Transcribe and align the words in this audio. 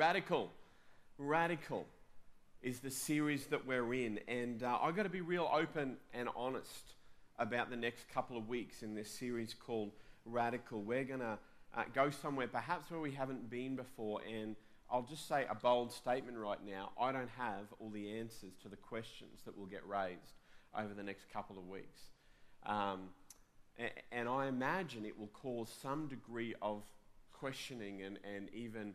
Radical. 0.00 0.50
Radical 1.18 1.86
is 2.62 2.80
the 2.80 2.90
series 2.90 3.44
that 3.48 3.66
we're 3.66 3.92
in. 3.92 4.18
And 4.28 4.62
uh, 4.62 4.78
I've 4.80 4.96
got 4.96 5.02
to 5.02 5.10
be 5.10 5.20
real 5.20 5.46
open 5.52 5.98
and 6.14 6.26
honest 6.34 6.94
about 7.38 7.68
the 7.68 7.76
next 7.76 8.08
couple 8.08 8.38
of 8.38 8.48
weeks 8.48 8.82
in 8.82 8.94
this 8.94 9.10
series 9.10 9.52
called 9.52 9.90
Radical. 10.24 10.80
We're 10.80 11.04
going 11.04 11.20
to 11.20 11.38
uh, 11.76 11.82
go 11.94 12.08
somewhere 12.08 12.48
perhaps 12.48 12.90
where 12.90 12.98
we 12.98 13.10
haven't 13.10 13.50
been 13.50 13.76
before. 13.76 14.22
And 14.26 14.56
I'll 14.90 15.02
just 15.02 15.28
say 15.28 15.44
a 15.50 15.54
bold 15.54 15.92
statement 15.92 16.38
right 16.38 16.64
now. 16.66 16.92
I 16.98 17.12
don't 17.12 17.28
have 17.36 17.66
all 17.78 17.90
the 17.90 18.10
answers 18.20 18.54
to 18.62 18.70
the 18.70 18.76
questions 18.76 19.40
that 19.44 19.54
will 19.54 19.66
get 19.66 19.86
raised 19.86 20.32
over 20.74 20.94
the 20.94 21.02
next 21.02 21.30
couple 21.30 21.58
of 21.58 21.68
weeks. 21.68 22.00
Um, 22.64 23.10
and, 24.10 24.30
I 24.30 24.46
imagine 24.46 25.04
it 25.04 25.18
will 25.18 25.26
cause 25.26 25.70
some 25.82 26.08
degree 26.08 26.54
of 26.62 26.84
questioning 27.32 28.00
and, 28.00 28.18
and 28.24 28.48
even 28.54 28.94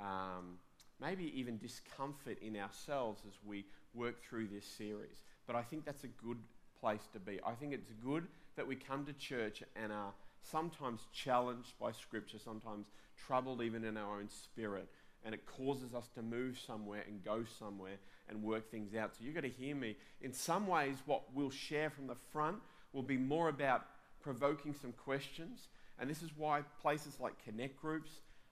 um, 0.00 0.58
maybe 1.00 1.32
even 1.38 1.58
discomfort 1.58 2.38
in 2.42 2.56
ourselves 2.56 3.22
as 3.26 3.34
we 3.44 3.64
work 3.94 4.22
through 4.22 4.48
this 4.48 4.64
series. 4.64 5.22
But 5.46 5.56
I 5.56 5.62
think 5.62 5.84
that's 5.84 6.04
a 6.04 6.08
good 6.24 6.38
place 6.80 7.08
to 7.12 7.18
be. 7.18 7.40
I 7.46 7.52
think 7.52 7.72
it's 7.72 7.90
good 8.04 8.26
that 8.56 8.66
we 8.66 8.76
come 8.76 9.04
to 9.06 9.12
church 9.12 9.62
and 9.76 9.92
are 9.92 10.12
sometimes 10.42 11.00
challenged 11.12 11.78
by 11.78 11.92
Scripture, 11.92 12.38
sometimes 12.38 12.86
troubled 13.26 13.62
even 13.62 13.84
in 13.84 13.96
our 13.96 14.18
own 14.18 14.28
spirit. 14.28 14.88
And 15.24 15.34
it 15.34 15.44
causes 15.44 15.94
us 15.94 16.08
to 16.14 16.22
move 16.22 16.58
somewhere 16.58 17.04
and 17.06 17.22
go 17.22 17.44
somewhere 17.58 17.98
and 18.28 18.42
work 18.42 18.70
things 18.70 18.94
out. 18.94 19.14
So 19.14 19.24
you've 19.24 19.34
got 19.34 19.42
to 19.42 19.48
hear 19.48 19.74
me. 19.74 19.96
In 20.22 20.32
some 20.32 20.66
ways, 20.66 20.96
what 21.04 21.22
we'll 21.34 21.50
share 21.50 21.90
from 21.90 22.06
the 22.06 22.14
front 22.32 22.56
will 22.92 23.02
be 23.02 23.18
more 23.18 23.48
about 23.48 23.84
provoking 24.22 24.74
some 24.74 24.92
questions. 24.92 25.68
And 25.98 26.08
this 26.08 26.22
is 26.22 26.30
why 26.36 26.62
places 26.80 27.18
like 27.20 27.44
connect 27.44 27.80
groups 27.80 28.10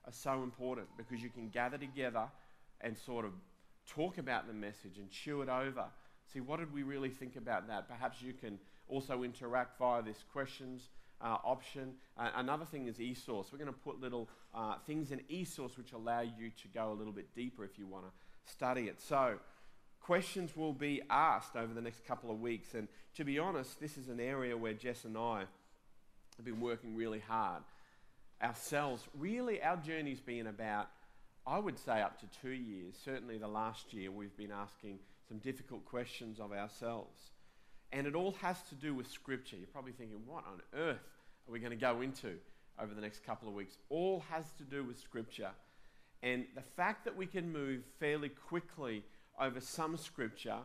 are 0.08 0.12
so 0.12 0.42
important 0.42 0.88
because 0.96 1.22
you 1.22 1.28
can 1.28 1.50
gather 1.50 1.76
together 1.76 2.24
and 2.80 2.96
sort 2.96 3.26
of 3.26 3.32
talk 3.86 4.16
about 4.16 4.46
the 4.46 4.54
message 4.54 4.96
and 4.96 5.10
chew 5.10 5.42
it 5.42 5.48
over. 5.48 5.84
See, 6.33 6.41
what 6.41 6.58
did 6.58 6.72
we 6.72 6.83
really 6.83 7.10
think 7.10 7.36
about 7.36 7.69
that? 7.69 7.88
Perhaps 7.88 8.22
you 8.22 8.33
can 8.33 8.58
also 8.88 9.22
interact 9.22 9.78
via 9.78 10.02
this 10.02 10.24
questions 10.33 10.88
uh, 11.20 11.36
option. 11.44 11.92
Uh, 12.16 12.30
another 12.36 12.64
thing 12.64 12.86
is 12.86 12.96
eSource. 12.96 13.52
We're 13.52 13.58
going 13.58 13.66
to 13.66 13.72
put 13.72 14.00
little 14.00 14.28
uh, 14.55 14.77
things 14.86 15.12
in 15.12 15.20
eSource 15.30 15.77
which 15.77 15.92
allow 15.92 16.20
you 16.20 16.50
to 16.62 16.68
go 16.72 16.90
a 16.90 16.94
little 16.94 17.12
bit 17.12 17.34
deeper 17.34 17.64
if 17.64 17.78
you 17.78 17.86
want 17.86 18.05
to 18.05 18.52
study 18.52 18.83
it. 18.83 19.00
So, 19.00 19.38
questions 20.00 20.56
will 20.56 20.72
be 20.72 21.02
asked 21.11 21.55
over 21.55 21.74
the 21.74 21.83
next 21.83 22.06
couple 22.06 22.30
of 22.30 22.40
weeks. 22.40 22.72
And 22.72 22.88
to 23.16 23.24
be 23.24 23.38
honest, 23.38 23.78
this 23.78 23.98
is 23.98 24.08
an 24.08 24.20
area 24.20 24.56
where 24.56 24.72
Jess 24.72 25.05
and 25.05 25.18
I 25.18 25.44
have 26.36 26.44
been 26.46 26.61
working 26.61 26.94
really 26.94 27.18
hard 27.18 27.62
ourselves. 28.42 29.03
Really, 29.19 29.62
our 29.62 29.77
journey's 29.77 30.20
been 30.20 30.47
about, 30.47 30.89
I 31.47 31.58
would 31.58 31.78
say, 31.78 32.00
up 32.03 32.19
to 32.20 32.27
two 32.41 32.50
years. 32.50 32.95
Certainly, 33.05 33.39
the 33.39 33.48
last 33.48 33.92
year, 33.92 34.11
we've 34.11 34.36
been 34.36 34.53
asking 34.53 34.98
some 35.28 35.39
difficult 35.39 35.84
questions 35.84 36.41
of 36.41 36.53
ourselves. 36.53 37.30
And 37.92 38.06
it 38.06 38.14
all 38.14 38.33
has 38.42 38.61
to 38.69 38.75
do 38.75 38.95
with 38.95 39.11
Scripture. 39.11 39.56
You're 39.56 39.67
probably 39.67 39.92
thinking, 39.92 40.20
what 40.27 40.45
on 40.47 40.61
earth 40.78 41.08
are 41.48 41.53
we 41.53 41.58
going 41.58 41.70
to 41.70 41.77
go 41.77 42.00
into 42.00 42.34
over 42.80 42.95
the 42.95 43.00
next 43.00 43.25
couple 43.25 43.48
of 43.48 43.55
weeks? 43.55 43.78
All 43.89 44.22
has 44.30 44.45
to 44.58 44.64
do 44.64 44.84
with 44.84 44.98
Scripture. 44.98 45.50
And 46.23 46.45
the 46.55 46.62
fact 46.62 47.05
that 47.05 47.17
we 47.17 47.27
can 47.27 47.50
move 47.52 47.83
fairly 47.98 48.28
quickly 48.28 49.05
over 49.41 49.61
some 49.61 49.97
Scripture 49.97 50.58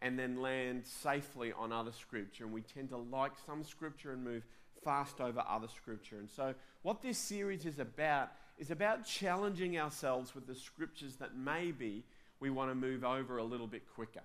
and 0.00 0.18
then 0.18 0.40
land 0.42 0.84
safely 0.84 1.52
on 1.52 1.72
other 1.72 1.92
Scripture. 1.92 2.44
And 2.44 2.52
we 2.52 2.62
tend 2.62 2.88
to 2.88 2.96
like 2.96 3.32
some 3.46 3.62
Scripture 3.62 4.12
and 4.12 4.24
move 4.24 4.42
fast 4.84 5.20
over 5.20 5.42
other 5.48 5.68
Scripture. 5.68 6.18
And 6.18 6.30
so, 6.30 6.54
what 6.82 7.02
this 7.02 7.18
series 7.18 7.66
is 7.66 7.78
about 7.78 8.30
is 8.58 8.70
about 8.70 9.06
challenging 9.06 9.78
ourselves 9.78 10.34
with 10.34 10.46
the 10.46 10.54
Scriptures 10.54 11.16
that 11.16 11.36
maybe 11.36 12.04
we 12.40 12.50
want 12.50 12.70
to 12.70 12.74
move 12.74 13.04
over 13.04 13.38
a 13.38 13.44
little 13.44 13.66
bit 13.66 13.82
quicker. 13.94 14.22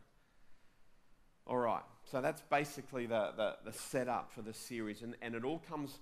All 1.45 1.58
right, 1.58 1.83
so 2.03 2.19
that's 2.19 2.41
basically 2.41 3.05
the, 3.05 3.31
the, 3.38 3.56
the 3.66 3.72
setup 3.72 4.31
for 4.34 4.41
the 4.41 4.53
series. 4.53 5.01
And, 5.01 5.16
and 5.22 5.34
it 5.34 5.46
all 5.46 5.59
comes 5.69 6.00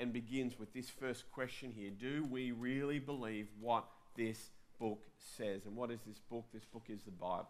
and 0.00 0.12
begins 0.12 0.58
with 0.58 0.72
this 0.72 0.88
first 0.88 1.30
question 1.32 1.72
here 1.76 1.90
Do 1.90 2.26
we 2.30 2.52
really 2.52 2.98
believe 2.98 3.48
what 3.60 3.84
this 4.16 4.50
book 4.80 5.04
says? 5.36 5.66
And 5.66 5.76
what 5.76 5.90
is 5.90 6.00
this 6.06 6.18
book? 6.30 6.46
This 6.52 6.64
book 6.64 6.84
is 6.88 7.02
the 7.02 7.10
Bible. 7.10 7.48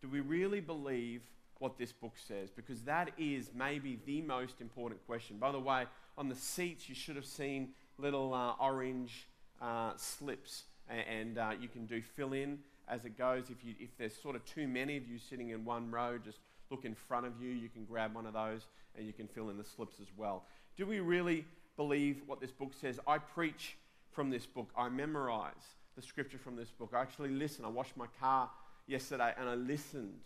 Do 0.00 0.08
we 0.08 0.20
really 0.20 0.60
believe 0.60 1.22
what 1.58 1.78
this 1.78 1.92
book 1.92 2.14
says? 2.16 2.50
Because 2.50 2.82
that 2.82 3.10
is 3.18 3.50
maybe 3.54 3.98
the 4.06 4.22
most 4.22 4.60
important 4.60 5.04
question. 5.06 5.38
By 5.38 5.52
the 5.52 5.60
way, 5.60 5.84
on 6.16 6.28
the 6.28 6.34
seats, 6.34 6.88
you 6.88 6.94
should 6.94 7.16
have 7.16 7.26
seen 7.26 7.70
little 7.98 8.32
uh, 8.32 8.52
orange 8.60 9.28
uh, 9.60 9.92
slips, 9.96 10.64
and, 10.88 11.36
uh, 11.36 11.52
you 11.60 11.68
can 11.68 11.86
do 11.86 12.00
fill 12.00 12.32
in 12.32 12.58
as 12.88 13.04
it 13.04 13.18
goes. 13.18 13.50
If, 13.50 13.64
you, 13.64 13.74
if 13.78 13.96
there's 13.98 14.14
sort 14.14 14.36
of 14.36 14.44
too 14.44 14.66
many 14.66 14.96
of 14.96 15.06
you 15.06 15.18
sitting 15.18 15.50
in 15.50 15.64
one 15.64 15.90
row, 15.90 16.18
just 16.18 16.38
look 16.70 16.84
in 16.84 16.94
front 16.94 17.26
of 17.26 17.32
you. 17.40 17.50
You 17.50 17.68
can 17.68 17.84
grab 17.84 18.14
one 18.14 18.26
of 18.26 18.32
those 18.32 18.66
and 18.96 19.06
you 19.06 19.12
can 19.12 19.26
fill 19.26 19.50
in 19.50 19.58
the 19.58 19.64
slips 19.64 19.96
as 20.00 20.08
well. 20.16 20.44
Do 20.76 20.86
we 20.86 21.00
really 21.00 21.44
believe 21.76 22.22
what 22.26 22.40
this 22.40 22.50
book 22.50 22.72
says? 22.78 22.98
I 23.06 23.18
preach 23.18 23.76
from 24.10 24.30
this 24.30 24.46
book, 24.46 24.70
I 24.76 24.88
memorize 24.88 25.52
the 25.96 26.02
scripture 26.02 26.38
from 26.38 26.56
this 26.56 26.70
book. 26.70 26.92
I 26.94 27.00
actually 27.00 27.30
listen. 27.30 27.64
I 27.64 27.68
washed 27.68 27.96
my 27.96 28.06
car 28.20 28.50
yesterday 28.86 29.32
and 29.38 29.48
I 29.48 29.54
listened 29.54 30.20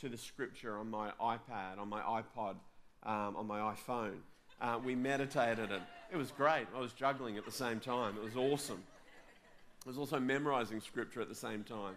to 0.00 0.08
the 0.08 0.16
scripture 0.16 0.78
on 0.78 0.90
my 0.90 1.10
iPad, 1.20 1.78
on 1.78 1.88
my 1.88 2.00
iPod, 2.00 2.56
um, 3.04 3.36
on 3.36 3.46
my 3.46 3.74
iPhone. 3.74 4.16
Uh, 4.60 4.78
we 4.84 4.94
meditated 4.94 5.70
it. 5.70 5.82
It 6.12 6.16
was 6.16 6.30
great. 6.30 6.66
I 6.74 6.80
was 6.80 6.92
juggling 6.92 7.36
at 7.36 7.44
the 7.44 7.52
same 7.52 7.80
time. 7.80 8.16
It 8.16 8.24
was 8.24 8.36
awesome. 8.36 8.82
I 9.84 9.88
was 9.88 9.98
also 9.98 10.18
memorizing 10.18 10.80
scripture 10.80 11.20
at 11.20 11.28
the 11.28 11.34
same 11.34 11.62
time. 11.64 11.96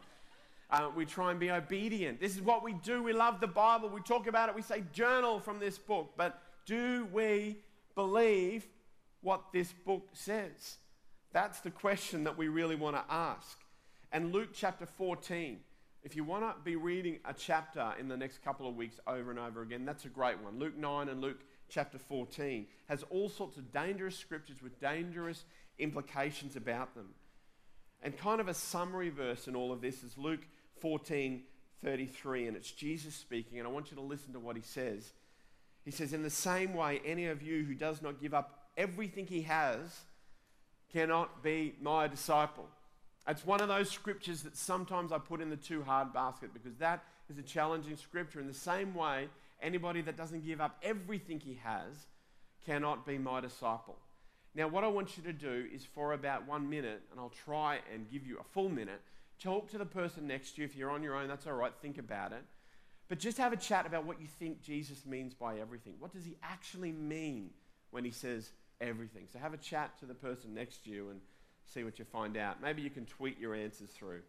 Uh, 0.69 0.89
we 0.95 1.05
try 1.05 1.31
and 1.31 1.39
be 1.39 1.49
obedient. 1.49 2.19
This 2.19 2.35
is 2.35 2.41
what 2.41 2.63
we 2.63 2.73
do. 2.73 3.01
We 3.01 3.13
love 3.13 3.39
the 3.39 3.47
Bible. 3.47 3.89
We 3.89 4.01
talk 4.01 4.27
about 4.27 4.49
it. 4.49 4.55
We 4.55 4.61
say, 4.61 4.83
journal 4.91 5.39
from 5.39 5.59
this 5.59 5.77
book. 5.77 6.11
But 6.17 6.41
do 6.65 7.07
we 7.13 7.57
believe 7.95 8.67
what 9.21 9.53
this 9.53 9.71
book 9.85 10.09
says? 10.11 10.77
That's 11.31 11.61
the 11.61 11.71
question 11.71 12.25
that 12.25 12.37
we 12.37 12.49
really 12.49 12.75
want 12.75 12.97
to 12.97 13.03
ask. 13.09 13.57
And 14.11 14.33
Luke 14.33 14.49
chapter 14.53 14.85
14, 14.85 15.59
if 16.07 16.15
you 16.15 16.23
want 16.23 16.41
to 16.41 16.55
be 16.63 16.77
reading 16.77 17.19
a 17.25 17.33
chapter 17.33 17.91
in 17.99 18.07
the 18.07 18.15
next 18.15 18.41
couple 18.41 18.65
of 18.65 18.77
weeks 18.77 18.97
over 19.05 19.29
and 19.29 19.37
over 19.37 19.61
again, 19.61 19.83
that's 19.83 20.05
a 20.05 20.07
great 20.07 20.41
one. 20.41 20.57
Luke 20.57 20.77
9 20.77 21.09
and 21.09 21.19
Luke 21.19 21.41
chapter 21.67 21.97
14 21.97 22.65
has 22.87 23.03
all 23.09 23.27
sorts 23.27 23.57
of 23.57 23.73
dangerous 23.73 24.17
scriptures 24.17 24.61
with 24.63 24.79
dangerous 24.79 25.43
implications 25.79 26.55
about 26.55 26.95
them. 26.95 27.09
And 28.01 28.17
kind 28.17 28.39
of 28.39 28.47
a 28.47 28.53
summary 28.53 29.09
verse 29.09 29.49
in 29.49 29.55
all 29.57 29.73
of 29.73 29.81
this 29.81 30.01
is 30.01 30.17
Luke 30.17 30.47
14 30.79 31.43
33, 31.83 32.47
and 32.47 32.55
it's 32.55 32.71
Jesus 32.71 33.13
speaking, 33.13 33.59
and 33.59 33.67
I 33.67 33.71
want 33.71 33.91
you 33.91 33.97
to 33.97 34.01
listen 34.01 34.31
to 34.31 34.39
what 34.39 34.55
he 34.55 34.61
says. 34.61 35.11
He 35.83 35.91
says, 35.91 36.13
In 36.13 36.23
the 36.23 36.29
same 36.29 36.73
way, 36.73 37.01
any 37.05 37.25
of 37.25 37.41
you 37.41 37.65
who 37.65 37.75
does 37.75 38.01
not 38.01 38.21
give 38.21 38.33
up 38.33 38.69
everything 38.77 39.27
he 39.27 39.41
has 39.41 40.05
cannot 40.89 41.43
be 41.43 41.75
my 41.81 42.07
disciple. 42.07 42.69
It's 43.27 43.45
one 43.45 43.59
of 43.59 43.67
those 43.67 43.89
scriptures 43.89 44.43
that 44.43 44.55
sometimes 44.55 45.11
I 45.11 45.17
put 45.17 45.41
in 45.41 45.49
the 45.49 45.57
too 45.57 45.83
hard 45.83 46.13
basket 46.13 46.53
because 46.53 46.77
that 46.77 47.03
is 47.29 47.37
a 47.37 47.43
challenging 47.43 47.97
scripture. 47.97 48.39
In 48.39 48.47
the 48.47 48.53
same 48.53 48.95
way, 48.95 49.27
anybody 49.61 50.01
that 50.01 50.15
doesn't 50.15 50.45
give 50.45 50.61
up 50.61 50.77
everything 50.81 51.39
he 51.39 51.59
has 51.63 52.07
cannot 52.65 53.05
be 53.05 53.17
my 53.17 53.41
disciple. 53.41 53.97
Now, 54.55 54.67
what 54.67 54.83
I 54.83 54.87
want 54.87 55.17
you 55.17 55.23
to 55.23 55.33
do 55.33 55.67
is 55.73 55.83
for 55.83 56.13
about 56.13 56.47
one 56.47 56.69
minute, 56.69 57.01
and 57.11 57.19
I'll 57.19 57.33
try 57.45 57.79
and 57.93 58.09
give 58.09 58.25
you 58.25 58.37
a 58.39 58.43
full 58.43 58.69
minute, 58.69 59.01
talk 59.39 59.69
to 59.71 59.77
the 59.77 59.85
person 59.85 60.25
next 60.25 60.55
to 60.55 60.61
you. 60.61 60.65
If 60.65 60.75
you're 60.75 60.89
on 60.89 61.03
your 61.03 61.15
own, 61.15 61.27
that's 61.27 61.45
all 61.45 61.53
right, 61.53 61.73
think 61.81 61.97
about 61.97 62.31
it. 62.31 62.43
But 63.09 63.19
just 63.19 63.37
have 63.37 63.53
a 63.53 63.57
chat 63.57 63.85
about 63.85 64.05
what 64.05 64.19
you 64.19 64.27
think 64.39 64.61
Jesus 64.61 65.05
means 65.05 65.33
by 65.33 65.59
everything. 65.59 65.95
What 65.99 66.13
does 66.13 66.25
he 66.25 66.37
actually 66.41 66.91
mean 66.91 67.51
when 67.91 68.03
he 68.03 68.11
says 68.11 68.51
everything? 68.81 69.27
So 69.31 69.39
have 69.39 69.53
a 69.53 69.57
chat 69.57 69.97
to 69.99 70.05
the 70.05 70.13
person 70.13 70.53
next 70.53 70.83
to 70.85 70.89
you 70.89 71.09
and 71.09 71.21
see 71.73 71.83
what 71.83 71.99
you 71.99 72.05
find 72.05 72.37
out. 72.37 72.61
Maybe 72.61 72.81
you 72.81 72.89
can 72.89 73.05
tweet 73.05 73.39
your 73.39 73.55
answers 73.55 73.89
through. 73.89 74.21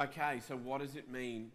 Okay, 0.00 0.40
so 0.46 0.56
what 0.56 0.80
does 0.80 0.96
it 0.96 1.10
mean 1.10 1.50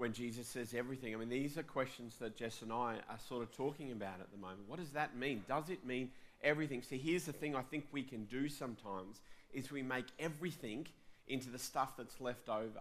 when 0.00 0.14
Jesus 0.14 0.46
says 0.48 0.72
everything. 0.72 1.14
I 1.14 1.18
mean, 1.18 1.28
these 1.28 1.58
are 1.58 1.62
questions 1.62 2.16
that 2.20 2.34
Jess 2.34 2.62
and 2.62 2.72
I 2.72 2.96
are 3.10 3.18
sort 3.28 3.42
of 3.42 3.52
talking 3.52 3.92
about 3.92 4.18
at 4.18 4.32
the 4.32 4.38
moment. 4.38 4.60
What 4.66 4.78
does 4.78 4.92
that 4.92 5.14
mean? 5.14 5.44
Does 5.46 5.68
it 5.68 5.84
mean 5.84 6.10
everything? 6.42 6.80
See, 6.80 6.96
here's 6.96 7.24
the 7.24 7.34
thing 7.34 7.54
I 7.54 7.60
think 7.60 7.86
we 7.92 8.02
can 8.02 8.24
do 8.24 8.48
sometimes 8.48 9.20
is 9.52 9.70
we 9.70 9.82
make 9.82 10.06
everything 10.18 10.86
into 11.28 11.50
the 11.50 11.58
stuff 11.58 11.98
that's 11.98 12.18
left 12.18 12.48
over. 12.48 12.80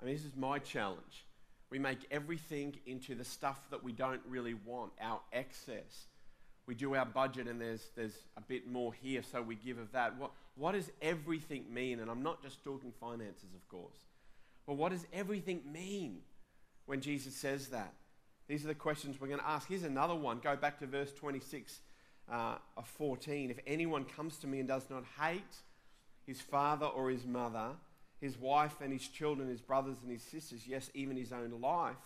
I 0.00 0.04
mean, 0.04 0.12
this 0.12 0.24
is 0.24 0.34
my 0.36 0.58
challenge. 0.58 1.24
We 1.70 1.78
make 1.78 1.98
everything 2.10 2.74
into 2.84 3.14
the 3.14 3.24
stuff 3.24 3.60
that 3.70 3.84
we 3.84 3.92
don't 3.92 4.22
really 4.28 4.54
want, 4.54 4.90
our 5.00 5.20
excess. 5.32 6.06
We 6.66 6.74
do 6.74 6.94
our 6.94 7.04
budget 7.04 7.48
and 7.48 7.60
there's, 7.60 7.90
there's 7.96 8.16
a 8.36 8.40
bit 8.40 8.68
more 8.68 8.92
here, 8.92 9.22
so 9.22 9.42
we 9.42 9.56
give 9.56 9.78
of 9.78 9.92
that. 9.92 10.16
What, 10.16 10.30
what 10.56 10.72
does 10.72 10.90
everything 11.00 11.64
mean? 11.72 11.98
And 12.00 12.10
I'm 12.10 12.22
not 12.22 12.42
just 12.42 12.62
talking 12.62 12.92
finances, 13.00 13.48
of 13.54 13.68
course. 13.68 13.96
But 14.66 14.74
what 14.74 14.92
does 14.92 15.06
everything 15.12 15.62
mean 15.72 16.20
when 16.86 17.00
Jesus 17.00 17.34
says 17.34 17.68
that? 17.68 17.92
These 18.48 18.64
are 18.64 18.68
the 18.68 18.74
questions 18.74 19.20
we're 19.20 19.28
going 19.28 19.40
to 19.40 19.48
ask. 19.48 19.68
Here's 19.68 19.82
another 19.82 20.14
one. 20.14 20.38
Go 20.38 20.54
back 20.56 20.78
to 20.80 20.86
verse 20.86 21.12
26. 21.12 21.80
Uh, 22.30 22.54
uh, 22.76 22.82
14. 22.82 23.50
If 23.50 23.58
anyone 23.66 24.04
comes 24.04 24.38
to 24.38 24.46
me 24.46 24.60
and 24.60 24.68
does 24.68 24.88
not 24.88 25.04
hate 25.20 25.42
his 26.24 26.40
father 26.40 26.86
or 26.86 27.10
his 27.10 27.26
mother, 27.26 27.70
his 28.20 28.38
wife 28.38 28.76
and 28.80 28.92
his 28.92 29.08
children, 29.08 29.48
his 29.48 29.60
brothers 29.60 29.96
and 30.02 30.10
his 30.10 30.22
sisters, 30.22 30.66
yes, 30.66 30.90
even 30.94 31.16
his 31.16 31.32
own 31.32 31.60
life, 31.60 31.96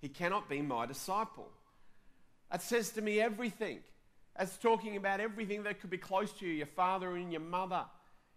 he 0.00 0.08
cannot 0.08 0.48
be 0.48 0.62
my 0.62 0.86
disciple. 0.86 1.48
That 2.50 2.62
says 2.62 2.90
to 2.92 3.02
me 3.02 3.20
everything. 3.20 3.80
That's 4.38 4.56
talking 4.56 4.96
about 4.96 5.18
everything 5.20 5.64
that 5.64 5.80
could 5.80 5.90
be 5.90 5.98
close 5.98 6.32
to 6.34 6.46
you 6.46 6.52
your 6.52 6.66
father 6.66 7.16
and 7.16 7.32
your 7.32 7.40
mother, 7.40 7.84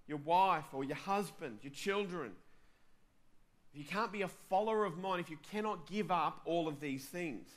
your 0.07 0.17
wife 0.17 0.65
or 0.73 0.83
your 0.83 0.97
husband, 0.97 1.59
your 1.61 1.71
children. 1.71 2.31
If 3.71 3.79
You 3.79 3.85
can't 3.85 4.11
be 4.11 4.23
a 4.23 4.27
follower 4.27 4.83
of 4.83 4.97
mine 4.97 5.19
if 5.19 5.29
you 5.29 5.37
cannot 5.51 5.89
give 5.89 6.11
up 6.11 6.41
all 6.45 6.67
of 6.67 6.79
these 6.79 7.05
things. 7.05 7.47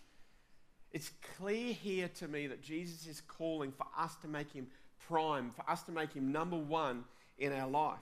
It's 0.93 1.11
clear 1.39 1.73
here 1.73 2.09
to 2.21 2.29
me 2.29 2.47
that 2.47 2.63
Jesus 2.63 3.07
is 3.07 3.21
calling 3.23 3.73
for 3.73 3.87
us 3.99 4.15
to 4.17 4.29
make 4.29 4.53
him 4.53 4.69
prime, 5.09 5.51
for 5.57 5.69
us 5.69 5.83
to 5.85 5.93
make 5.93 6.13
him 6.13 6.31
number 6.31 6.57
one 6.57 7.05
in 7.39 7.53
our 7.53 7.69
life. 7.69 7.99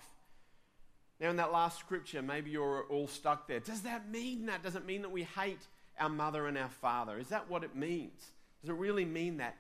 Now, 1.21 1.31
in 1.31 1.37
that 1.37 1.53
last 1.53 1.79
scripture, 1.79 2.21
maybe 2.21 2.50
you're 2.50 2.85
all 2.91 3.06
stuck 3.06 3.47
there. 3.47 3.61
Does 3.61 3.83
that 3.83 4.11
mean 4.11 4.47
that? 4.47 4.62
Does 4.65 4.75
it 4.75 4.85
mean 4.85 5.03
that 5.03 5.12
we 5.12 5.23
hate 5.23 5.61
our 5.99 6.09
mother 6.09 6.49
and 6.49 6.59
our 6.59 6.69
father? 6.69 7.17
Is 7.19 7.29
that 7.29 7.49
what 7.49 7.62
it 7.62 7.77
means? 7.77 8.21
Does 8.61 8.71
it 8.71 8.77
really 8.77 9.05
mean 9.05 9.37
that? 9.37 9.56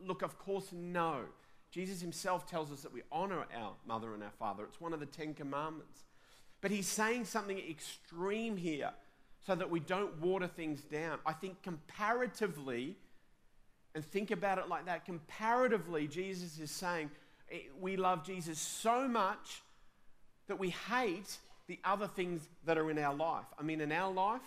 Look, 0.00 0.22
of 0.22 0.38
course, 0.38 0.72
no. 0.72 1.22
Jesus 1.70 2.00
himself 2.00 2.46
tells 2.46 2.72
us 2.72 2.80
that 2.82 2.92
we 2.92 3.02
honor 3.12 3.44
our 3.54 3.74
mother 3.86 4.14
and 4.14 4.22
our 4.22 4.32
father. 4.38 4.64
It's 4.64 4.80
one 4.80 4.92
of 4.92 5.00
the 5.00 5.06
Ten 5.06 5.34
Commandments. 5.34 6.04
But 6.60 6.70
he's 6.70 6.88
saying 6.88 7.26
something 7.26 7.58
extreme 7.58 8.56
here 8.56 8.90
so 9.46 9.54
that 9.54 9.70
we 9.70 9.80
don't 9.80 10.20
water 10.20 10.48
things 10.48 10.82
down. 10.82 11.18
I 11.24 11.32
think 11.32 11.62
comparatively, 11.62 12.96
and 13.94 14.04
think 14.04 14.30
about 14.30 14.58
it 14.58 14.68
like 14.68 14.86
that, 14.86 15.04
comparatively, 15.04 16.08
Jesus 16.08 16.58
is 16.58 16.70
saying 16.70 17.10
eh, 17.50 17.58
we 17.78 17.96
love 17.96 18.24
Jesus 18.24 18.58
so 18.58 19.06
much 19.06 19.62
that 20.48 20.58
we 20.58 20.70
hate 20.70 21.38
the 21.66 21.78
other 21.84 22.06
things 22.06 22.48
that 22.64 22.78
are 22.78 22.90
in 22.90 22.98
our 22.98 23.14
life. 23.14 23.46
I 23.58 23.62
mean, 23.62 23.80
in 23.80 23.92
our 23.92 24.12
life, 24.12 24.42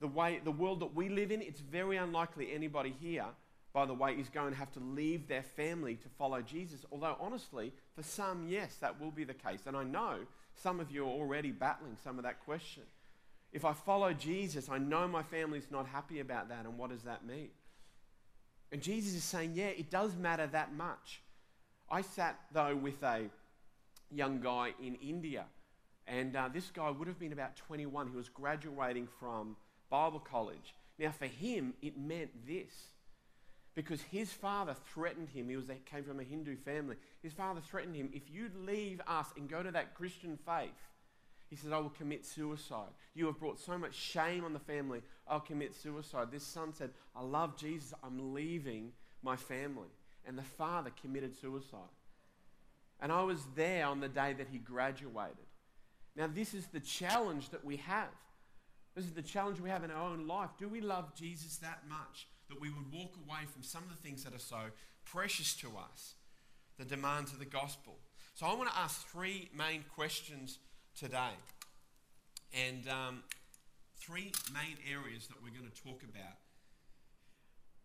the 0.00 0.08
way 0.08 0.40
the 0.42 0.52
world 0.52 0.80
that 0.80 0.94
we 0.94 1.08
live 1.08 1.32
in, 1.32 1.42
it's 1.42 1.60
very 1.60 1.96
unlikely 1.96 2.52
anybody 2.52 2.94
here, 3.00 3.26
by 3.78 3.86
the 3.86 3.94
way, 3.94 4.12
is 4.14 4.28
going 4.28 4.50
to 4.50 4.58
have 4.58 4.72
to 4.72 4.80
leave 4.80 5.28
their 5.28 5.44
family 5.44 5.94
to 5.94 6.08
follow 6.18 6.42
Jesus. 6.42 6.84
Although 6.90 7.16
honestly, 7.20 7.72
for 7.94 8.02
some, 8.02 8.48
yes, 8.48 8.74
that 8.80 9.00
will 9.00 9.12
be 9.12 9.22
the 9.22 9.34
case. 9.34 9.60
And 9.66 9.76
I 9.76 9.84
know 9.84 10.16
some 10.56 10.80
of 10.80 10.90
you 10.90 11.04
are 11.04 11.10
already 11.10 11.52
battling 11.52 11.96
some 12.02 12.18
of 12.18 12.24
that 12.24 12.44
question. 12.44 12.82
If 13.52 13.64
I 13.64 13.72
follow 13.72 14.12
Jesus, 14.12 14.68
I 14.68 14.78
know 14.78 15.06
my 15.06 15.22
family's 15.22 15.68
not 15.70 15.86
happy 15.86 16.18
about 16.18 16.48
that, 16.48 16.64
and 16.64 16.76
what 16.76 16.90
does 16.90 17.02
that 17.02 17.24
mean? 17.24 17.50
And 18.72 18.82
Jesus 18.82 19.14
is 19.14 19.22
saying, 19.22 19.52
yeah, 19.54 19.68
it 19.68 19.90
does 19.90 20.16
matter 20.16 20.48
that 20.48 20.74
much. 20.74 21.20
I 21.88 22.02
sat, 22.02 22.36
though, 22.52 22.74
with 22.74 23.00
a 23.04 23.26
young 24.10 24.40
guy 24.40 24.74
in 24.82 24.96
India, 24.96 25.44
and 26.08 26.34
uh, 26.34 26.48
this 26.52 26.68
guy 26.74 26.90
would 26.90 27.06
have 27.06 27.20
been 27.20 27.32
about 27.32 27.54
21. 27.54 28.08
He 28.08 28.16
was 28.16 28.28
graduating 28.28 29.06
from 29.20 29.54
Bible 29.88 30.18
college. 30.18 30.74
Now, 30.98 31.12
for 31.12 31.26
him, 31.26 31.74
it 31.80 31.96
meant 31.96 32.30
this. 32.44 32.72
Because 33.78 34.02
his 34.10 34.32
father 34.32 34.74
threatened 34.92 35.28
him. 35.28 35.48
He 35.48 35.54
was, 35.54 35.66
came 35.88 36.02
from 36.02 36.18
a 36.18 36.24
Hindu 36.24 36.56
family. 36.56 36.96
His 37.22 37.32
father 37.32 37.60
threatened 37.60 37.94
him 37.94 38.10
if 38.12 38.22
you 38.28 38.50
leave 38.66 39.00
us 39.06 39.28
and 39.36 39.48
go 39.48 39.62
to 39.62 39.70
that 39.70 39.94
Christian 39.94 40.36
faith, 40.44 40.72
he 41.48 41.54
said, 41.54 41.72
I 41.72 41.78
will 41.78 41.90
commit 41.90 42.26
suicide. 42.26 42.90
You 43.14 43.26
have 43.26 43.38
brought 43.38 43.60
so 43.60 43.78
much 43.78 43.94
shame 43.94 44.44
on 44.44 44.52
the 44.52 44.58
family, 44.58 45.00
I'll 45.28 45.38
commit 45.38 45.76
suicide. 45.76 46.32
This 46.32 46.42
son 46.42 46.74
said, 46.74 46.90
I 47.14 47.22
love 47.22 47.56
Jesus, 47.56 47.94
I'm 48.02 48.34
leaving 48.34 48.90
my 49.22 49.36
family. 49.36 49.92
And 50.26 50.36
the 50.36 50.42
father 50.42 50.90
committed 51.00 51.40
suicide. 51.40 51.78
And 52.98 53.12
I 53.12 53.22
was 53.22 53.46
there 53.54 53.86
on 53.86 54.00
the 54.00 54.08
day 54.08 54.32
that 54.38 54.48
he 54.50 54.58
graduated. 54.58 55.36
Now, 56.16 56.26
this 56.26 56.52
is 56.52 56.66
the 56.66 56.80
challenge 56.80 57.50
that 57.50 57.64
we 57.64 57.76
have. 57.76 58.08
This 58.96 59.04
is 59.04 59.12
the 59.12 59.22
challenge 59.22 59.60
we 59.60 59.70
have 59.70 59.84
in 59.84 59.92
our 59.92 60.10
own 60.10 60.26
life. 60.26 60.50
Do 60.58 60.68
we 60.68 60.80
love 60.80 61.14
Jesus 61.14 61.58
that 61.58 61.84
much 61.88 62.26
that 62.48 62.60
we 62.60 62.70
would 62.70 62.92
walk 62.92 63.14
away 63.16 63.46
from 63.52 63.62
some 63.62 63.82
of 63.84 63.90
the 63.90 63.96
things 63.96 64.24
that 64.24 64.34
are 64.34 64.38
so 64.38 64.70
precious 65.04 65.54
to 65.56 65.68
us, 65.92 66.14
the 66.78 66.84
demands 66.84 67.32
of 67.32 67.38
the 67.38 67.44
gospel? 67.44 67.96
So, 68.34 68.46
I 68.46 68.54
want 68.54 68.70
to 68.70 68.78
ask 68.78 69.06
three 69.08 69.50
main 69.56 69.84
questions 69.94 70.58
today. 70.98 71.36
And 72.54 72.88
um, 72.88 73.22
three 73.98 74.32
main 74.52 74.76
areas 74.90 75.26
that 75.26 75.36
we're 75.42 75.50
going 75.50 75.70
to 75.70 75.82
talk 75.82 76.02
about. 76.02 76.38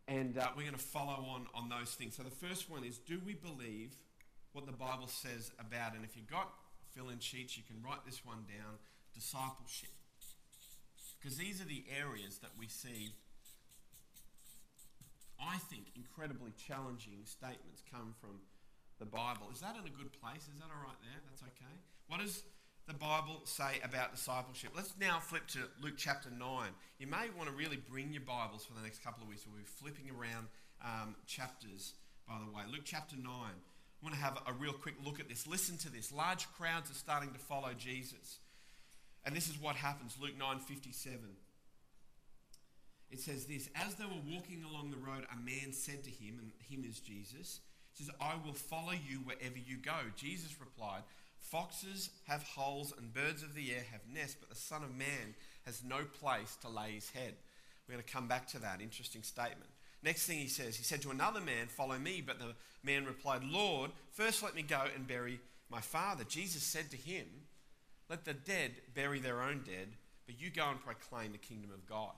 And 0.07 0.38
uh, 0.38 0.48
we're 0.56 0.63
going 0.63 0.74
to 0.74 0.80
follow 0.80 1.25
on 1.33 1.48
on 1.54 1.69
those 1.69 1.92
things. 1.92 2.16
So 2.16 2.24
the 2.24 2.48
first 2.48 2.69
one 2.69 2.83
is 2.83 2.98
do 2.98 3.21
we 3.25 3.33
believe 3.33 3.95
what 4.51 4.66
the 4.66 4.74
Bible 4.74 5.07
says 5.07 5.51
about, 5.59 5.95
and 5.95 6.04
if 6.04 6.16
you've 6.16 6.30
got 6.30 6.50
fill 6.92 7.09
in 7.09 7.19
sheets, 7.19 7.57
you 7.57 7.63
can 7.63 7.81
write 7.81 8.06
this 8.06 8.24
one 8.25 8.45
down 8.48 8.77
discipleship. 9.13 9.89
Because 11.19 11.38
these 11.38 11.62
are 11.62 11.66
the 11.66 11.86
areas 11.89 12.39
that 12.39 12.51
we 12.59 12.68
see, 12.68 13.13
I 15.44 15.57
think, 15.69 15.92
incredibly 15.95 16.51
challenging 16.56 17.19
statements 17.25 17.84
come 17.92 18.16
from 18.19 18.40
the 19.00 19.06
Bible. 19.06 19.51
Is 19.51 19.60
that 19.60 19.75
in 19.75 19.84
a 19.84 19.92
good 19.92 20.12
place? 20.22 20.48
Is 20.48 20.60
that 20.60 20.72
all 20.72 20.84
right 20.84 21.00
there? 21.04 21.19
That's 21.28 21.44
okay. 21.44 21.75
What 22.07 22.22
does 22.22 22.44
the 22.88 22.94
Bible 22.94 23.42
say 23.44 23.80
about 23.84 24.16
discipleship? 24.16 24.72
Let's 24.75 24.94
now 25.00 25.19
flip 25.19 25.48
to 25.48 25.60
Luke 25.81 25.95
chapter 25.98 26.30
9. 26.30 26.40
You 27.00 27.07
may 27.07 27.28
want 27.36 27.50
to 27.50 27.56
really 27.56 27.78
bring 27.78 28.13
your 28.13 28.24
Bibles 28.24 28.66
for 28.66 28.74
the 28.74 28.81
next 28.81 29.04
couple 29.04 29.24
of 29.24 29.30
weeks. 29.30 29.45
We'll 29.45 29.60
be 29.60 29.68
flipping 29.68 30.10
around 30.10 30.48
um, 30.84 31.16
chapters, 31.28 31.94
by 32.28 32.36
the 32.40 32.51
way. 32.56 32.63
Luke 32.72 32.86
chapter 32.86 33.16
9. 33.16 33.25
I 33.28 33.51
want 34.01 34.16
to 34.16 34.22
have 34.22 34.38
a 34.48 34.54
real 34.54 34.74
quick 34.74 34.95
look 35.04 35.19
at 35.19 35.30
this. 35.30 35.48
Listen 35.48 35.78
to 35.78 35.90
this. 35.90 36.12
Large 36.12 36.51
crowds 36.54 36.92
are 36.92 36.95
starting 36.95 37.31
to 37.31 37.40
follow 37.40 37.72
Jesus. 37.78 38.40
And 39.25 39.36
this 39.36 39.48
is 39.48 39.60
what 39.60 39.75
happens. 39.75 40.18
Luke 40.22 40.38
9:57. 40.38 41.38
It 43.13 43.19
says 43.19 43.45
this, 43.45 43.69
as 43.75 43.94
they 43.94 44.06
were 44.06 44.33
walking 44.33 44.63
along 44.63 44.89
the 44.89 44.98
road, 44.98 45.27
a 45.31 45.38
man 45.38 45.71
said 45.71 46.04
to 46.04 46.10
him, 46.10 46.39
and 46.42 46.51
him 46.68 46.83
is 46.83 47.00
Jesus, 47.00 47.60
says, 47.94 48.10
I 48.19 48.33
will 48.44 48.56
follow 48.56 48.94
you 48.94 49.18
wherever 49.18 49.60
you 49.63 49.77
go. 49.77 49.94
Jesus 50.15 50.60
replied, 50.60 51.04
Foxes 51.38 52.10
have 52.25 52.42
holes 52.42 52.92
and 52.98 53.13
birds 53.13 53.44
of 53.44 53.54
the 53.54 53.69
air 53.71 53.83
have 53.92 54.01
nests, 54.12 54.38
but 54.39 54.50
the 54.50 54.56
Son 54.56 54.81
of 54.81 54.95
Man 54.95 55.36
has 55.68 55.83
no 55.83 56.06
place 56.19 56.57
to 56.62 56.69
lay 56.69 56.94
his 56.94 57.12
head. 57.12 57.36
We're 57.88 57.94
going 57.94 58.04
to 58.04 58.12
come 58.12 58.27
back 58.27 58.48
to 58.48 58.60
that. 58.60 58.81
Interesting 58.81 59.21
statement. 59.21 59.69
Next 60.01 60.25
thing 60.25 60.39
he 60.39 60.48
says, 60.48 60.75
he 60.75 60.83
said 60.83 61.04
to 61.04 61.12
another 61.12 61.39
man, 61.39 61.68
Follow 61.68 62.00
me. 62.00 62.24
But 62.25 62.39
the 62.39 62.56
man 62.83 63.06
replied, 63.06 63.44
Lord, 63.44 63.92
first 64.09 64.42
let 64.42 64.56
me 64.56 64.63
go 64.63 64.81
and 64.95 65.06
bury 65.06 65.40
my 65.69 65.81
father. 65.81 66.23
Jesus 66.23 66.64
said 66.64 66.90
to 66.90 66.97
him, 66.97 67.28
Let 68.09 68.26
the 68.26 68.33
dead 68.33 68.71
bury 68.95 69.19
their 69.19 69.44
own 69.44 69.61
dead, 69.64 69.90
but 70.26 70.42
you 70.42 70.49
go 70.49 70.68
and 70.71 70.83
proclaim 70.83 71.31
the 71.31 71.37
kingdom 71.37 71.69
of 71.71 71.87
God. 71.87 72.14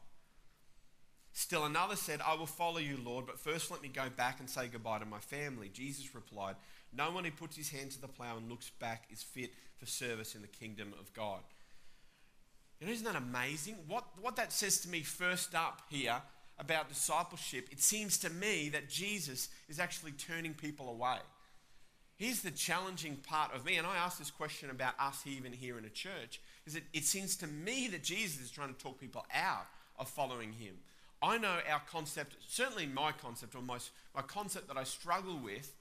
Still 1.38 1.66
another 1.66 1.98
said, 1.98 2.22
I 2.26 2.34
will 2.36 2.46
follow 2.46 2.78
you, 2.78 2.98
Lord, 3.04 3.26
but 3.26 3.38
first 3.38 3.70
let 3.70 3.82
me 3.82 3.90
go 3.90 4.10
back 4.10 4.40
and 4.40 4.50
say 4.50 4.70
goodbye 4.70 5.00
to 5.00 5.06
my 5.06 5.20
family. 5.20 5.68
Jesus 5.68 6.16
replied, 6.16 6.56
No 6.96 7.12
one 7.12 7.26
who 7.26 7.32
puts 7.32 7.58
his 7.58 7.70
hand 7.70 7.92
to 7.92 8.00
the 8.00 8.08
plough 8.08 8.38
and 8.38 8.50
looks 8.50 8.70
back 8.80 9.04
is 9.12 9.22
fit 9.22 9.52
for 9.76 9.86
service 9.86 10.34
in 10.34 10.42
the 10.42 10.48
kingdom 10.48 10.94
of 10.98 11.14
God. 11.14 11.42
Know, 12.80 12.90
isn't 12.90 13.04
that 13.04 13.18
amazing? 13.18 13.76
What, 13.86 14.06
what 14.22 14.38
that 14.38 14.54
says 14.54 14.80
to 14.82 14.90
me 14.90 15.02
first 15.02 15.54
up 15.54 15.82
here 15.90 16.22
about 16.58 16.88
discipleship, 16.88 17.68
it 17.70 17.82
seems 17.82 18.18
to 18.20 18.30
me 18.30 18.70
that 18.70 18.88
Jesus 18.88 19.50
is 19.68 19.78
actually 19.78 20.14
turning 20.14 20.54
people 20.54 20.90
away. 20.90 21.18
Here's 22.16 22.44
the 22.44 22.52
challenging 22.52 23.18
part 23.18 23.54
of 23.54 23.66
me, 23.66 23.76
and 23.76 23.86
I 23.86 23.98
ask 23.98 24.18
this 24.18 24.32
question 24.32 24.70
about 24.70 24.94
us 24.98 25.22
even 25.28 25.52
here 25.52 25.78
in 25.78 25.84
a 25.84 25.90
church, 25.90 26.40
is 26.66 26.76
that 26.76 26.84
it 26.94 27.04
seems 27.04 27.36
to 27.38 27.48
me 27.48 27.90
that 27.90 28.04
Jesus 28.04 28.42
is 28.42 28.52
trying 28.52 28.74
to 28.74 28.80
talk 28.80 29.02
people 29.02 29.26
out 29.34 29.68
of 30.00 30.08
following 30.08 30.54
him. 30.54 30.76
I 31.26 31.40
know 31.40 31.58
our 31.72 31.82
concept, 31.90 32.36
certainly 32.48 32.86
my 32.86 33.12
concept, 33.12 33.56
or 33.56 33.62
my, 33.64 33.80
my 34.16 34.22
concept 34.22 34.68
that 34.68 34.78
I 34.78 34.84
struggle 34.84 35.40
with, 35.44 35.74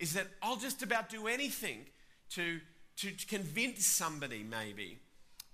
is 0.00 0.12
that 0.14 0.26
I'll 0.42 0.56
just 0.56 0.82
about 0.82 1.08
do 1.08 1.28
anything 1.28 1.86
to, 2.30 2.60
to 2.96 3.12
convince 3.28 3.86
somebody, 3.86 4.42
maybe. 4.42 4.98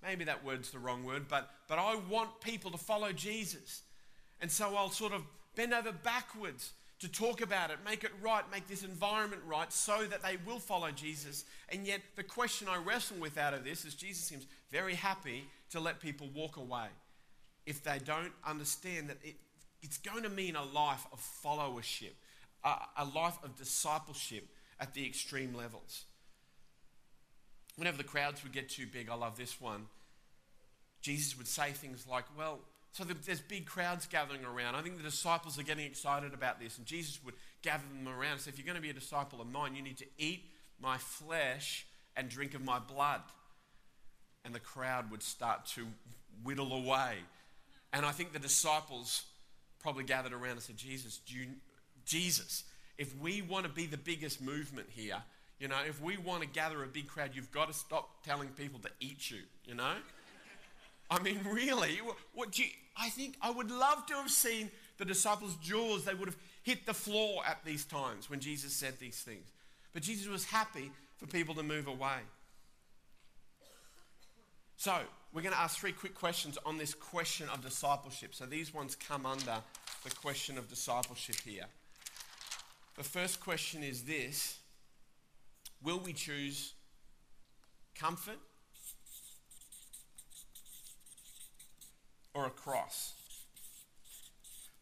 Maybe 0.03 0.25
that 0.25 0.45
word's 0.45 0.71
the 0.71 0.79
wrong 0.79 1.05
word, 1.05 1.27
but, 1.29 1.51
but 1.69 1.79
I 1.79 1.97
want 2.09 2.41
people 2.41 2.71
to 2.71 2.79
follow 2.79 3.13
Jesus. 3.13 3.83
And 4.41 4.51
so 4.51 4.75
I'll 4.77 4.91
sort 4.91 5.13
of 5.13 5.23
bend 5.55 5.75
over 5.75 5.93
backwards 5.93 6.73
to 7.01 7.09
talk 7.09 7.43
about 7.43 7.71
it, 7.71 7.77
make 7.85 8.03
it 8.03 8.13
right, 8.23 8.45
make 8.51 8.67
this 8.67 8.83
environment 8.83 9.43
right 9.47 9.71
so 9.71 10.07
that 10.07 10.23
they 10.23 10.39
will 10.47 10.59
follow 10.59 10.91
Jesus. 10.91 11.45
And 11.69 11.87
yet, 11.87 12.01
the 12.17 12.23
question 12.23 12.67
I 12.67 12.79
wrestle 12.79 13.19
with 13.19 13.37
out 13.37 13.53
of 13.53 13.63
this 13.63 13.85
is 13.85 13.95
Jesus 13.95 14.25
seems 14.25 14.47
very 14.73 14.95
happy 14.95 15.45
to 15.71 15.81
let 15.81 16.01
people 16.01 16.31
walk 16.35 16.57
away 16.57 16.87
if 17.67 17.83
they 17.83 17.99
don't 18.05 18.33
understand 18.47 19.09
that 19.09 19.19
it, 19.23 19.37
it's 19.83 19.99
going 19.99 20.23
to 20.23 20.29
mean 20.29 20.57
a 20.57 20.65
life 20.65 21.07
of 21.13 21.21
followership, 21.45 22.13
a, 22.65 22.75
a 22.99 23.05
life 23.05 23.39
of 23.43 23.57
discipleship 23.57 24.49
at 24.81 24.95
the 24.95 25.07
extreme 25.07 25.55
levels. 25.55 26.05
Whenever 27.77 27.97
the 27.97 28.05
crowds 28.05 28.43
would 28.43 28.53
get 28.53 28.69
too 28.69 28.87
big, 28.87 29.09
I 29.09 29.15
love 29.15 29.37
this 29.37 29.61
one. 29.61 29.87
Jesus 31.01 31.37
would 31.37 31.49
say 31.49 31.71
things 31.73 32.07
like, 32.09 32.25
Well, 32.37 32.61
so 32.95 33.03
there's 33.03 33.41
big 33.41 33.67
crowds 33.67 34.07
gathering 34.07 34.45
around. 34.45 34.77
I 34.77 34.83
think 34.83 34.99
the 34.99 35.03
disciples 35.03 35.59
are 35.59 35.65
getting 35.65 35.85
excited 35.85 36.33
about 36.33 36.61
this. 36.61 36.79
And 36.79 36.87
Jesus 36.87 37.19
would 37.25 37.35
gather 37.61 37.83
them 37.93 38.07
around. 38.07 38.39
So 38.39 38.51
if 38.51 38.57
you're 38.57 38.65
going 38.65 38.77
to 38.77 38.83
be 38.83 38.91
a 38.91 38.95
disciple 38.95 39.41
of 39.41 39.49
mine, 39.49 39.75
you 39.75 39.83
need 39.83 39.99
to 39.99 40.07
eat 40.17 40.45
my 40.81 40.97
flesh 40.97 41.87
and 42.17 42.29
drink 42.29 42.55
of 42.55 42.65
my 42.65 42.79
blood. 42.79 43.21
And 44.45 44.55
the 44.55 44.61
crowd 44.61 45.11
would 45.11 45.25
start 45.25 45.67
to 45.75 45.89
whittle 46.45 46.73
away. 46.73 47.17
And 47.95 48.05
I 48.05 48.11
think 48.11 48.33
the 48.33 48.41
disciples 48.41 49.23
probably 49.81 50.03
gathered 50.03 50.33
around 50.33 50.53
and 50.53 50.63
said, 50.63 50.77
Jesus, 50.77 51.21
you, 51.29 51.47
Jesus, 52.05 52.65
if 52.99 53.17
we 53.19 53.41
want 53.41 53.67
to 53.67 53.71
be 53.71 53.87
the 53.87 53.97
biggest 53.97 54.43
movement 54.43 54.89
here, 54.91 55.23
you 55.61 55.69
know, 55.69 55.79
if 55.89 56.03
we 56.03 56.17
want 56.17 56.43
to 56.43 56.49
gather 56.49 56.83
a 56.83 56.89
big 56.89 57.07
crowd, 57.07 57.31
you've 57.35 57.53
got 57.53 57.69
to 57.69 57.73
stop 57.73 58.25
telling 58.25 58.49
people 58.49 58.81
to 58.81 58.91
eat 58.99 59.31
you, 59.31 59.39
you 59.65 59.77
know? 59.77 59.95
I 61.09 61.23
mean, 61.23 61.39
really, 61.49 62.01
what 62.35 62.59
you, 62.59 62.65
I 62.97 63.11
think 63.11 63.37
I 63.41 63.51
would 63.51 63.71
love 63.71 64.05
to 64.07 64.15
have 64.15 64.31
seen 64.31 64.71
the 64.99 65.05
disciples' 65.05 65.57
jaws. 65.63 66.05
They 66.05 66.15
would 66.15 66.29
have 66.29 66.39
hit 66.65 66.87
the 66.87 66.95
floor 66.95 67.43
at 67.47 67.65
these 67.65 67.85
times 67.85 68.29
when 68.29 68.41
Jesus 68.41 68.73
said 68.73 68.95
these 68.99 69.21
things. 69.21 69.47
But 69.93 70.03
Jesus 70.03 70.27
was 70.27 70.47
happy 70.47 70.91
for 71.19 71.27
people 71.27 71.55
to 71.55 71.63
move 71.63 71.87
away. 71.87 72.19
So, 74.77 74.99
we're 75.35 75.43
going 75.43 75.53
to 75.53 75.61
ask 75.61 75.79
three 75.79 75.93
quick 75.93 76.15
questions 76.15 76.57
on 76.65 76.79
this 76.79 76.95
question 76.95 77.49
of 77.49 77.61
discipleship. 77.61 78.35
So, 78.35 78.47
these 78.47 78.73
ones 78.73 78.95
come 78.95 79.27
under 79.27 79.57
the 80.05 80.11
question 80.11 80.57
of 80.57 80.69
discipleship 80.69 81.37
here. 81.45 81.65
The 82.97 83.03
first 83.03 83.41
question 83.41 83.83
is 83.83 84.05
this 84.05 84.59
Will 85.83 85.99
we 85.99 86.13
choose 86.13 86.75
comfort 87.99 88.39
or 92.33 92.47
a 92.47 92.51
cross? 92.51 93.15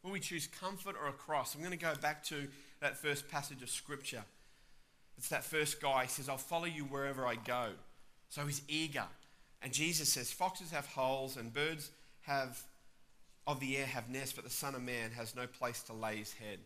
Will 0.02 0.10
we 0.10 0.20
choose 0.20 0.46
comfort 0.46 0.96
or 1.00 1.08
a 1.08 1.12
cross? 1.12 1.54
I'm 1.54 1.62
going 1.62 1.70
to 1.72 1.78
go 1.78 1.94
back 1.94 2.24
to 2.24 2.48
that 2.80 2.98
first 2.98 3.28
passage 3.28 3.62
of 3.62 3.70
Scripture. 3.70 4.24
It's 5.16 5.28
that 5.28 5.44
first 5.44 5.80
guy. 5.80 6.02
He 6.02 6.08
says, 6.08 6.28
I'll 6.28 6.36
follow 6.36 6.64
you 6.64 6.82
wherever 6.82 7.26
I 7.26 7.36
go. 7.36 7.70
So 8.28 8.44
he's 8.44 8.62
eager. 8.66 9.04
And 9.62 9.72
Jesus 9.72 10.08
says, 10.08 10.32
Foxes 10.32 10.70
have 10.70 10.86
holes 10.86 11.36
and 11.36 11.52
birds 11.52 11.90
have 12.22 12.62
of 13.46 13.60
the 13.60 13.76
air 13.76 13.86
have 13.86 14.08
nests, 14.08 14.32
but 14.32 14.44
the 14.44 14.50
Son 14.50 14.74
of 14.74 14.82
Man 14.82 15.10
has 15.12 15.34
no 15.34 15.46
place 15.46 15.82
to 15.84 15.92
lay 15.92 16.16
his 16.16 16.32
head. 16.32 16.58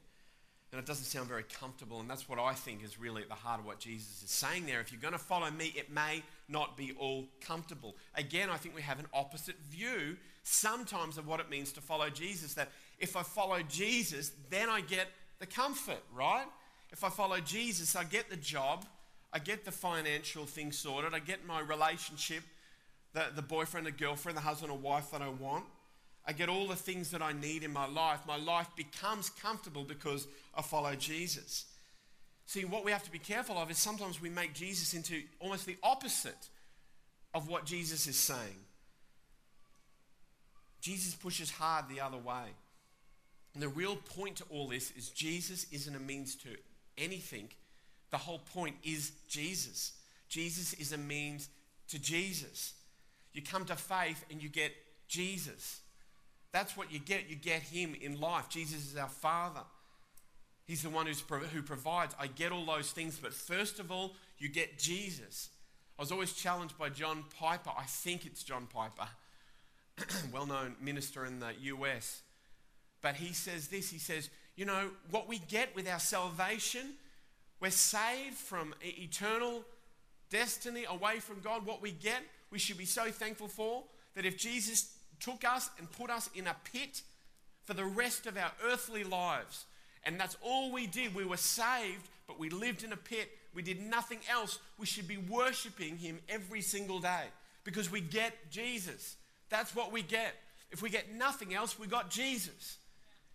And 0.72 0.80
it 0.80 0.86
doesn't 0.86 1.04
sound 1.04 1.28
very 1.28 1.44
comfortable. 1.44 2.00
And 2.00 2.10
that's 2.10 2.28
what 2.28 2.38
I 2.38 2.52
think 2.52 2.84
is 2.84 2.98
really 2.98 3.22
at 3.22 3.28
the 3.28 3.34
heart 3.34 3.60
of 3.60 3.66
what 3.66 3.78
Jesus 3.78 4.22
is 4.22 4.30
saying 4.30 4.66
there. 4.66 4.80
If 4.80 4.92
you're 4.92 5.00
going 5.00 5.12
to 5.12 5.18
follow 5.18 5.50
me, 5.50 5.72
it 5.76 5.90
may 5.90 6.22
not 6.48 6.76
be 6.76 6.92
all 6.98 7.24
comfortable. 7.40 7.96
Again, 8.14 8.50
I 8.50 8.56
think 8.56 8.74
we 8.74 8.82
have 8.82 8.98
an 8.98 9.06
opposite 9.14 9.56
view 9.70 10.16
sometimes 10.42 11.18
of 11.18 11.26
what 11.26 11.40
it 11.40 11.48
means 11.48 11.72
to 11.72 11.80
follow 11.80 12.10
Jesus. 12.10 12.54
That 12.54 12.70
if 12.98 13.16
I 13.16 13.22
follow 13.22 13.62
Jesus, 13.68 14.32
then 14.50 14.68
I 14.68 14.80
get 14.80 15.06
the 15.38 15.46
comfort, 15.46 16.02
right? 16.14 16.46
If 16.90 17.04
I 17.04 17.08
follow 17.08 17.40
Jesus, 17.40 17.96
I 17.96 18.04
get 18.04 18.28
the 18.28 18.36
job, 18.36 18.84
I 19.32 19.38
get 19.38 19.64
the 19.64 19.72
financial 19.72 20.46
thing 20.46 20.72
sorted, 20.72 21.14
I 21.14 21.20
get 21.20 21.46
my 21.46 21.60
relationship, 21.60 22.42
the, 23.16 23.24
the 23.34 23.42
boyfriend, 23.42 23.86
the 23.86 23.92
girlfriend, 23.92 24.36
the 24.36 24.42
husband 24.42 24.70
or 24.70 24.76
wife 24.76 25.10
that 25.10 25.22
I 25.22 25.30
want. 25.30 25.64
I 26.26 26.34
get 26.34 26.50
all 26.50 26.66
the 26.66 26.76
things 26.76 27.10
that 27.12 27.22
I 27.22 27.32
need 27.32 27.62
in 27.62 27.72
my 27.72 27.86
life. 27.86 28.20
My 28.28 28.36
life 28.36 28.68
becomes 28.76 29.30
comfortable 29.30 29.84
because 29.84 30.28
I 30.54 30.60
follow 30.60 30.94
Jesus. 30.94 31.64
See, 32.44 32.66
what 32.66 32.84
we 32.84 32.92
have 32.92 33.04
to 33.04 33.10
be 33.10 33.18
careful 33.18 33.56
of 33.56 33.70
is 33.70 33.78
sometimes 33.78 34.20
we 34.20 34.28
make 34.28 34.52
Jesus 34.52 34.92
into 34.92 35.22
almost 35.40 35.64
the 35.64 35.78
opposite 35.82 36.50
of 37.32 37.48
what 37.48 37.64
Jesus 37.64 38.06
is 38.06 38.16
saying. 38.16 38.60
Jesus 40.82 41.14
pushes 41.14 41.50
hard 41.50 41.86
the 41.88 42.02
other 42.02 42.18
way. 42.18 42.52
And 43.54 43.62
the 43.62 43.68
real 43.68 43.96
point 43.96 44.36
to 44.36 44.44
all 44.50 44.68
this 44.68 44.90
is 44.90 45.08
Jesus 45.08 45.64
isn't 45.72 45.96
a 45.96 46.00
means 46.00 46.34
to 46.36 46.50
anything. 46.98 47.48
The 48.10 48.18
whole 48.18 48.40
point 48.40 48.76
is 48.84 49.12
Jesus. 49.26 49.92
Jesus 50.28 50.74
is 50.74 50.92
a 50.92 50.98
means 50.98 51.48
to 51.88 51.98
Jesus. 51.98 52.74
You 53.36 53.42
come 53.42 53.66
to 53.66 53.76
faith 53.76 54.24
and 54.30 54.42
you 54.42 54.48
get 54.48 54.72
Jesus. 55.08 55.80
That's 56.52 56.74
what 56.74 56.90
you 56.90 56.98
get. 56.98 57.28
You 57.28 57.36
get 57.36 57.60
Him 57.60 57.94
in 58.00 58.18
life. 58.18 58.48
Jesus 58.48 58.90
is 58.90 58.96
our 58.96 59.10
Father. 59.10 59.60
He's 60.64 60.82
the 60.82 60.88
one 60.88 61.06
who 61.06 61.62
provides. 61.62 62.14
I 62.18 62.28
get 62.28 62.50
all 62.50 62.64
those 62.64 62.90
things, 62.92 63.18
but 63.22 63.34
first 63.34 63.78
of 63.78 63.92
all, 63.92 64.14
you 64.38 64.48
get 64.48 64.78
Jesus. 64.78 65.50
I 65.98 66.02
was 66.02 66.10
always 66.10 66.32
challenged 66.32 66.78
by 66.78 66.88
John 66.88 67.24
Piper. 67.38 67.70
I 67.76 67.84
think 67.84 68.24
it's 68.24 68.42
John 68.42 68.66
Piper, 68.72 69.06
well 70.32 70.46
known 70.46 70.74
minister 70.80 71.26
in 71.26 71.38
the 71.38 71.52
US. 71.60 72.22
But 73.02 73.16
he 73.16 73.34
says 73.34 73.68
this 73.68 73.90
he 73.90 73.98
says, 73.98 74.30
You 74.56 74.64
know, 74.64 74.88
what 75.10 75.28
we 75.28 75.40
get 75.40 75.76
with 75.76 75.86
our 75.86 76.00
salvation, 76.00 76.94
we're 77.60 77.70
saved 77.70 78.36
from 78.36 78.74
eternal 78.80 79.62
destiny 80.30 80.86
away 80.88 81.20
from 81.20 81.40
God. 81.40 81.66
What 81.66 81.82
we 81.82 81.92
get, 81.92 82.22
we 82.50 82.58
should 82.58 82.78
be 82.78 82.84
so 82.84 83.10
thankful 83.10 83.48
for 83.48 83.84
that 84.14 84.24
if 84.24 84.36
Jesus 84.36 84.94
took 85.20 85.44
us 85.44 85.70
and 85.78 85.90
put 85.90 86.10
us 86.10 86.30
in 86.34 86.46
a 86.46 86.56
pit 86.72 87.02
for 87.64 87.74
the 87.74 87.84
rest 87.84 88.26
of 88.26 88.36
our 88.36 88.52
earthly 88.64 89.04
lives. 89.04 89.66
And 90.04 90.20
that's 90.20 90.36
all 90.40 90.72
we 90.72 90.86
did. 90.86 91.14
We 91.14 91.24
were 91.24 91.36
saved, 91.36 92.08
but 92.26 92.38
we 92.38 92.48
lived 92.48 92.84
in 92.84 92.92
a 92.92 92.96
pit. 92.96 93.28
We 93.54 93.62
did 93.62 93.80
nothing 93.80 94.20
else. 94.30 94.58
We 94.78 94.86
should 94.86 95.08
be 95.08 95.16
worshiping 95.16 95.96
Him 95.96 96.20
every 96.28 96.60
single 96.60 97.00
day 97.00 97.24
because 97.64 97.90
we 97.90 98.00
get 98.00 98.32
Jesus. 98.50 99.16
That's 99.48 99.74
what 99.74 99.92
we 99.92 100.02
get. 100.02 100.34
If 100.70 100.82
we 100.82 100.90
get 100.90 101.12
nothing 101.12 101.54
else, 101.54 101.78
we 101.78 101.86
got 101.86 102.10
Jesus. 102.10 102.78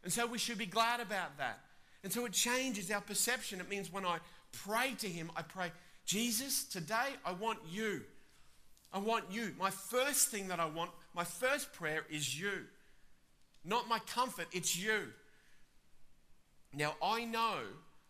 And 0.04 0.12
so 0.12 0.26
we 0.26 0.38
should 0.38 0.58
be 0.58 0.66
glad 0.66 1.00
about 1.00 1.38
that. 1.38 1.60
And 2.04 2.12
so 2.12 2.26
it 2.26 2.32
changes 2.32 2.90
our 2.90 3.02
perception. 3.02 3.60
It 3.60 3.70
means 3.70 3.92
when 3.92 4.06
I 4.06 4.20
pray 4.66 4.96
to 5.00 5.08
Him, 5.08 5.30
I 5.36 5.42
pray, 5.42 5.72
Jesus, 6.06 6.64
today 6.64 7.16
I 7.26 7.34
want 7.34 7.60
you. 7.70 8.02
I 8.94 9.00
want 9.00 9.26
you. 9.32 9.54
My 9.58 9.70
first 9.70 10.30
thing 10.30 10.50
that 10.50 10.60
I 10.60 10.66
want 10.66 10.92
my 11.14 11.24
first 11.24 11.74
prayer 11.74 12.06
is 12.10 12.40
you. 12.40 12.66
Not 13.64 13.88
my 13.88 14.00
comfort, 14.00 14.48
it's 14.52 14.78
you. 14.78 15.08
Now, 16.74 16.96
I 17.04 17.26
know 17.26 17.60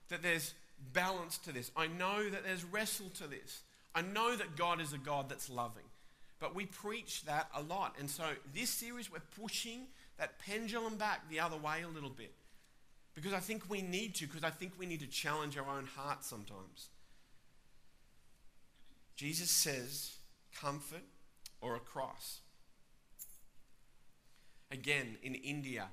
that 0.09 0.21
there's 0.21 0.53
balance 0.93 1.37
to 1.39 1.51
this. 1.51 1.71
I 1.75 1.87
know 1.87 2.29
that 2.29 2.43
there's 2.43 2.63
wrestle 2.63 3.09
to 3.15 3.27
this. 3.27 3.61
I 3.93 4.01
know 4.01 4.35
that 4.35 4.55
God 4.55 4.79
is 4.79 4.93
a 4.93 4.97
God 4.97 5.29
that's 5.29 5.49
loving. 5.49 5.83
But 6.39 6.55
we 6.55 6.65
preach 6.65 7.25
that 7.25 7.49
a 7.55 7.61
lot. 7.61 7.95
And 7.99 8.09
so, 8.09 8.23
this 8.53 8.69
series, 8.69 9.11
we're 9.11 9.19
pushing 9.39 9.87
that 10.17 10.39
pendulum 10.39 10.95
back 10.95 11.29
the 11.29 11.39
other 11.39 11.57
way 11.57 11.81
a 11.83 11.87
little 11.87 12.09
bit. 12.09 12.33
Because 13.13 13.33
I 13.33 13.39
think 13.39 13.69
we 13.69 13.81
need 13.81 14.15
to, 14.15 14.27
because 14.27 14.43
I 14.43 14.49
think 14.49 14.73
we 14.77 14.85
need 14.85 15.01
to 15.01 15.07
challenge 15.07 15.57
our 15.57 15.67
own 15.67 15.85
hearts 15.85 16.27
sometimes. 16.27 16.89
Jesus 19.15 19.49
says, 19.49 20.13
comfort 20.59 21.03
or 21.61 21.75
a 21.75 21.79
cross 21.79 22.41
again 24.71 25.17
in 25.21 25.35
India. 25.35 25.89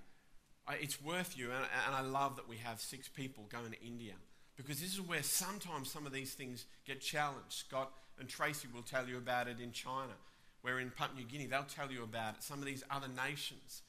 It's 0.81 1.03
worth 1.03 1.37
you, 1.37 1.51
and, 1.51 1.95
I 1.95 2.03
love 2.03 2.37
that 2.37 2.49
we 2.49 2.59
have 2.59 2.81
six 2.81 3.09
people 3.09 3.47
going 3.49 3.71
to 3.73 3.83
India 3.83 4.13
because 4.57 4.81
this 4.81 4.93
is 4.93 5.01
where 5.01 5.23
sometimes 5.23 5.91
some 5.91 6.05
of 6.07 6.13
these 6.13 6.35
things 6.35 6.67
get 6.85 7.01
challenged. 7.01 7.53
Scott 7.53 7.93
and 8.19 8.29
Tracy 8.29 8.69
will 8.73 8.83
tell 8.83 9.09
you 9.09 9.17
about 9.17 9.49
it 9.49 9.61
in 9.61 9.73
China, 9.73 10.13
where 10.61 10.79
in 10.79 10.91
Papua 10.91 11.21
New 11.21 11.27
Guinea 11.27 11.47
they'll 11.47 11.63
tell 11.63 11.91
you 11.91 12.03
about 12.03 12.35
it, 12.35 12.43
some 12.43 12.59
of 12.59 12.67
these 12.67 12.85
other 12.91 13.09
nations. 13.09 13.83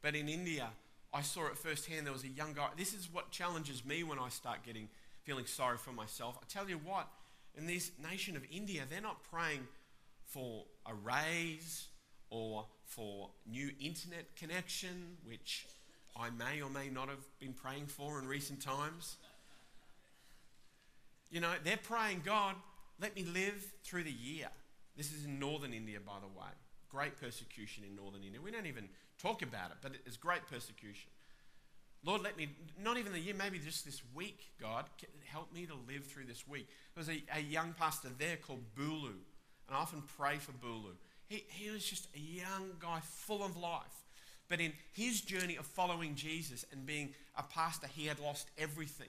But 0.00 0.14
in 0.14 0.28
India, 0.28 0.70
I 1.12 1.20
saw 1.22 1.46
it 1.46 1.58
firsthand. 1.58 2.06
There 2.06 2.12
was 2.12 2.24
a 2.24 2.28
young 2.28 2.54
guy. 2.54 2.68
This 2.76 2.94
is 2.94 3.08
what 3.12 3.30
challenges 3.30 3.84
me 3.84 4.02
when 4.02 4.18
I 4.18 4.28
start 4.30 4.64
getting 4.64 4.88
feeling 5.24 5.46
sorry 5.46 5.78
for 5.78 5.92
myself. 5.92 6.38
I 6.40 6.44
tell 6.48 6.68
you 6.68 6.78
what, 6.78 7.08
in 7.56 7.66
this 7.66 7.90
nation 8.02 8.36
of 8.36 8.44
India, 8.50 8.82
they're 8.88 9.00
not 9.00 9.24
praying 9.24 9.66
for 10.34 10.64
a 10.84 10.94
raise 10.94 11.86
or 12.30 12.66
for 12.86 13.30
new 13.48 13.70
internet 13.80 14.34
connection, 14.36 15.16
which 15.24 15.66
I 16.16 16.30
may 16.30 16.60
or 16.60 16.68
may 16.68 16.88
not 16.88 17.08
have 17.08 17.24
been 17.38 17.52
praying 17.52 17.86
for 17.86 18.18
in 18.18 18.26
recent 18.26 18.60
times. 18.60 19.16
You 21.30 21.40
know, 21.40 21.52
they're 21.62 21.76
praying, 21.76 22.22
God, 22.24 22.56
let 23.00 23.14
me 23.14 23.24
live 23.24 23.64
through 23.84 24.04
the 24.04 24.12
year. 24.12 24.48
This 24.96 25.12
is 25.12 25.24
in 25.24 25.38
northern 25.38 25.72
India, 25.72 25.98
by 26.04 26.18
the 26.20 26.26
way. 26.26 26.50
Great 26.88 27.20
persecution 27.20 27.84
in 27.88 27.94
northern 27.94 28.22
India. 28.24 28.40
We 28.40 28.50
don't 28.50 28.66
even 28.66 28.88
talk 29.20 29.42
about 29.42 29.70
it, 29.70 29.76
but 29.82 29.92
it's 30.04 30.16
great 30.16 30.46
persecution. 30.50 31.10
Lord, 32.04 32.22
let 32.22 32.36
me, 32.36 32.48
not 32.82 32.98
even 32.98 33.12
the 33.12 33.20
year, 33.20 33.34
maybe 33.34 33.58
just 33.58 33.84
this 33.84 34.02
week, 34.14 34.52
God, 34.60 34.84
help 35.24 35.52
me 35.52 35.66
to 35.66 35.74
live 35.88 36.04
through 36.04 36.26
this 36.26 36.46
week. 36.46 36.68
There 36.94 37.00
was 37.00 37.08
a, 37.08 37.22
a 37.34 37.40
young 37.40 37.74
pastor 37.78 38.08
there 38.18 38.36
called 38.36 38.62
Bulu, 38.76 39.14
and 39.68 39.76
I 39.76 39.80
often 39.80 40.02
pray 40.18 40.36
for 40.36 40.52
Bulu. 40.52 40.92
He, 41.26 41.44
he 41.48 41.70
was 41.70 41.84
just 41.84 42.08
a 42.14 42.18
young 42.18 42.72
guy 42.80 43.00
full 43.02 43.42
of 43.44 43.56
life. 43.56 44.04
But 44.48 44.60
in 44.60 44.72
his 44.92 45.22
journey 45.22 45.56
of 45.56 45.64
following 45.66 46.14
Jesus 46.14 46.66
and 46.70 46.84
being 46.84 47.14
a 47.36 47.42
pastor, 47.42 47.86
he 47.86 48.06
had 48.06 48.18
lost 48.20 48.48
everything. 48.58 49.08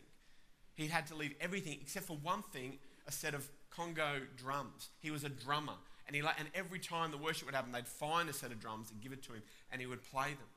He 0.75 0.87
had 0.87 1.07
to 1.07 1.15
leave 1.15 1.35
everything 1.41 1.77
except 1.81 2.05
for 2.07 2.17
one 2.17 2.41
thing 2.41 2.79
a 3.07 3.11
set 3.11 3.33
of 3.33 3.47
conga 3.75 4.21
drums. 4.37 4.89
He 5.01 5.11
was 5.11 5.23
a 5.25 5.29
drummer. 5.29 5.73
And, 6.07 6.15
he, 6.15 6.21
and 6.21 6.47
every 6.53 6.79
time 6.79 7.11
the 7.11 7.17
worship 7.17 7.47
would 7.47 7.55
happen, 7.55 7.71
they'd 7.73 7.87
find 7.87 8.29
a 8.29 8.33
set 8.33 8.51
of 8.51 8.59
drums 8.61 8.91
and 8.91 9.01
give 9.01 9.11
it 9.11 9.23
to 9.23 9.33
him, 9.33 9.41
and 9.71 9.81
he 9.81 9.87
would 9.87 10.03
play 10.03 10.29
them. 10.29 10.47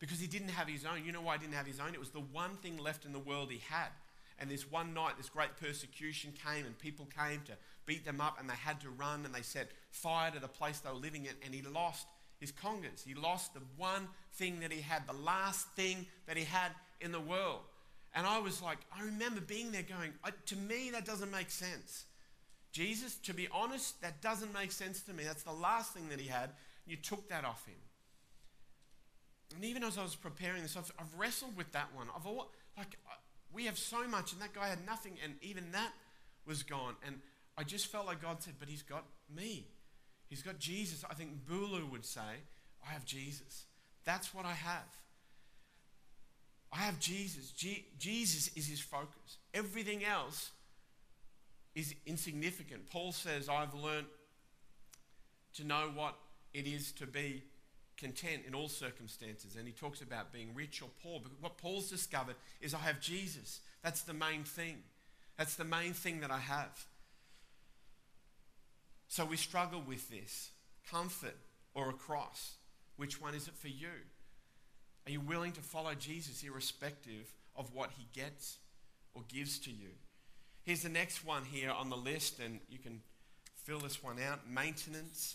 because 0.00 0.18
he 0.18 0.26
didn't 0.26 0.48
have 0.48 0.66
his 0.66 0.84
own. 0.84 1.04
You 1.04 1.12
know 1.12 1.20
why 1.20 1.34
he 1.34 1.40
didn't 1.40 1.54
have 1.54 1.66
his 1.66 1.78
own? 1.78 1.94
It 1.94 2.00
was 2.00 2.10
the 2.10 2.20
one 2.20 2.56
thing 2.56 2.78
left 2.78 3.04
in 3.04 3.12
the 3.12 3.18
world 3.18 3.50
he 3.50 3.60
had. 3.68 3.90
And 4.38 4.50
this 4.50 4.68
one 4.70 4.94
night, 4.94 5.18
this 5.18 5.28
great 5.28 5.56
persecution 5.60 6.32
came, 6.32 6.64
and 6.64 6.76
people 6.78 7.06
came 7.06 7.42
to 7.42 7.52
beat 7.90 8.04
them 8.04 8.20
up, 8.20 8.38
and 8.38 8.48
they 8.48 8.54
had 8.54 8.80
to 8.80 8.88
run, 8.88 9.24
and 9.24 9.34
they 9.34 9.42
set 9.42 9.68
fire 9.90 10.30
to 10.30 10.38
the 10.38 10.46
place 10.46 10.78
they 10.78 10.88
were 10.88 10.94
living 10.96 11.24
in, 11.24 11.32
and 11.44 11.52
he 11.52 11.60
lost 11.60 12.06
his 12.38 12.52
congas. 12.52 13.02
He 13.04 13.14
lost 13.14 13.52
the 13.52 13.62
one 13.76 14.06
thing 14.34 14.60
that 14.60 14.70
he 14.70 14.80
had, 14.80 15.08
the 15.08 15.12
last 15.12 15.66
thing 15.74 16.06
that 16.28 16.36
he 16.36 16.44
had 16.44 16.70
in 17.00 17.10
the 17.10 17.18
world. 17.18 17.62
And 18.14 18.28
I 18.28 18.38
was 18.38 18.62
like, 18.62 18.78
I 18.96 19.02
remember 19.02 19.40
being 19.40 19.72
there 19.72 19.82
going, 19.82 20.12
to 20.46 20.56
me, 20.56 20.90
that 20.92 21.04
doesn't 21.04 21.32
make 21.32 21.50
sense. 21.50 22.04
Jesus, 22.70 23.16
to 23.24 23.34
be 23.34 23.48
honest, 23.50 24.00
that 24.02 24.22
doesn't 24.22 24.54
make 24.54 24.70
sense 24.70 25.02
to 25.02 25.12
me. 25.12 25.24
That's 25.24 25.42
the 25.42 25.52
last 25.52 25.92
thing 25.92 26.08
that 26.10 26.20
he 26.20 26.28
had. 26.28 26.50
You 26.86 26.94
took 26.94 27.28
that 27.30 27.44
off 27.44 27.66
him. 27.66 27.74
And 29.56 29.64
even 29.64 29.82
as 29.82 29.98
I 29.98 30.04
was 30.04 30.14
preparing 30.14 30.62
this, 30.62 30.76
I've, 30.76 30.92
I've 30.96 31.12
wrestled 31.18 31.56
with 31.56 31.72
that 31.72 31.88
one. 31.92 32.06
I've 32.16 32.24
all, 32.24 32.52
like, 32.78 32.96
we 33.52 33.64
have 33.64 33.78
so 33.78 34.06
much, 34.06 34.32
and 34.32 34.40
that 34.40 34.54
guy 34.54 34.68
had 34.68 34.86
nothing, 34.86 35.14
and 35.24 35.34
even 35.42 35.72
that 35.72 35.90
was 36.46 36.62
gone. 36.62 36.94
And 37.04 37.20
I 37.60 37.62
just 37.62 37.88
felt 37.88 38.06
like 38.06 38.22
God 38.22 38.42
said, 38.42 38.54
but 38.58 38.70
he's 38.70 38.82
got 38.82 39.04
me. 39.28 39.66
He's 40.30 40.40
got 40.40 40.58
Jesus. 40.58 41.04
I 41.10 41.12
think 41.12 41.46
Bulu 41.46 41.90
would 41.90 42.06
say, 42.06 42.20
I 42.82 42.90
have 42.90 43.04
Jesus. 43.04 43.66
That's 44.04 44.32
what 44.34 44.46
I 44.46 44.54
have. 44.54 44.88
I 46.72 46.78
have 46.78 46.98
Jesus. 46.98 47.50
Je- 47.50 47.84
Jesus 47.98 48.50
is 48.56 48.66
his 48.66 48.80
focus. 48.80 49.36
Everything 49.52 50.06
else 50.06 50.52
is 51.74 51.94
insignificant. 52.06 52.88
Paul 52.88 53.12
says, 53.12 53.50
I've 53.50 53.74
learned 53.74 54.06
to 55.56 55.64
know 55.64 55.90
what 55.94 56.14
it 56.54 56.66
is 56.66 56.92
to 56.92 57.06
be 57.06 57.42
content 57.98 58.44
in 58.46 58.54
all 58.54 58.70
circumstances. 58.70 59.56
And 59.56 59.66
he 59.66 59.74
talks 59.74 60.00
about 60.00 60.32
being 60.32 60.54
rich 60.54 60.80
or 60.80 60.88
poor. 61.02 61.20
But 61.22 61.32
what 61.42 61.58
Paul's 61.58 61.90
discovered 61.90 62.36
is 62.62 62.72
I 62.72 62.78
have 62.78 63.00
Jesus. 63.00 63.60
That's 63.82 64.00
the 64.00 64.14
main 64.14 64.44
thing. 64.44 64.78
That's 65.36 65.56
the 65.56 65.64
main 65.64 65.92
thing 65.92 66.20
that 66.20 66.30
I 66.30 66.38
have. 66.38 66.86
So 69.10 69.24
we 69.24 69.36
struggle 69.36 69.82
with 69.84 70.08
this 70.08 70.52
comfort 70.88 71.36
or 71.74 71.90
a 71.90 71.92
cross. 71.92 72.54
Which 72.96 73.20
one 73.20 73.34
is 73.34 73.48
it 73.48 73.54
for 73.54 73.66
you? 73.66 73.88
Are 75.04 75.10
you 75.10 75.18
willing 75.18 75.50
to 75.52 75.60
follow 75.60 75.94
Jesus 75.94 76.44
irrespective 76.44 77.26
of 77.56 77.74
what 77.74 77.90
he 77.98 78.06
gets 78.14 78.58
or 79.12 79.22
gives 79.28 79.58
to 79.60 79.70
you? 79.72 79.88
Here's 80.62 80.82
the 80.82 80.88
next 80.88 81.26
one 81.26 81.44
here 81.44 81.72
on 81.72 81.90
the 81.90 81.96
list, 81.96 82.38
and 82.38 82.60
you 82.70 82.78
can 82.78 83.00
fill 83.64 83.80
this 83.80 84.00
one 84.00 84.18
out 84.20 84.48
maintenance 84.48 85.34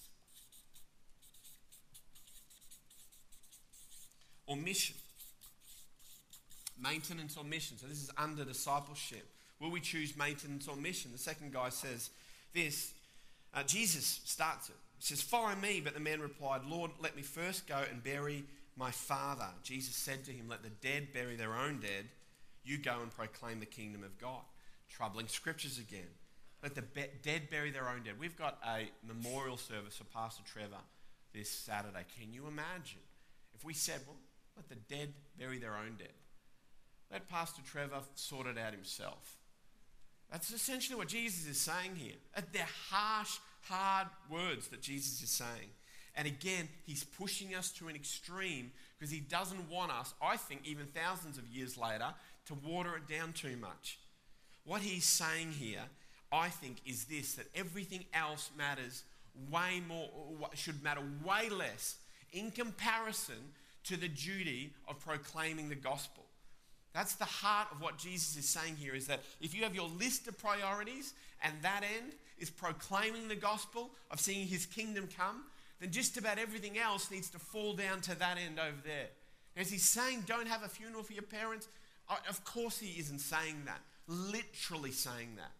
or 4.47 4.55
mission. 4.55 4.95
Maintenance 6.81 7.35
or 7.35 7.43
mission. 7.43 7.77
So 7.77 7.87
this 7.87 8.01
is 8.01 8.11
under 8.17 8.45
discipleship. 8.45 9.27
Will 9.59 9.69
we 9.69 9.81
choose 9.81 10.15
maintenance 10.15 10.69
or 10.69 10.77
mission? 10.77 11.11
The 11.11 11.17
second 11.17 11.51
guy 11.51 11.67
says 11.67 12.09
this. 12.53 12.93
Uh, 13.55 13.63
Jesus 13.63 14.21
starts 14.25 14.69
it. 14.69 14.75
He 14.97 15.05
says, 15.05 15.21
Follow 15.21 15.55
me. 15.55 15.81
But 15.83 15.93
the 15.93 15.99
man 15.99 16.19
replied, 16.19 16.61
Lord, 16.67 16.91
let 16.99 17.15
me 17.15 17.21
first 17.21 17.67
go 17.67 17.81
and 17.89 18.03
bury 18.03 18.43
my 18.75 18.91
father. 18.91 19.47
Jesus 19.63 19.95
said 19.95 20.25
to 20.25 20.31
him, 20.31 20.47
Let 20.49 20.61
the 20.61 20.69
dead 20.69 21.07
bury 21.13 21.35
their 21.35 21.55
own 21.55 21.79
dead. 21.79 22.05
You 22.63 22.77
go 22.77 22.99
and 23.01 23.15
proclaim 23.15 23.59
the 23.59 23.65
kingdom 23.65 24.03
of 24.03 24.17
God. 24.19 24.41
Troubling 24.89 25.27
scriptures 25.27 25.79
again. 25.79 26.07
Let 26.61 26.75
the 26.75 26.81
be- 26.81 27.05
dead 27.21 27.49
bury 27.49 27.71
their 27.71 27.87
own 27.87 28.03
dead. 28.03 28.15
We've 28.19 28.37
got 28.37 28.57
a 28.65 28.89
memorial 29.07 29.57
service 29.57 29.97
for 29.97 30.03
Pastor 30.05 30.43
Trevor 30.45 30.83
this 31.33 31.49
Saturday. 31.49 32.05
Can 32.19 32.33
you 32.33 32.47
imagine 32.47 33.01
if 33.53 33.63
we 33.63 33.73
said, 33.73 34.01
Well, 34.05 34.17
let 34.57 34.69
the 34.69 34.75
dead 34.75 35.13
bury 35.37 35.59
their 35.59 35.75
own 35.75 35.95
dead. 35.97 36.13
Let 37.11 37.29
Pastor 37.29 37.61
Trevor 37.65 38.01
sort 38.15 38.47
it 38.47 38.57
out 38.57 38.73
himself. 38.73 39.37
That's 40.35 40.51
essentially 40.51 40.97
what 40.97 41.07
Jesus 41.07 41.47
is 41.47 41.57
saying 41.57 41.95
here. 41.95 42.15
Uh, 42.35 42.41
they're 42.51 42.67
harsh, 42.89 43.37
hard 43.61 44.07
words 44.29 44.67
that 44.67 44.81
Jesus 44.81 45.23
is 45.23 45.29
saying. 45.29 45.69
And 46.13 46.27
again, 46.27 46.67
he's 46.85 47.05
pushing 47.05 47.55
us 47.55 47.71
to 47.77 47.87
an 47.87 47.95
extreme 47.95 48.73
because 48.99 49.09
he 49.09 49.21
doesn't 49.21 49.69
want 49.69 49.93
us, 49.93 50.13
I 50.21 50.35
think, 50.35 50.63
even 50.65 50.87
thousands 50.87 51.37
of 51.37 51.47
years 51.47 51.77
later, 51.77 52.13
to 52.47 52.53
water 52.53 52.97
it 52.97 53.07
down 53.07 53.31
too 53.31 53.55
much. 53.55 53.97
What 54.65 54.81
he's 54.81 55.05
saying 55.05 55.51
here, 55.51 55.83
I 56.33 56.49
think, 56.49 56.81
is 56.85 57.05
this 57.05 57.35
that 57.35 57.45
everything 57.55 58.03
else 58.13 58.49
matters 58.57 59.05
way 59.49 59.81
more, 59.87 60.09
uh, 60.43 60.47
should 60.53 60.83
matter 60.83 61.03
way 61.23 61.47
less 61.47 61.95
in 62.33 62.51
comparison 62.51 63.53
to 63.85 63.95
the 63.95 64.09
duty 64.09 64.73
of 64.89 64.99
proclaiming 64.99 65.69
the 65.69 65.75
gospel. 65.75 66.24
That's 66.95 67.15
the 67.15 67.25
heart 67.25 67.67
of 67.73 67.81
what 67.81 67.97
Jesus 67.97 68.37
is 68.37 68.47
saying 68.47 68.77
here 68.77 68.95
is 68.95 69.07
that 69.07 69.19
if 69.41 69.53
you 69.53 69.63
have 69.63 69.75
your 69.75 69.89
list 69.89 70.29
of 70.29 70.37
priorities 70.37 71.13
and 71.43 71.53
that 71.61 71.83
end 71.83 72.13
is 72.39 72.49
proclaiming 72.49 73.27
the 73.27 73.35
gospel 73.35 73.89
of 74.09 74.21
seeing 74.21 74.47
his 74.47 74.65
kingdom 74.65 75.09
come, 75.17 75.43
then 75.81 75.91
just 75.91 76.15
about 76.15 76.39
everything 76.39 76.77
else 76.77 77.11
needs 77.11 77.29
to 77.31 77.37
fall 77.37 77.73
down 77.73 77.99
to 77.99 78.17
that 78.17 78.37
end 78.37 78.61
over 78.61 78.77
there. 78.85 79.09
As 79.57 79.69
he's 79.69 79.83
saying, 79.83 80.23
don't 80.25 80.47
have 80.47 80.63
a 80.63 80.69
funeral 80.69 81.03
for 81.03 81.11
your 81.11 81.23
parents, 81.23 81.67
oh, 82.09 82.17
of 82.29 82.45
course 82.45 82.79
he 82.79 82.97
isn't 82.97 83.19
saying 83.19 83.63
that, 83.65 83.81
literally 84.07 84.91
saying 84.91 85.35
that. 85.35 85.51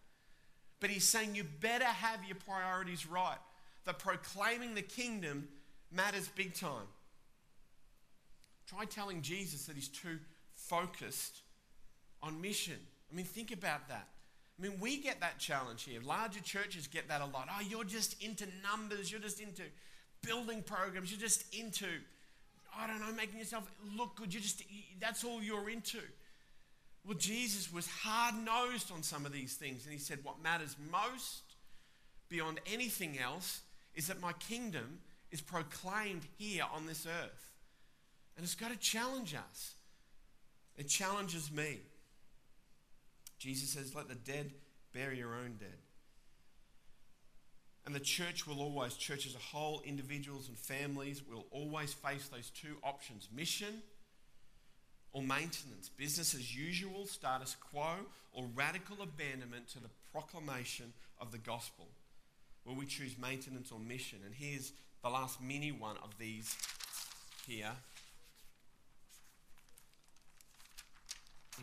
But 0.80 0.88
he's 0.88 1.04
saying 1.04 1.34
you 1.34 1.44
better 1.60 1.84
have 1.84 2.20
your 2.26 2.38
priorities 2.46 3.06
right. 3.06 3.38
That 3.84 3.98
proclaiming 3.98 4.74
the 4.74 4.82
kingdom 4.82 5.48
matters 5.92 6.28
big 6.34 6.54
time. 6.54 6.86
Try 8.66 8.86
telling 8.86 9.20
Jesus 9.20 9.66
that 9.66 9.76
he's 9.76 9.88
too 9.88 10.18
focused 10.68 11.40
on 12.22 12.40
mission. 12.40 12.78
I 13.10 13.16
mean, 13.16 13.24
think 13.24 13.52
about 13.52 13.88
that. 13.88 14.08
I 14.58 14.62
mean, 14.62 14.78
we 14.80 14.98
get 14.98 15.20
that 15.20 15.38
challenge 15.38 15.84
here. 15.84 16.00
Larger 16.02 16.40
churches 16.40 16.86
get 16.86 17.08
that 17.08 17.20
a 17.20 17.26
lot. 17.26 17.48
Oh, 17.50 17.60
you're 17.60 17.84
just 17.84 18.22
into 18.22 18.46
numbers, 18.62 19.10
you're 19.12 19.20
just 19.20 19.40
into 19.40 19.62
building 20.22 20.62
programs, 20.62 21.10
you're 21.10 21.20
just 21.20 21.44
into, 21.54 21.86
I 22.76 22.86
don't 22.86 23.00
know, 23.00 23.12
making 23.12 23.38
yourself 23.38 23.70
look 23.96 24.16
good. 24.16 24.32
You 24.32 24.40
just 24.40 24.62
that's 24.98 25.24
all 25.24 25.42
you're 25.42 25.68
into. 25.68 26.00
Well, 27.06 27.18
Jesus 27.18 27.72
was 27.72 27.86
hard 27.86 28.34
nosed 28.44 28.90
on 28.90 29.02
some 29.02 29.26
of 29.26 29.32
these 29.32 29.54
things, 29.54 29.84
and 29.84 29.92
he 29.92 29.98
said, 29.98 30.20
What 30.24 30.42
matters 30.42 30.74
most 30.90 31.42
beyond 32.28 32.60
anything 32.72 33.18
else 33.18 33.60
is 33.94 34.08
that 34.08 34.20
my 34.20 34.32
kingdom 34.32 34.98
is 35.30 35.40
proclaimed 35.40 36.22
here 36.38 36.64
on 36.74 36.86
this 36.86 37.06
earth. 37.06 37.52
And 38.36 38.44
it's 38.44 38.54
got 38.54 38.72
to 38.72 38.78
challenge 38.78 39.34
us. 39.34 39.75
It 40.76 40.88
challenges 40.88 41.50
me. 41.50 41.80
Jesus 43.38 43.70
says, 43.70 43.94
Let 43.94 44.08
the 44.08 44.14
dead 44.14 44.50
bury 44.92 45.18
your 45.18 45.34
own 45.34 45.56
dead. 45.58 45.78
And 47.84 47.94
the 47.94 48.00
church 48.00 48.46
will 48.46 48.60
always, 48.60 48.94
church 48.94 49.26
as 49.26 49.34
a 49.34 49.38
whole, 49.38 49.80
individuals 49.84 50.48
and 50.48 50.58
families 50.58 51.22
will 51.22 51.46
always 51.52 51.94
face 51.94 52.28
those 52.28 52.50
two 52.50 52.76
options 52.82 53.28
mission 53.34 53.82
or 55.12 55.22
maintenance, 55.22 55.88
business 55.88 56.34
as 56.34 56.54
usual, 56.54 57.06
status 57.06 57.56
quo, 57.70 57.94
or 58.32 58.44
radical 58.54 59.02
abandonment 59.02 59.68
to 59.68 59.78
the 59.80 59.88
proclamation 60.12 60.92
of 61.20 61.30
the 61.30 61.38
gospel. 61.38 61.86
Will 62.66 62.74
we 62.74 62.86
choose 62.86 63.16
maintenance 63.16 63.70
or 63.70 63.78
mission? 63.78 64.18
And 64.26 64.34
here's 64.34 64.72
the 65.02 65.08
last 65.08 65.40
mini 65.40 65.70
one 65.70 65.96
of 66.02 66.18
these 66.18 66.56
here. 67.46 67.70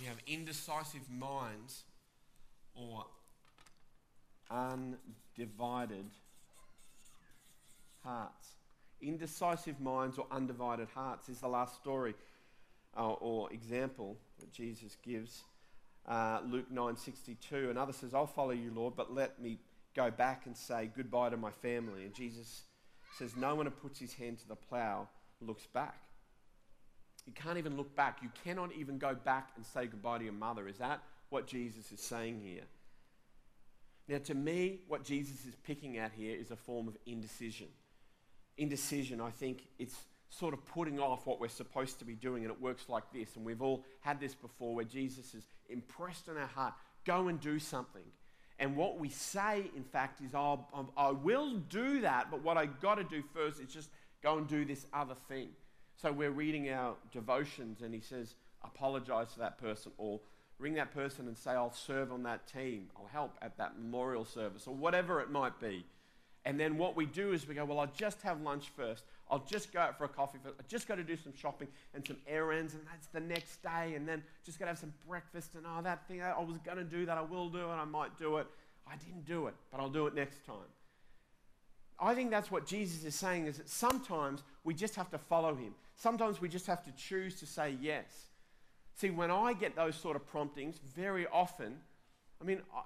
You 0.01 0.08
have 0.08 0.17
indecisive 0.25 1.10
minds 1.10 1.84
or 2.75 3.06
undivided 4.49 6.06
hearts. 8.03 8.56
Indecisive 9.01 9.79
minds 9.79 10.17
or 10.17 10.25
undivided 10.32 10.88
hearts 10.93 11.29
is 11.29 11.39
the 11.39 11.47
last 11.47 11.75
story 11.75 12.15
uh, 12.97 13.13
or 13.13 13.51
example 13.51 14.17
that 14.39 14.51
Jesus 14.51 14.97
gives. 15.03 15.43
Uh, 16.08 16.41
Luke 16.45 16.71
9:62. 16.71 17.69
Another 17.69 17.93
says, 17.93 18.13
"I'll 18.13 18.27
follow 18.27 18.51
you, 18.51 18.71
Lord, 18.73 18.95
but 18.95 19.13
let 19.13 19.39
me 19.41 19.60
go 19.95 20.10
back 20.12 20.45
and 20.45 20.58
say 20.58 20.91
goodbye 20.95 21.29
to 21.29 21.38
my 21.38 21.51
family." 21.51 22.06
And 22.06 22.13
Jesus 22.13 22.63
says, 23.17 23.36
"No 23.36 23.56
one 23.56 23.67
who 23.67 23.71
puts 23.71 23.99
his 23.99 24.13
hand 24.15 24.39
to 24.39 24.47
the 24.47 24.56
plow 24.56 25.08
looks 25.39 25.65
back." 25.67 26.01
You 27.25 27.33
can't 27.33 27.57
even 27.57 27.77
look 27.77 27.95
back. 27.95 28.19
You 28.21 28.29
cannot 28.43 28.73
even 28.73 28.97
go 28.97 29.15
back 29.15 29.51
and 29.55 29.65
say 29.65 29.88
goodbye 29.88 30.17
to 30.17 30.23
your 30.23 30.33
mother. 30.33 30.67
Is 30.67 30.77
that 30.77 31.01
what 31.29 31.47
Jesus 31.47 31.91
is 31.91 32.01
saying 32.01 32.41
here? 32.43 32.63
Now, 34.07 34.17
to 34.25 34.33
me, 34.33 34.81
what 34.88 35.03
Jesus 35.03 35.45
is 35.45 35.55
picking 35.63 35.97
at 35.97 36.12
here 36.12 36.36
is 36.36 36.51
a 36.51 36.57
form 36.57 36.88
of 36.88 36.97
indecision. 37.05 37.67
Indecision, 38.57 39.21
I 39.21 39.29
think 39.29 39.67
it's 39.79 39.95
sort 40.29 40.53
of 40.53 40.65
putting 40.65 40.99
off 40.99 41.25
what 41.25 41.39
we're 41.39 41.47
supposed 41.47 41.99
to 41.99 42.05
be 42.05 42.15
doing, 42.15 42.43
and 42.43 42.51
it 42.51 42.62
works 42.62 42.89
like 42.89 43.03
this. 43.13 43.36
And 43.36 43.45
we've 43.45 43.62
all 43.62 43.86
had 44.01 44.19
this 44.19 44.36
before 44.36 44.75
where 44.75 44.86
Jesus 44.86 45.33
is 45.33 45.45
impressed 45.69 46.27
on 46.27 46.38
our 46.38 46.47
heart 46.47 46.73
go 47.05 47.27
and 47.27 47.39
do 47.39 47.59
something. 47.59 48.03
And 48.59 48.75
what 48.75 48.99
we 48.99 49.09
say, 49.09 49.69
in 49.75 49.83
fact, 49.83 50.21
is, 50.21 50.33
oh, 50.33 50.65
I 50.95 51.12
will 51.12 51.55
do 51.57 52.01
that, 52.01 52.29
but 52.29 52.43
what 52.43 52.57
I 52.57 52.65
got 52.67 52.95
to 52.95 53.03
do 53.03 53.23
first 53.33 53.59
is 53.59 53.73
just 53.73 53.89
go 54.21 54.38
and 54.38 54.47
do 54.47 54.63
this 54.63 54.86
other 54.93 55.15
thing. 55.27 55.49
So 56.01 56.12
we're 56.12 56.32
reading 56.32 56.69
our 56.69 56.95
devotions, 57.12 57.82
and 57.82 57.93
he 57.93 58.01
says, 58.01 58.36
apologize 58.63 59.34
to 59.34 59.39
that 59.39 59.58
person, 59.58 59.91
or 59.97 60.19
ring 60.60 60.73
that 60.75 60.93
person 60.93 61.27
and 61.27 61.38
say, 61.38 61.51
I'll 61.51 61.73
serve 61.73 62.12
on 62.12 62.23
that 62.23 62.47
team, 62.47 62.88
I'll 62.97 63.10
help 63.12 63.38
at 63.41 63.58
that 63.58 63.77
memorial 63.77 64.25
service, 64.25 64.67
or 64.67 64.75
whatever 64.75 65.21
it 65.21 65.29
might 65.29 65.60
be. 65.60 65.86
And 66.45 66.60
then 66.60 66.77
what 66.77 66.95
we 66.95 67.06
do 67.06 67.32
is 67.32 67.47
we 67.47 67.56
go, 67.56 67.63
well, 67.63 67.79
I'll 67.79 67.91
just 67.95 68.21
have 68.23 68.41
lunch 68.41 68.69
first. 68.75 69.06
I'll 69.32 69.45
just 69.45 69.71
go 69.71 69.79
out 69.79 69.97
for 69.97 70.03
a 70.03 70.10
coffee 70.10 70.39
first. 70.43 70.56
I 70.60 70.63
just 70.67 70.89
got 70.89 70.95
to 70.95 71.03
do 71.03 71.15
some 71.15 71.34
shopping 71.34 71.69
and 71.93 72.06
some 72.06 72.17
errands, 72.27 72.73
and 72.73 72.84
that's 72.86 73.08
the 73.08 73.21
next 73.21 73.63
day. 73.63 73.93
And 73.95 74.08
then 74.08 74.21
just 74.43 74.60
got 74.60 74.65
to 74.65 74.69
have 74.71 74.77
some 74.77 74.93
breakfast. 75.08 75.56
And 75.56 75.65
oh, 75.65 75.82
that 75.84 76.06
thing, 76.08 76.21
I 76.21 76.38
was 76.41 76.58
going 76.58 76.77
to 76.77 76.84
do 76.84 77.06
that. 77.06 77.17
I 77.17 77.21
will 77.21 77.47
do 77.47 77.60
it. 77.60 77.73
I 77.73 77.86
might 77.86 78.17
do 78.17 78.38
it. 78.38 78.47
I 78.86 78.97
didn't 78.97 79.25
do 79.25 79.47
it, 79.47 79.53
but 79.71 79.79
I'll 79.79 79.89
do 79.89 80.06
it 80.08 80.15
next 80.15 80.45
time. 80.45 80.56
I 81.97 82.13
think 82.13 82.29
that's 82.29 82.51
what 82.51 82.65
Jesus 82.65 83.06
is 83.06 83.15
saying 83.15 83.47
is 83.47 83.58
that 83.58 83.69
sometimes 83.69 84.43
we 84.65 84.73
just 84.73 84.95
have 84.95 85.10
to 85.12 85.17
follow 85.17 85.56
him. 85.56 85.73
Sometimes 85.95 86.41
we 86.41 86.49
just 86.49 86.67
have 86.67 86.84
to 86.84 86.91
choose 86.91 87.39
to 87.39 87.45
say 87.45 87.75
yes. 87.82 88.27
See, 88.95 89.10
when 89.10 89.32
I 89.32 89.53
get 89.53 89.75
those 89.75 89.95
sort 89.95 90.15
of 90.15 90.27
promptings, 90.27 90.79
very 90.95 91.25
often, 91.27 91.77
I 92.41 92.45
mean, 92.45 92.62
I, 92.75 92.82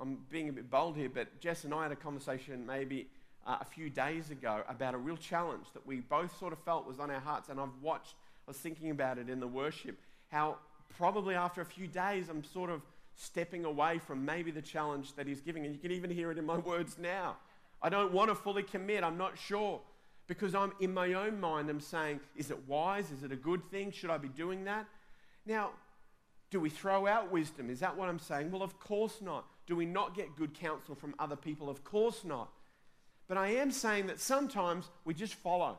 I'm 0.00 0.18
being 0.30 0.48
a 0.48 0.52
bit 0.52 0.70
bold 0.70 0.96
here, 0.96 1.08
but 1.12 1.40
Jess 1.40 1.64
and 1.64 1.74
I 1.74 1.82
had 1.82 1.92
a 1.92 1.96
conversation 1.96 2.64
maybe 2.64 3.08
uh, 3.46 3.58
a 3.60 3.64
few 3.64 3.90
days 3.90 4.30
ago 4.30 4.62
about 4.68 4.94
a 4.94 4.98
real 4.98 5.16
challenge 5.16 5.66
that 5.72 5.84
we 5.86 6.00
both 6.00 6.36
sort 6.38 6.52
of 6.52 6.58
felt 6.60 6.86
was 6.86 7.00
on 7.00 7.10
our 7.10 7.20
hearts. 7.20 7.48
And 7.48 7.58
I've 7.58 7.74
watched, 7.82 8.14
I 8.46 8.50
was 8.50 8.56
thinking 8.58 8.90
about 8.90 9.18
it 9.18 9.28
in 9.28 9.40
the 9.40 9.48
worship, 9.48 9.98
how 10.28 10.58
probably 10.96 11.34
after 11.34 11.60
a 11.60 11.66
few 11.66 11.86
days 11.86 12.28
I'm 12.28 12.44
sort 12.44 12.70
of 12.70 12.82
stepping 13.16 13.64
away 13.64 13.98
from 13.98 14.24
maybe 14.24 14.50
the 14.50 14.62
challenge 14.62 15.14
that 15.14 15.26
he's 15.26 15.40
giving. 15.40 15.64
And 15.64 15.74
you 15.74 15.80
can 15.80 15.90
even 15.90 16.10
hear 16.10 16.30
it 16.30 16.38
in 16.38 16.46
my 16.46 16.58
words 16.72 16.96
now. 16.98 17.36
I 17.82 17.88
don't 17.88 18.12
want 18.12 18.30
to 18.30 18.34
fully 18.34 18.62
commit, 18.62 19.02
I'm 19.02 19.18
not 19.18 19.38
sure. 19.38 19.80
Because 20.28 20.54
I'm 20.54 20.72
in 20.78 20.94
my 20.94 21.14
own 21.14 21.40
mind, 21.40 21.68
I'm 21.70 21.80
saying, 21.80 22.20
is 22.36 22.50
it 22.50 22.68
wise? 22.68 23.10
Is 23.10 23.24
it 23.24 23.32
a 23.32 23.36
good 23.36 23.64
thing? 23.70 23.90
Should 23.90 24.10
I 24.10 24.18
be 24.18 24.28
doing 24.28 24.64
that? 24.64 24.86
Now, 25.46 25.70
do 26.50 26.60
we 26.60 26.68
throw 26.70 27.06
out 27.06 27.32
wisdom? 27.32 27.70
Is 27.70 27.80
that 27.80 27.96
what 27.96 28.08
I'm 28.08 28.18
saying? 28.18 28.50
Well, 28.50 28.62
of 28.62 28.78
course 28.78 29.20
not. 29.22 29.46
Do 29.66 29.74
we 29.74 29.86
not 29.86 30.14
get 30.14 30.36
good 30.36 30.54
counsel 30.54 30.94
from 30.94 31.14
other 31.18 31.36
people? 31.36 31.68
Of 31.68 31.82
course 31.82 32.24
not. 32.24 32.50
But 33.26 33.38
I 33.38 33.48
am 33.56 33.70
saying 33.70 34.06
that 34.06 34.20
sometimes 34.20 34.88
we 35.04 35.14
just 35.14 35.34
follow. 35.34 35.78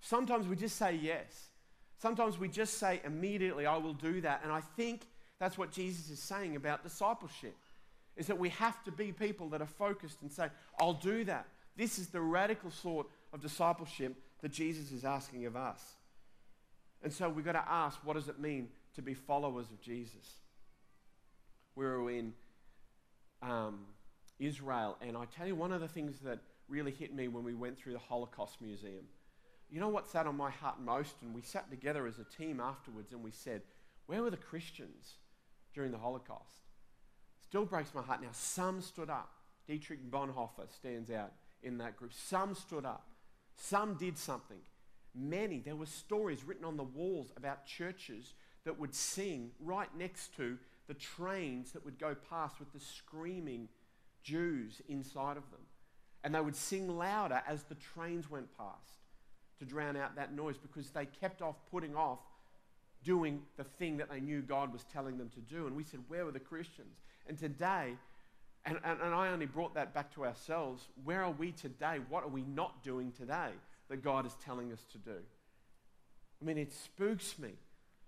Sometimes 0.00 0.46
we 0.46 0.56
just 0.56 0.76
say 0.76 0.98
yes. 1.00 1.50
Sometimes 1.98 2.38
we 2.38 2.48
just 2.48 2.78
say 2.78 3.00
immediately, 3.04 3.66
I 3.66 3.76
will 3.76 3.92
do 3.92 4.20
that. 4.22 4.40
And 4.42 4.52
I 4.52 4.60
think 4.60 5.02
that's 5.38 5.58
what 5.58 5.70
Jesus 5.70 6.10
is 6.10 6.20
saying 6.20 6.56
about 6.56 6.82
discipleship. 6.82 7.56
Is 8.16 8.26
that 8.26 8.38
we 8.38 8.48
have 8.50 8.82
to 8.84 8.92
be 8.92 9.12
people 9.12 9.48
that 9.50 9.60
are 9.62 9.66
focused 9.66 10.22
and 10.22 10.30
say, 10.30 10.48
I'll 10.80 10.94
do 10.94 11.24
that. 11.24 11.46
This 11.76 11.98
is 11.98 12.08
the 12.08 12.20
radical 12.20 12.70
sort 12.70 13.06
of 13.32 13.40
discipleship 13.40 14.14
that 14.42 14.52
Jesus 14.52 14.92
is 14.92 15.04
asking 15.04 15.46
of 15.46 15.56
us. 15.56 15.82
And 17.02 17.12
so 17.12 17.28
we've 17.28 17.44
got 17.44 17.52
to 17.52 17.64
ask, 17.66 17.98
what 18.04 18.14
does 18.14 18.28
it 18.28 18.38
mean 18.38 18.68
to 18.94 19.02
be 19.02 19.14
followers 19.14 19.70
of 19.70 19.80
Jesus? 19.80 20.38
We 21.74 21.84
were 21.84 22.10
in 22.10 22.34
um, 23.42 23.86
Israel, 24.38 24.96
and 25.00 25.16
I 25.16 25.24
tell 25.24 25.46
you, 25.46 25.54
one 25.54 25.72
of 25.72 25.80
the 25.80 25.88
things 25.88 26.18
that 26.24 26.40
really 26.68 26.90
hit 26.90 27.14
me 27.14 27.28
when 27.28 27.44
we 27.44 27.54
went 27.54 27.78
through 27.78 27.94
the 27.94 27.98
Holocaust 27.98 28.60
Museum, 28.60 29.04
you 29.70 29.80
know 29.80 29.88
what 29.88 30.08
sat 30.08 30.26
on 30.26 30.36
my 30.36 30.50
heart 30.50 30.80
most? 30.80 31.14
And 31.22 31.34
we 31.34 31.42
sat 31.42 31.70
together 31.70 32.06
as 32.06 32.18
a 32.18 32.24
team 32.24 32.60
afterwards 32.60 33.12
and 33.12 33.22
we 33.22 33.30
said, 33.30 33.62
Where 34.06 34.22
were 34.22 34.30
the 34.30 34.36
Christians 34.36 35.14
during 35.74 35.92
the 35.92 35.98
Holocaust? 35.98 36.60
Still 37.40 37.64
breaks 37.64 37.94
my 37.94 38.02
heart. 38.02 38.20
Now, 38.20 38.28
some 38.32 38.80
stood 38.80 39.10
up. 39.10 39.30
Dietrich 39.66 40.10
Bonhoeffer 40.10 40.72
stands 40.74 41.10
out 41.10 41.32
in 41.62 41.78
that 41.78 41.96
group. 41.96 42.12
Some 42.12 42.54
stood 42.54 42.84
up. 42.84 43.06
Some 43.60 43.94
did 43.94 44.16
something. 44.16 44.56
Many, 45.14 45.60
there 45.60 45.76
were 45.76 45.86
stories 45.86 46.44
written 46.44 46.64
on 46.64 46.78
the 46.78 46.82
walls 46.82 47.30
about 47.36 47.66
churches 47.66 48.32
that 48.64 48.78
would 48.78 48.94
sing 48.94 49.50
right 49.60 49.94
next 49.96 50.34
to 50.36 50.56
the 50.88 50.94
trains 50.94 51.72
that 51.72 51.84
would 51.84 51.98
go 51.98 52.16
past 52.30 52.58
with 52.58 52.72
the 52.72 52.80
screaming 52.80 53.68
Jews 54.22 54.80
inside 54.88 55.36
of 55.36 55.50
them. 55.50 55.60
And 56.24 56.34
they 56.34 56.40
would 56.40 56.56
sing 56.56 56.96
louder 56.96 57.42
as 57.46 57.64
the 57.64 57.74
trains 57.74 58.30
went 58.30 58.46
past 58.56 58.98
to 59.58 59.66
drown 59.66 59.96
out 59.96 60.16
that 60.16 60.34
noise 60.34 60.56
because 60.56 60.90
they 60.90 61.04
kept 61.04 61.42
off 61.42 61.56
putting 61.70 61.94
off 61.94 62.20
doing 63.04 63.42
the 63.58 63.64
thing 63.64 63.98
that 63.98 64.10
they 64.10 64.20
knew 64.20 64.40
God 64.40 64.72
was 64.72 64.84
telling 64.84 65.18
them 65.18 65.30
to 65.34 65.40
do. 65.40 65.66
And 65.66 65.76
we 65.76 65.84
said, 65.84 66.00
Where 66.08 66.24
were 66.24 66.32
the 66.32 66.40
Christians? 66.40 66.96
And 67.26 67.38
today, 67.38 67.94
and, 68.66 68.78
and, 68.84 69.00
and, 69.00 69.14
I 69.14 69.28
only 69.28 69.46
brought 69.46 69.74
that 69.74 69.94
back 69.94 70.12
to 70.14 70.24
ourselves, 70.24 70.86
where 71.04 71.24
are 71.24 71.30
we 71.30 71.52
today? 71.52 71.98
What 72.08 72.24
are 72.24 72.28
we 72.28 72.42
not 72.42 72.82
doing 72.82 73.12
today 73.12 73.50
that 73.88 74.02
God 74.02 74.26
is 74.26 74.36
telling 74.44 74.70
us 74.72 74.84
to 74.92 74.98
do? 74.98 75.16
I 76.40 76.44
mean, 76.44 76.58
it 76.58 76.72
spooks 76.72 77.38
me 77.38 77.50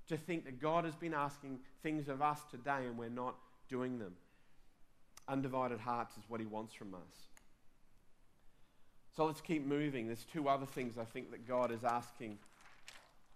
to 0.08 0.16
think 0.16 0.44
that 0.44 0.60
God 0.60 0.84
has 0.84 0.94
been 0.94 1.14
asking 1.14 1.60
things 1.82 2.08
of 2.08 2.20
us 2.20 2.40
today 2.50 2.86
and 2.86 2.98
we're 2.98 3.08
not 3.08 3.34
doing 3.68 3.98
them. 3.98 4.12
Undivided 5.28 5.80
hearts 5.80 6.16
is 6.16 6.24
what 6.28 6.40
He 6.40 6.46
wants 6.46 6.74
from 6.74 6.94
us. 6.94 7.26
So 9.16 9.26
let's 9.26 9.40
keep 9.40 9.66
moving. 9.66 10.06
There's 10.06 10.24
two 10.32 10.48
other 10.48 10.66
things 10.66 10.96
I 10.98 11.04
think 11.04 11.30
that 11.30 11.46
God 11.46 11.70
is 11.70 11.84
asking 11.84 12.38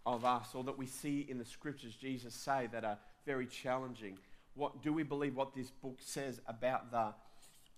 of 0.07 0.25
us, 0.25 0.55
or 0.55 0.65
that 0.65 0.79
we 0.79 0.87
see 0.87 1.27
in 1.29 1.37
the 1.37 1.45
scriptures 1.45 1.95
Jesus 1.95 2.33
say 2.33 2.69
that 2.73 2.85
are 2.85 2.99
very 3.27 3.47
challenging. 3.47 4.17
What 4.57 4.83
do 4.83 4.93
we 4.93 5.03
believe 5.03 5.37
what 5.37 5.55
this 5.55 5.71
book 5.71 5.99
says 6.01 6.41
about 6.49 6.91
the 6.91 7.13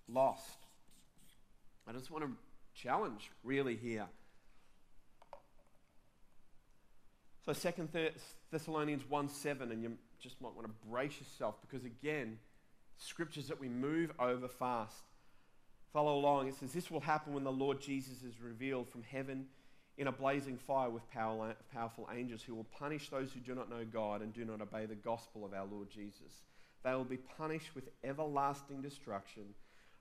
lost? 0.07 0.65
I 1.87 1.91
just 1.91 2.09
want 2.09 2.23
to 2.23 2.31
challenge 2.73 3.29
really 3.43 3.75
here. 3.75 4.07
So 7.45 7.53
Second 7.53 7.89
Thessalonians 8.51 9.03
1 9.09 9.29
7, 9.29 9.71
and 9.71 9.83
you 9.83 9.97
just 10.21 10.41
might 10.41 10.53
want 10.53 10.67
to 10.67 10.73
brace 10.89 11.19
yourself 11.19 11.55
because, 11.61 11.85
again, 11.85 12.37
scriptures 12.97 13.47
that 13.47 13.59
we 13.59 13.67
move 13.67 14.11
over 14.17 14.47
fast. 14.47 15.03
Follow 15.91 16.17
along. 16.17 16.47
It 16.47 16.55
says, 16.55 16.71
This 16.71 16.91
will 16.91 16.99
happen 17.01 17.33
when 17.33 17.43
the 17.43 17.51
Lord 17.51 17.81
Jesus 17.81 18.23
is 18.23 18.39
revealed 18.39 18.87
from 18.87 19.03
heaven 19.03 19.47
in 19.97 20.07
a 20.07 20.11
blazing 20.11 20.57
fire 20.57 20.89
with 20.89 21.03
powerful 21.11 22.07
angels 22.15 22.41
who 22.41 22.55
will 22.55 22.65
punish 22.65 23.09
those 23.09 23.33
who 23.33 23.39
do 23.41 23.53
not 23.53 23.69
know 23.69 23.83
God 23.83 24.21
and 24.21 24.31
do 24.31 24.45
not 24.45 24.61
obey 24.61 24.85
the 24.85 24.95
gospel 24.95 25.43
of 25.43 25.53
our 25.53 25.65
Lord 25.65 25.89
Jesus. 25.89 26.43
They 26.83 26.91
will 26.93 27.03
be 27.03 27.17
punished 27.17 27.75
with 27.75 27.89
everlasting 28.03 28.81
destruction 28.81 29.43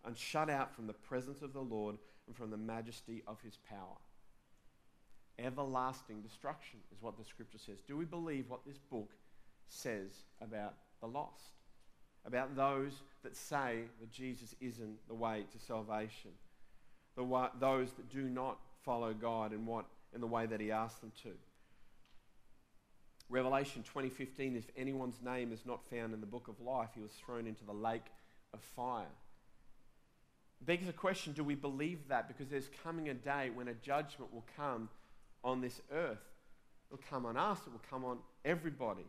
and 0.05 0.17
shut 0.17 0.49
out 0.49 0.75
from 0.75 0.87
the 0.87 0.93
presence 0.93 1.43
of 1.43 1.53
the 1.53 1.61
Lord 1.61 1.97
and 2.27 2.37
from 2.37 2.51
the 2.51 2.57
majesty 2.57 3.23
of 3.27 3.41
his 3.43 3.59
power 3.69 3.97
everlasting 5.39 6.21
destruction, 6.21 6.81
is 6.93 7.03
what 7.03 7.17
the 7.17 7.25
scripture 7.25 7.59
says. 7.59 7.79
Do 7.87 7.97
we 7.97 8.05
believe 8.05 8.49
what 8.49 8.67
this 8.67 8.79
book 8.79 9.11
says 9.69 10.11
about 10.41 10.75
the 11.01 11.07
lost? 11.07 11.53
About 12.27 12.57
those 12.57 12.93
that 13.23 13.37
say 13.37 13.83
that 14.01 14.11
Jesus 14.11 14.55
isn't 14.61 14.99
the 15.07 15.15
way 15.15 15.45
to 15.53 15.59
salvation? 15.59 16.33
The 17.17 17.51
those 17.59 17.93
that 17.93 18.11
do 18.11 18.23
not 18.23 18.59
follow 18.85 19.13
God 19.13 19.53
in, 19.53 19.65
what, 19.65 19.87
in 20.15 20.21
the 20.21 20.27
way 20.27 20.47
that 20.47 20.61
He 20.61 20.71
asked 20.71 21.01
them 21.01 21.13
to? 21.23 21.31
Revelation 23.31 23.83
20:15 23.83 24.57
if 24.57 24.71
anyone's 24.77 25.21
name 25.21 25.53
is 25.53 25.67
not 25.67 25.85
found 25.91 26.15
in 26.15 26.21
the 26.21 26.27
book 26.27 26.49
of 26.49 26.61
life 26.61 26.91
he 26.95 27.01
was 27.01 27.13
thrown 27.13 27.47
into 27.47 27.65
the 27.65 27.75
lake 27.75 28.07
of 28.55 28.61
fire. 28.61 29.11
Begs 30.61 30.87
the 30.87 30.93
question 30.93 31.33
do 31.33 31.45
we 31.45 31.55
believe 31.55 32.09
that 32.09 32.27
because 32.27 32.49
there's 32.49 32.71
coming 32.83 33.09
a 33.09 33.15
day 33.15 33.51
when 33.51 33.69
a 33.69 33.75
judgment 33.75 34.33
will 34.33 34.47
come 34.57 34.89
on 35.45 35.61
this 35.61 35.81
earth. 35.93 36.19
It 36.91 36.93
will 36.93 37.05
come 37.09 37.27
on 37.27 37.37
us, 37.37 37.61
it 37.67 37.71
will 37.71 37.83
come 37.91 38.05
on 38.05 38.19
everybody. 38.45 39.07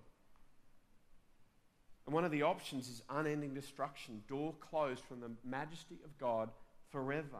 And 2.05 2.13
one 2.13 2.25
of 2.25 2.31
the 2.31 2.43
options 2.43 2.89
is 2.89 3.03
unending 3.09 3.53
destruction, 3.53 4.23
door 4.27 4.53
closed 4.59 5.03
from 5.03 5.21
the 5.21 5.31
majesty 5.43 5.99
of 6.03 6.17
God 6.17 6.49
forever, 6.91 7.39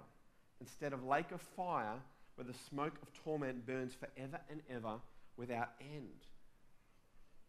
instead 0.61 0.93
of 0.93 1.03
lake 1.03 1.31
of 1.31 1.41
fire 1.41 1.99
where 2.35 2.45
the 2.45 2.53
smoke 2.69 2.93
of 3.01 3.13
torment 3.13 3.65
burns 3.65 3.93
forever 3.93 4.39
and 4.49 4.61
ever 4.69 4.99
without 5.37 5.71
end. 5.81 6.25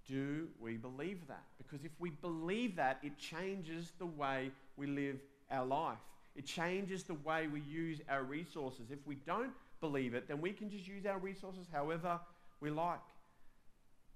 Do 0.06 0.48
we 0.60 0.76
believe 0.76 1.26
that? 1.28 1.44
Because 1.58 1.84
if 1.84 1.92
we 1.98 2.10
believe 2.10 2.76
that, 2.76 2.98
it 3.02 3.16
changes 3.18 3.92
the 3.98 4.06
way 4.06 4.50
we 4.76 4.86
live 4.86 5.16
our 5.50 5.64
life. 5.64 5.98
It 6.34 6.46
changes 6.46 7.02
the 7.02 7.14
way 7.14 7.46
we 7.46 7.60
use 7.60 8.00
our 8.08 8.22
resources. 8.22 8.90
If 8.90 9.06
we 9.06 9.16
don't 9.26 9.52
believe 9.80 10.14
it, 10.14 10.28
then 10.28 10.40
we 10.40 10.52
can 10.52 10.70
just 10.70 10.86
use 10.86 11.06
our 11.06 11.18
resources 11.18 11.66
however 11.72 12.20
we 12.60 12.70
like. 12.70 13.00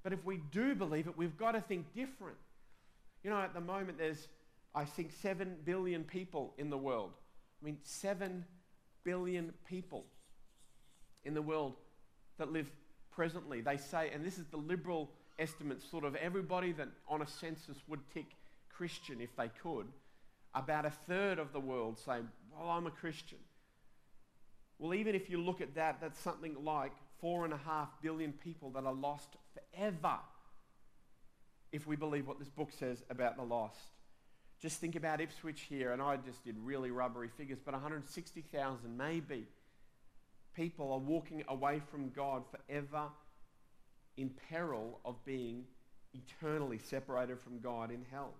But 0.02 0.12
if 0.12 0.24
we 0.24 0.38
do 0.52 0.74
believe 0.74 1.06
it, 1.06 1.16
we've 1.16 1.36
got 1.36 1.52
to 1.52 1.60
think 1.60 1.92
different. 1.94 2.36
You 3.22 3.30
know, 3.30 3.38
at 3.38 3.54
the 3.54 3.60
moment, 3.60 3.98
there's, 3.98 4.28
I 4.74 4.84
think, 4.84 5.12
7 5.22 5.56
billion 5.64 6.04
people 6.04 6.54
in 6.58 6.70
the 6.70 6.78
world. 6.78 7.12
I 7.62 7.64
mean, 7.64 7.78
7 7.82 8.44
billion 9.02 9.52
people 9.66 10.04
in 11.24 11.34
the 11.34 11.42
world 11.42 11.74
that 12.38 12.52
live 12.52 12.70
presently. 13.10 13.60
They 13.62 13.78
say, 13.78 14.10
and 14.12 14.24
this 14.24 14.38
is 14.38 14.46
the 14.46 14.56
liberal 14.58 15.10
estimate, 15.38 15.82
sort 15.82 16.04
of 16.04 16.14
everybody 16.16 16.72
that 16.72 16.88
on 17.08 17.22
a 17.22 17.26
census 17.26 17.78
would 17.88 18.00
tick 18.12 18.26
Christian 18.68 19.20
if 19.20 19.34
they 19.36 19.50
could, 19.62 19.86
about 20.54 20.86
a 20.86 20.90
third 20.90 21.38
of 21.38 21.52
the 21.52 21.60
world 21.60 21.98
say, 21.98 22.18
Well, 22.52 22.70
I'm 22.70 22.86
a 22.86 22.90
Christian. 22.90 23.38
Well, 24.78 24.94
even 24.94 25.14
if 25.14 25.30
you 25.30 25.40
look 25.40 25.60
at 25.60 25.74
that, 25.76 25.98
that's 26.00 26.18
something 26.18 26.56
like 26.64 26.92
four 27.20 27.44
and 27.44 27.54
a 27.54 27.58
half 27.58 27.88
billion 28.02 28.32
people 28.32 28.70
that 28.70 28.84
are 28.84 28.92
lost 28.92 29.36
forever 29.54 30.18
if 31.72 31.86
we 31.86 31.96
believe 31.96 32.26
what 32.26 32.38
this 32.38 32.48
book 32.48 32.70
says 32.78 33.02
about 33.10 33.36
the 33.36 33.42
lost. 33.42 33.78
Just 34.60 34.78
think 34.78 34.96
about 34.96 35.20
Ipswich 35.20 35.62
here, 35.62 35.92
and 35.92 36.00
I 36.00 36.16
just 36.16 36.44
did 36.44 36.56
really 36.58 36.90
rubbery 36.90 37.28
figures, 37.36 37.58
but 37.64 37.72
160,000 37.74 38.96
maybe 38.96 39.46
people 40.54 40.92
are 40.92 40.98
walking 40.98 41.44
away 41.48 41.80
from 41.90 42.10
God 42.10 42.44
forever 42.50 43.08
in 44.16 44.30
peril 44.50 45.00
of 45.04 45.24
being 45.24 45.64
eternally 46.14 46.78
separated 46.78 47.40
from 47.40 47.58
God 47.60 47.90
in 47.90 48.04
hell. 48.10 48.34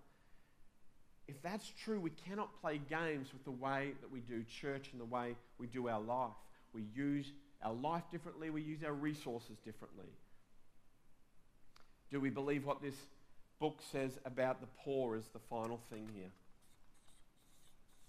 If 1.26 1.40
that's 1.42 1.72
true, 1.82 2.00
we 2.00 2.10
cannot 2.10 2.60
play 2.60 2.78
games 2.78 3.32
with 3.32 3.44
the 3.44 3.50
way 3.50 3.92
that 4.00 4.10
we 4.10 4.20
do 4.20 4.44
church 4.44 4.90
and 4.92 5.00
the 5.00 5.06
way 5.06 5.37
we 5.58 5.66
do 5.66 5.88
our 5.88 6.00
life. 6.00 6.32
We 6.72 6.84
use 6.94 7.32
our 7.62 7.72
life 7.72 8.02
differently, 8.12 8.50
we 8.50 8.62
use 8.62 8.84
our 8.84 8.92
resources 8.92 9.56
differently. 9.64 10.06
Do 12.10 12.20
we 12.20 12.30
believe 12.30 12.66
what 12.66 12.82
this 12.82 12.94
book 13.58 13.80
says 13.90 14.18
about 14.26 14.60
the 14.60 14.66
poor 14.84 15.16
is 15.16 15.24
the 15.32 15.38
final 15.38 15.80
thing 15.90 16.08
here? 16.14 16.30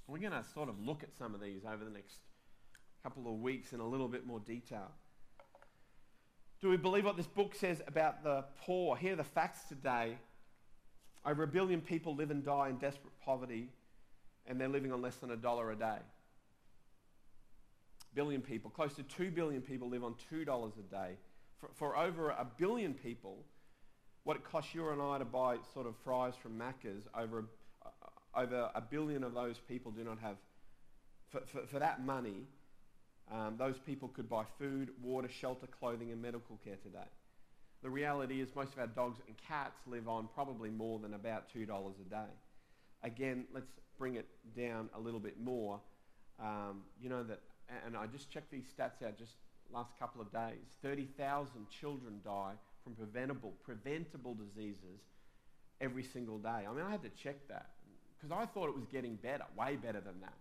We're 0.08 0.20
going 0.20 0.34
to 0.34 0.44
sort 0.54 0.70
of 0.70 0.80
look 0.80 1.02
at 1.02 1.10
some 1.18 1.34
of 1.34 1.42
these 1.42 1.62
over 1.66 1.84
the 1.84 1.90
next 1.92 2.18
couple 3.02 3.32
of 3.32 3.40
weeks 3.40 3.72
in 3.72 3.80
a 3.80 3.88
little 3.88 4.08
bit 4.08 4.28
more 4.28 4.40
detail. 4.40 4.92
Do 6.62 6.70
we 6.70 6.78
believe 6.78 7.06
what 7.06 7.18
this 7.18 7.28
book 7.28 7.54
says 7.54 7.82
about 7.86 8.24
the 8.24 8.46
poor? 8.62 8.96
Here 8.96 9.14
are 9.14 9.18
the 9.18 9.24
facts 9.24 9.68
today. 9.68 10.18
Over 11.26 11.44
a 11.44 11.48
billion 11.48 11.82
people 11.82 12.16
live 12.16 12.32
and 12.32 12.44
die 12.44 12.70
in 12.70 12.78
desperate 12.78 13.14
poverty, 13.24 13.70
and 14.48 14.60
they're 14.60 14.70
living 14.70 14.92
on 14.92 15.02
less 15.02 15.16
than 15.16 15.32
a 15.32 15.36
dollar 15.36 15.72
a 15.72 15.76
day. 15.76 15.98
Billion 18.14 18.42
people, 18.42 18.70
close 18.72 18.94
to 18.94 19.04
two 19.04 19.32
billion 19.32 19.62
people 19.62 19.90
live 19.90 20.04
on 20.04 20.16
$2 20.32 20.46
a 20.46 20.82
day. 20.84 21.18
For, 21.60 21.70
for 21.74 21.98
over 21.98 22.30
a 22.30 22.48
billion 22.58 22.94
people, 22.94 23.44
what 24.24 24.38
it 24.38 24.44
costs 24.44 24.74
you 24.74 24.88
and 24.90 25.02
I 25.02 25.18
to 25.18 25.26
buy 25.26 25.58
sort 25.74 25.88
of 25.88 25.96
fries 26.04 26.34
from 26.42 26.58
Macca's, 26.58 27.06
over, 27.18 27.46
uh, 27.86 28.40
over 28.40 28.70
a 28.74 28.82
billion 28.82 29.24
of 29.24 29.34
those 29.34 29.58
people 29.68 29.92
do 29.92 30.04
not 30.04 30.20
have, 30.20 30.38
for, 31.30 31.42
for, 31.46 31.66
for 31.68 31.80
that 31.80 32.06
money, 32.06 32.48
um, 33.32 33.56
those 33.58 33.78
people 33.86 34.08
could 34.10 34.30
buy 34.30 34.44
food, 34.60 34.90
water, 35.02 35.30
shelter, 35.30 35.68
clothing, 35.68 36.12
and 36.12 36.22
medical 36.22 36.60
care 36.64 36.78
today. 36.84 37.08
The 37.82 37.90
reality 37.90 38.42
is 38.42 38.50
most 38.56 38.74
of 38.74 38.80
our 38.80 38.88
dogs 38.88 39.20
and 39.28 39.36
cats 39.38 39.78
live 39.88 40.08
on 40.08 40.28
probably 40.34 40.70
more 40.70 41.00
than 41.00 41.14
about 41.14 41.46
$2 41.56 41.68
a 41.68 42.10
day. 42.10 42.32
Again, 43.04 43.46
let's 43.54 43.70
bring 43.98 44.16
it 44.16 44.28
down 44.56 44.90
a 44.96 45.00
little 45.00 45.20
bit 45.20 45.40
more. 45.40 45.80
Um, 46.40 46.84
you 47.00 47.10
know 47.10 47.24
that, 47.24 47.40
and 47.86 47.96
I 47.96 48.08
just 48.08 48.30
checked 48.30 48.52
these 48.52 48.66
stats 48.78 49.06
out 49.06 49.18
just 49.18 49.34
last 49.72 49.92
couple 50.00 50.22
of 50.22 50.32
days. 50.32 50.66
30,000 50.82 51.68
children 51.70 52.20
die 52.24 52.54
from 52.84 52.94
preventable, 52.94 53.54
preventable 53.64 54.36
diseases 54.36 55.02
every 55.82 56.04
single 56.04 56.38
day. 56.38 56.66
I 56.68 56.74
mean, 56.74 56.86
I 56.86 56.92
had 56.92 57.04
to 57.04 57.10
check 57.10 57.48
that 57.50 57.70
because 58.18 58.32
I 58.32 58.46
thought 58.46 58.70
it 58.70 58.76
was 58.76 58.86
getting 58.92 59.16
better, 59.16 59.46
way 59.58 59.76
better 59.76 60.02
than 60.02 60.22
that. 60.22 60.34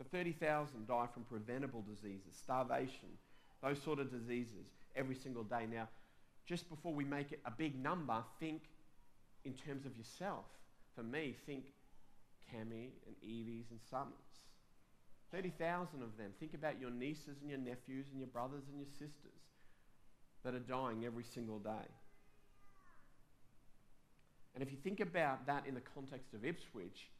But 0.00 0.10
30,000 0.12 0.88
die 0.88 1.08
from 1.12 1.24
preventable 1.24 1.82
diseases, 1.82 2.34
starvation, 2.34 3.10
those 3.62 3.82
sort 3.82 3.98
of 3.98 4.10
diseases 4.10 4.66
every 4.96 5.14
single 5.14 5.42
day. 5.42 5.66
Now, 5.70 5.88
just 6.46 6.70
before 6.70 6.94
we 6.94 7.04
make 7.04 7.32
it 7.32 7.40
a 7.44 7.50
big 7.50 7.80
number, 7.80 8.24
think 8.40 8.62
in 9.44 9.52
terms 9.52 9.84
of 9.84 9.94
yourself. 9.98 10.46
For 10.96 11.02
me, 11.02 11.36
think 11.44 11.66
Cami 12.50 12.88
and 13.06 13.14
Evie's 13.22 13.66
and 13.70 13.78
Summers. 13.90 14.14
30,000 15.32 16.02
of 16.02 16.16
them. 16.16 16.32
Think 16.40 16.54
about 16.54 16.80
your 16.80 16.90
nieces 16.90 17.36
and 17.42 17.50
your 17.50 17.58
nephews 17.58 18.06
and 18.10 18.18
your 18.18 18.28
brothers 18.28 18.64
and 18.70 18.78
your 18.78 18.88
sisters 18.88 19.42
that 20.44 20.54
are 20.54 20.60
dying 20.60 21.04
every 21.04 21.24
single 21.24 21.58
day. 21.58 21.90
And 24.54 24.62
if 24.62 24.70
you 24.72 24.78
think 24.82 25.00
about 25.00 25.46
that 25.46 25.66
in 25.66 25.74
the 25.74 25.82
context 25.94 26.32
of 26.32 26.42
Ipswich, 26.42 27.10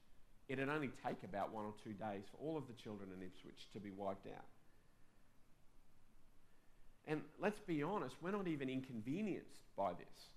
it'd 0.50 0.68
only 0.68 0.90
take 1.06 1.22
about 1.22 1.54
one 1.54 1.64
or 1.64 1.72
two 1.84 1.92
days 1.92 2.24
for 2.30 2.38
all 2.44 2.58
of 2.58 2.66
the 2.66 2.72
children 2.72 3.08
in 3.16 3.24
Ipswich 3.24 3.68
to 3.72 3.78
be 3.78 3.90
wiped 3.90 4.26
out. 4.26 4.44
And 7.06 7.20
let's 7.40 7.60
be 7.60 7.84
honest, 7.84 8.16
we're 8.20 8.32
not 8.32 8.48
even 8.48 8.68
inconvenienced 8.68 9.62
by 9.76 9.92
this. 9.92 10.28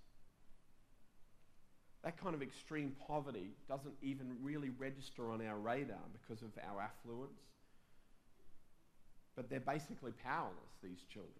That 2.03 2.21
kind 2.21 2.35
of 2.35 2.43
extreme 2.43 2.95
poverty 3.07 3.51
doesn't 3.67 3.95
even 4.03 4.37
really 4.41 4.69
register 4.77 5.31
on 5.31 5.41
our 5.45 5.57
radar 5.57 5.97
because 6.11 6.43
of 6.43 6.49
our 6.69 6.81
affluence. 6.81 7.41
But 9.35 9.49
they're 9.49 9.59
basically 9.59 10.11
powerless, 10.23 10.73
these 10.83 11.01
children. 11.11 11.33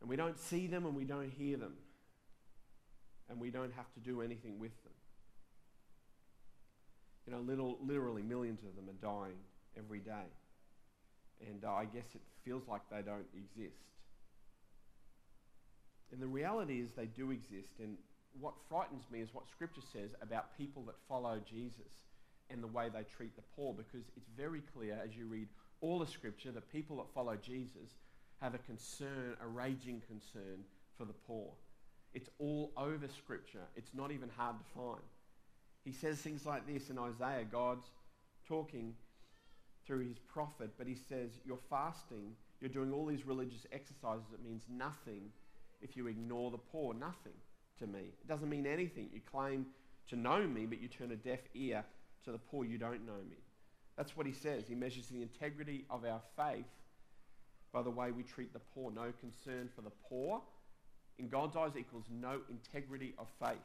And 0.00 0.08
we 0.08 0.14
don't 0.14 0.38
see 0.38 0.68
them 0.68 0.86
and 0.86 0.94
we 0.94 1.04
don't 1.04 1.30
hear 1.30 1.56
them. 1.56 1.74
And 3.28 3.40
we 3.40 3.50
don't 3.50 3.72
have 3.72 3.92
to 3.94 4.00
do 4.00 4.20
anything 4.20 4.60
with 4.60 4.80
them. 4.84 4.92
You 7.26 7.34
know, 7.34 7.40
little, 7.40 7.78
literally 7.84 8.22
millions 8.22 8.60
of 8.62 8.76
them 8.76 8.88
are 8.88 9.02
dying 9.02 9.36
every 9.76 9.98
day. 9.98 10.28
And 11.48 11.64
uh, 11.64 11.72
I 11.72 11.84
guess 11.84 12.06
it 12.14 12.20
feels 12.44 12.62
like 12.68 12.82
they 12.90 13.02
don't 13.02 13.26
exist. 13.34 13.82
And 16.12 16.22
the 16.22 16.26
reality 16.26 16.80
is 16.80 16.92
they 16.92 17.06
do 17.06 17.32
exist. 17.32 17.72
And 17.82 17.96
what 18.40 18.54
frightens 18.68 19.04
me 19.10 19.20
is 19.20 19.28
what 19.32 19.48
Scripture 19.48 19.82
says 19.92 20.10
about 20.22 20.56
people 20.56 20.82
that 20.84 20.94
follow 21.08 21.40
Jesus 21.48 21.92
and 22.48 22.62
the 22.62 22.68
way 22.68 22.88
they 22.88 23.02
treat 23.16 23.34
the 23.34 23.42
poor, 23.56 23.74
because 23.74 24.06
it's 24.16 24.28
very 24.36 24.62
clear 24.72 24.98
as 25.04 25.16
you 25.16 25.26
read 25.26 25.48
all 25.80 25.98
the 25.98 26.06
Scripture 26.06 26.52
that 26.52 26.72
people 26.72 26.96
that 26.98 27.12
follow 27.12 27.36
Jesus 27.36 27.90
have 28.40 28.54
a 28.54 28.58
concern, 28.58 29.36
a 29.42 29.46
raging 29.46 30.00
concern 30.06 30.60
for 30.96 31.04
the 31.04 31.14
poor. 31.26 31.48
It's 32.14 32.30
all 32.38 32.72
over 32.76 33.08
Scripture. 33.08 33.66
It's 33.74 33.90
not 33.94 34.12
even 34.12 34.30
hard 34.36 34.56
to 34.58 34.64
find. 34.74 35.02
He 35.86 35.92
says 35.92 36.18
things 36.18 36.44
like 36.44 36.66
this 36.66 36.90
in 36.90 36.98
Isaiah. 36.98 37.44
God's 37.50 37.86
talking 38.48 38.92
through 39.86 40.00
his 40.00 40.18
prophet, 40.18 40.70
but 40.76 40.88
he 40.88 40.96
says, 40.96 41.30
You're 41.46 41.60
fasting, 41.70 42.32
you're 42.60 42.70
doing 42.70 42.92
all 42.92 43.06
these 43.06 43.24
religious 43.24 43.66
exercises. 43.70 44.26
It 44.34 44.44
means 44.44 44.64
nothing 44.68 45.30
if 45.80 45.96
you 45.96 46.08
ignore 46.08 46.50
the 46.50 46.58
poor. 46.58 46.92
Nothing 46.92 47.38
to 47.78 47.86
me. 47.86 48.00
It 48.00 48.26
doesn't 48.26 48.48
mean 48.48 48.66
anything. 48.66 49.10
You 49.12 49.20
claim 49.30 49.64
to 50.08 50.16
know 50.16 50.44
me, 50.44 50.66
but 50.66 50.82
you 50.82 50.88
turn 50.88 51.12
a 51.12 51.16
deaf 51.16 51.38
ear 51.54 51.84
to 52.24 52.32
the 52.32 52.38
poor. 52.38 52.64
You 52.64 52.78
don't 52.78 53.06
know 53.06 53.22
me. 53.30 53.36
That's 53.96 54.16
what 54.16 54.26
he 54.26 54.32
says. 54.32 54.64
He 54.66 54.74
measures 54.74 55.06
the 55.06 55.22
integrity 55.22 55.84
of 55.88 56.04
our 56.04 56.20
faith 56.36 56.66
by 57.72 57.82
the 57.82 57.90
way 57.90 58.10
we 58.10 58.24
treat 58.24 58.52
the 58.52 58.60
poor. 58.74 58.90
No 58.90 59.12
concern 59.20 59.68
for 59.72 59.82
the 59.82 59.92
poor 60.08 60.42
in 61.20 61.28
God's 61.28 61.54
eyes 61.54 61.76
equals 61.78 62.06
no 62.10 62.40
integrity 62.50 63.14
of 63.18 63.28
faith. 63.40 63.58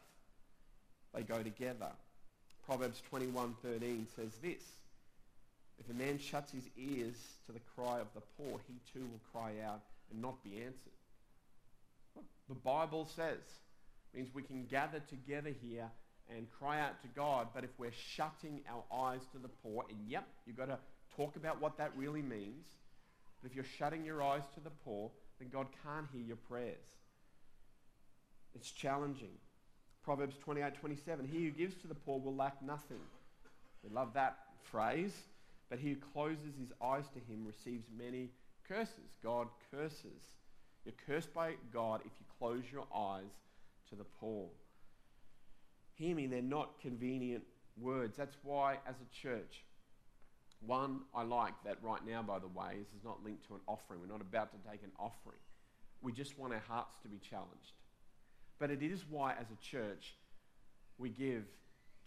They 1.15 1.23
go 1.23 1.41
together. 1.41 1.91
Proverbs 2.65 3.01
21:13 3.11 4.05
says 4.15 4.31
this: 4.41 4.63
If 5.79 5.89
a 5.89 5.93
man 5.93 6.19
shuts 6.19 6.51
his 6.51 6.69
ears 6.77 7.15
to 7.45 7.51
the 7.51 7.59
cry 7.75 7.99
of 7.99 8.07
the 8.13 8.21
poor, 8.37 8.59
he 8.67 8.75
too 8.93 9.05
will 9.05 9.21
cry 9.31 9.53
out 9.65 9.81
and 10.11 10.21
not 10.21 10.43
be 10.43 10.61
answered. 10.61 10.97
What 12.13 12.25
the 12.47 12.55
Bible 12.55 13.07
says 13.15 13.39
means 14.13 14.33
we 14.33 14.43
can 14.43 14.65
gather 14.65 14.99
together 14.99 15.51
here 15.61 15.89
and 16.29 16.47
cry 16.59 16.79
out 16.79 17.01
to 17.01 17.07
God, 17.09 17.47
but 17.53 17.63
if 17.63 17.71
we're 17.77 17.91
shutting 17.91 18.61
our 18.69 18.83
eyes 18.91 19.21
to 19.33 19.37
the 19.37 19.49
poor, 19.63 19.85
and 19.89 19.97
yep, 20.07 20.27
you've 20.45 20.57
got 20.57 20.67
to 20.67 20.77
talk 21.15 21.35
about 21.35 21.59
what 21.61 21.77
that 21.77 21.91
really 21.95 22.21
means. 22.21 22.67
But 23.41 23.49
if 23.49 23.55
you're 23.55 23.65
shutting 23.77 24.05
your 24.05 24.21
eyes 24.23 24.43
to 24.53 24.59
the 24.61 24.69
poor, 24.85 25.11
then 25.39 25.49
God 25.49 25.67
can't 25.83 26.07
hear 26.13 26.21
your 26.21 26.37
prayers. 26.37 26.85
It's 28.53 28.71
challenging. 28.71 29.37
Proverbs 30.03 30.35
28 30.37 30.75
27. 30.75 31.25
He 31.25 31.45
who 31.45 31.51
gives 31.51 31.75
to 31.81 31.87
the 31.87 31.95
poor 31.95 32.19
will 32.19 32.35
lack 32.35 32.61
nothing. 32.61 32.99
We 33.83 33.89
love 33.93 34.13
that 34.13 34.37
phrase. 34.63 35.13
But 35.69 35.79
he 35.79 35.91
who 35.91 35.95
closes 35.95 36.57
his 36.59 36.73
eyes 36.83 37.05
to 37.13 37.19
him 37.31 37.45
receives 37.47 37.85
many 37.97 38.29
curses. 38.67 39.15
God 39.23 39.47
curses. 39.71 40.21
You're 40.83 40.95
cursed 41.07 41.33
by 41.33 41.53
God 41.73 42.01
if 42.03 42.11
you 42.19 42.25
close 42.37 42.63
your 42.71 42.85
eyes 42.93 43.31
to 43.89 43.95
the 43.95 44.03
poor. 44.19 44.49
Hear 45.95 46.15
me, 46.15 46.27
they're 46.27 46.41
not 46.41 46.81
convenient 46.81 47.43
words. 47.79 48.17
That's 48.17 48.35
why, 48.43 48.79
as 48.85 48.95
a 48.95 49.15
church, 49.15 49.63
one, 50.65 51.01
I 51.15 51.23
like 51.23 51.53
that 51.63 51.77
right 51.81 52.05
now, 52.05 52.21
by 52.21 52.39
the 52.39 52.47
way, 52.47 52.77
this 52.79 52.89
is 52.89 53.03
not 53.03 53.23
linked 53.23 53.47
to 53.47 53.55
an 53.55 53.61
offering. 53.67 54.01
We're 54.01 54.11
not 54.11 54.21
about 54.21 54.51
to 54.51 54.69
take 54.69 54.83
an 54.83 54.91
offering. 54.99 55.39
We 56.01 56.11
just 56.11 56.37
want 56.37 56.53
our 56.53 56.63
hearts 56.67 56.95
to 57.03 57.07
be 57.07 57.17
challenged. 57.17 57.73
But 58.61 58.69
it 58.69 58.83
is 58.83 59.03
why, 59.09 59.31
as 59.31 59.47
a 59.49 59.55
church, 59.59 60.13
we 60.99 61.09
give 61.09 61.45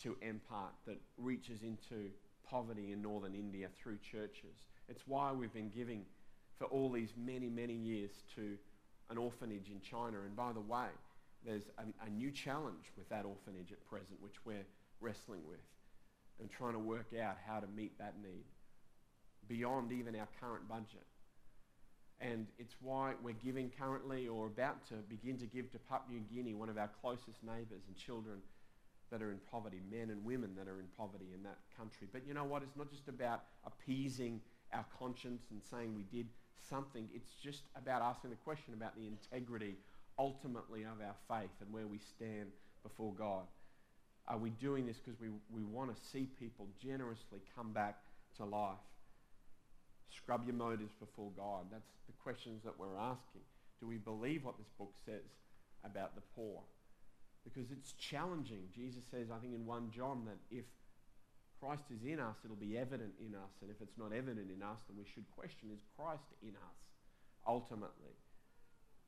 to 0.05 0.17
MPart 0.25 0.71
that 0.87 1.01
reaches 1.19 1.65
into 1.65 2.11
poverty 2.49 2.93
in 2.93 3.03
northern 3.03 3.35
India 3.35 3.67
through 3.83 3.99
churches. 3.99 4.69
It's 4.89 5.03
why 5.09 5.33
we've 5.33 5.53
been 5.53 5.71
giving 5.71 6.05
for 6.57 6.67
all 6.67 6.93
these 6.93 7.13
many, 7.17 7.51
many 7.51 7.75
years 7.75 8.13
to 8.37 8.57
an 9.11 9.19
orphanage 9.19 9.69
in 9.69 9.81
China. 9.81 10.19
And 10.25 10.37
by 10.37 10.53
the 10.53 10.61
way, 10.61 10.87
there's 11.45 11.65
a, 11.77 12.07
a 12.07 12.11
new 12.11 12.31
challenge 12.31 12.93
with 12.97 13.09
that 13.09 13.25
orphanage 13.25 13.73
at 13.73 13.85
present, 13.85 14.21
which 14.21 14.37
we're 14.45 14.67
wrestling 15.01 15.41
with 15.49 15.59
and 16.39 16.49
trying 16.49 16.75
to 16.75 16.79
work 16.79 17.09
out 17.21 17.37
how 17.45 17.59
to 17.59 17.67
meet 17.67 17.99
that 17.99 18.15
need 18.23 18.45
beyond 19.49 19.91
even 19.91 20.15
our 20.15 20.29
current 20.41 20.69
budget. 20.69 21.05
And 22.21 22.47
it's 22.59 22.77
why 22.81 23.15
we're 23.23 23.35
giving 23.35 23.71
currently 23.71 24.29
or 24.29 24.47
about 24.47 24.87
to 24.89 24.95
begin 25.09 25.37
to 25.39 25.47
give 25.47 25.71
to 25.73 25.79
Papua 25.79 26.19
New 26.19 26.25
Guinea, 26.35 26.55
one 26.55 26.69
of 26.69 26.79
our 26.79 26.91
closest 27.01 27.43
neighbours 27.43 27.83
and 27.87 27.97
children 27.97 28.39
that 29.11 29.23
are 29.23 29.31
in 29.31 29.39
poverty, 29.51 29.81
men 29.91 30.11
and 30.11 30.25
women 30.25 30.51
that 30.57 30.69
are 30.69 30.81
in 30.81 30.87
poverty 30.97 31.27
in 31.35 31.43
that 31.43 31.59
country. 31.77 32.09
But 32.11 32.27
you 32.27 32.35
know 32.35 32.45
what? 32.45 32.63
It's 32.63 32.77
not 32.77 32.91
just 32.91 33.09
about 33.09 33.43
appeasing 33.67 34.41
our 34.73 34.85
conscience 34.99 35.43
and 35.51 35.61
saying 35.63 35.95
we 35.95 36.05
did 36.05 36.27
something. 36.69 37.09
It's 37.15 37.33
just 37.43 37.63
about 37.77 38.03
asking 38.03 38.31
the 38.31 38.37
question 38.37 38.75
about 38.75 38.97
the 38.97 39.07
integrity 39.07 39.77
ultimately 40.19 40.83
of 40.83 41.01
our 41.01 41.15
faith 41.29 41.51
and 41.61 41.73
where 41.73 41.87
we 41.87 41.99
stand 41.99 42.51
before 42.83 43.13
God. 43.13 43.45
Are 44.27 44.39
we 44.39 44.51
doing 44.51 44.87
this 44.87 44.97
because 44.97 45.21
we, 45.21 45.29
we 45.51 45.65
want 45.65 45.95
to 45.95 46.03
see 46.11 46.29
people 46.39 46.69
generously 46.83 47.41
come 47.55 47.73
back 47.73 47.99
to 48.39 48.45
life? 48.45 48.79
Scrub 50.11 50.45
your 50.47 50.55
motives 50.55 50.93
before 50.99 51.31
God. 51.37 51.67
That's 51.71 51.91
the 52.07 52.13
questions 52.23 52.63
that 52.65 52.79
we're 52.79 52.97
asking. 52.99 53.43
Do 53.81 53.87
we 53.87 53.99
believe 53.99 54.45
what 54.45 54.59
this 54.59 54.71
book 54.79 54.93
says 55.05 55.29
about 55.85 56.15
the 56.15 56.23
poor? 56.35 56.63
Because 57.45 57.71
it's 57.71 57.93
challenging. 57.93 58.69
Jesus 58.75 59.05
says, 59.11 59.29
I 59.31 59.39
think 59.39 59.55
in 59.55 59.67
1 59.67 59.91
John, 59.91 60.25
that 60.27 60.39
if 60.51 60.65
Christ 61.61 61.85
is 61.93 62.05
in 62.05 62.21
us, 62.21 62.37
it'll 62.45 62.57
be 62.57 62.79
evident 62.79 63.13
in 63.21 63.35
us. 63.35 63.53
And 63.61 63.71
if 63.71 63.81
it's 63.81 63.99
not 63.99 64.13
evident 64.13 64.51
in 64.51 64.63
us, 64.63 64.79
then 64.89 64.97
we 64.97 65.05
should 65.15 65.29
question, 65.37 65.69
is 65.73 65.81
Christ 65.97 66.29
in 66.43 66.57
us 66.57 66.79
ultimately? 67.47 68.17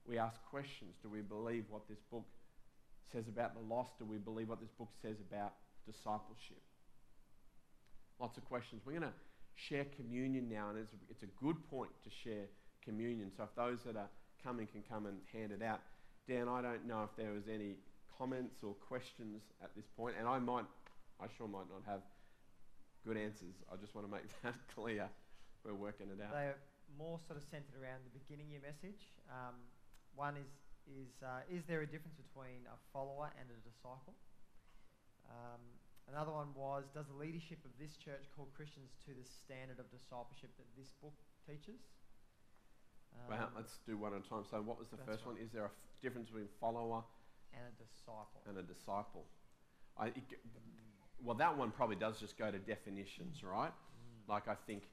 We 0.07 0.19
ask 0.19 0.39
questions. 0.51 0.95
Do 1.03 1.09
we 1.09 1.21
believe 1.21 1.65
what 1.69 1.89
this 1.89 1.99
book 2.11 2.27
says 3.13 3.29
about 3.29 3.55
the 3.55 3.75
lost? 3.75 3.99
Do 3.99 4.05
we 4.05 4.19
believe 4.19 4.49
what 4.49 4.61
this 4.61 4.73
book 4.79 4.91
says 5.03 5.17
about 5.21 5.55
discipleship? 5.87 6.63
Lots 8.21 8.37
of 8.37 8.45
questions. 8.45 8.83
We're 8.85 9.01
going 9.01 9.13
to 9.13 9.19
share 9.57 9.87
communion 9.97 10.49
now, 10.49 10.71
and 10.71 10.79
it's, 10.79 10.93
it's 11.11 11.23
a 11.23 11.33
good 11.43 11.57
point 11.69 11.91
to 12.05 12.11
share 12.11 12.47
communion. 12.85 13.33
So 13.37 13.45
if 13.45 13.55
those 13.57 13.83
that 13.85 13.97
are 13.97 14.09
coming 14.45 14.67
can 14.67 14.83
come 14.89 15.07
and 15.07 15.19
hand 15.33 15.51
it 15.51 15.63
out. 15.63 15.81
Dan, 16.29 16.49
I 16.49 16.63
don't 16.63 16.87
know 16.87 17.03
if 17.03 17.11
there 17.17 17.33
was 17.33 17.51
any 17.51 17.75
comments 18.19 18.63
or 18.63 18.75
questions 18.75 19.43
at 19.63 19.75
this 19.75 19.87
point, 19.97 20.15
and 20.19 20.29
I 20.29 20.39
might, 20.39 20.65
I 21.21 21.27
sure 21.37 21.49
might 21.49 21.67
not 21.67 21.83
have 21.87 22.03
good 23.05 23.17
answers. 23.17 23.55
I 23.71 23.77
just 23.77 23.95
want 23.95 24.07
to 24.07 24.13
make 24.13 24.27
that 24.43 24.55
clear. 24.75 25.09
We're 25.65 25.75
working 25.75 26.07
it 26.15 26.23
out. 26.23 26.31
They 26.31 26.47
are 26.55 26.59
more 26.95 27.19
sort 27.27 27.39
of 27.39 27.45
centered 27.51 27.75
around 27.75 28.07
the 28.07 28.15
beginning 28.15 28.55
of 28.55 28.63
your 28.63 28.67
message. 28.67 29.11
Um, 29.27 29.59
one 30.15 30.39
is 30.39 30.47
is 30.87 31.11
uh, 31.19 31.43
is 31.51 31.67
there 31.67 31.83
a 31.83 31.89
difference 31.91 32.15
between 32.15 32.63
a 32.71 32.79
follower 32.95 33.35
and 33.35 33.51
a 33.51 33.59
disciple? 33.67 34.15
Um, 35.27 35.59
another 36.09 36.33
one 36.33 36.55
was 36.55 36.85
does 36.95 37.07
the 37.07 37.19
leadership 37.19 37.59
of 37.65 37.73
this 37.79 37.97
church 37.97 38.27
call 38.35 38.49
Christians 38.57 38.95
to 39.07 39.15
the 39.15 39.25
standard 39.25 39.79
of 39.79 39.91
discipleship 39.91 40.51
that 40.59 40.69
this 40.77 40.93
book 41.03 41.17
teaches? 41.47 41.81
Um, 43.15 43.39
well, 43.39 43.49
let's 43.57 43.79
do 43.87 43.97
one 43.97 44.13
at 44.15 44.25
a 44.25 44.29
time. 44.29 44.45
So, 44.51 44.61
what 44.63 44.79
was 44.79 44.89
the 44.89 45.01
first 45.09 45.25
right. 45.27 45.35
one? 45.35 45.43
Is 45.43 45.51
there 45.53 45.69
a 45.69 45.73
f- 45.73 45.85
difference 46.03 46.29
between 46.29 46.49
follower 46.61 47.03
and 47.55 47.63
a 47.65 47.75
disciple? 47.81 48.43
And 48.47 48.59
a 48.59 48.63
disciple. 48.63 49.25
I, 49.97 50.13
it, 50.13 50.29
well, 51.23 51.37
that 51.37 51.57
one 51.57 51.71
probably 51.71 51.97
does 51.97 52.21
just 52.21 52.37
go 52.37 52.51
to 52.51 52.59
definitions, 52.59 53.43
right? 53.43 53.73
Mm. 53.73 54.29
Like 54.29 54.49
I 54.49 54.57
think 54.67 54.85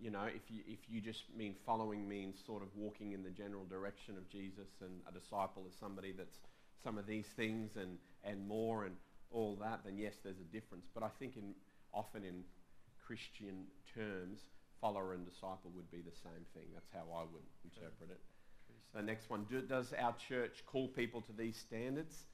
you 0.00 0.10
know, 0.10 0.24
if 0.24 0.50
you, 0.50 0.62
if 0.66 0.80
you 0.88 1.00
just 1.00 1.22
mean 1.36 1.54
following 1.64 2.08
means 2.08 2.36
sort 2.44 2.62
of 2.62 2.68
walking 2.74 3.12
in 3.12 3.22
the 3.22 3.30
general 3.30 3.64
direction 3.64 4.16
of 4.16 4.28
Jesus 4.28 4.68
and 4.80 4.90
a 5.08 5.12
disciple 5.12 5.64
is 5.68 5.74
somebody 5.78 6.12
that's 6.12 6.38
some 6.82 6.98
of 6.98 7.06
these 7.06 7.26
things 7.36 7.70
and, 7.76 7.98
and 8.24 8.46
more 8.46 8.84
and 8.84 8.94
all 9.34 9.56
that, 9.60 9.80
then 9.84 9.98
yes, 9.98 10.14
there's 10.22 10.40
a 10.40 10.52
difference. 10.52 10.86
But 10.94 11.02
I 11.02 11.08
think 11.18 11.36
in, 11.36 11.54
often 11.92 12.24
in 12.24 12.44
Christian 13.06 13.64
terms, 13.94 14.40
follower 14.80 15.12
and 15.14 15.24
disciple 15.24 15.70
would 15.74 15.90
be 15.90 16.00
the 16.00 16.16
same 16.22 16.44
thing. 16.54 16.64
That's 16.72 16.90
how 16.92 17.12
I 17.12 17.22
would 17.22 17.42
interpret 17.64 18.10
it. 18.10 18.20
The 18.94 19.02
next 19.02 19.28
one, 19.28 19.44
do, 19.50 19.60
does 19.60 19.92
our 19.98 20.14
church 20.28 20.62
call 20.66 20.88
people 20.88 21.20
to 21.22 21.32
these 21.32 21.56
standards? 21.56 22.26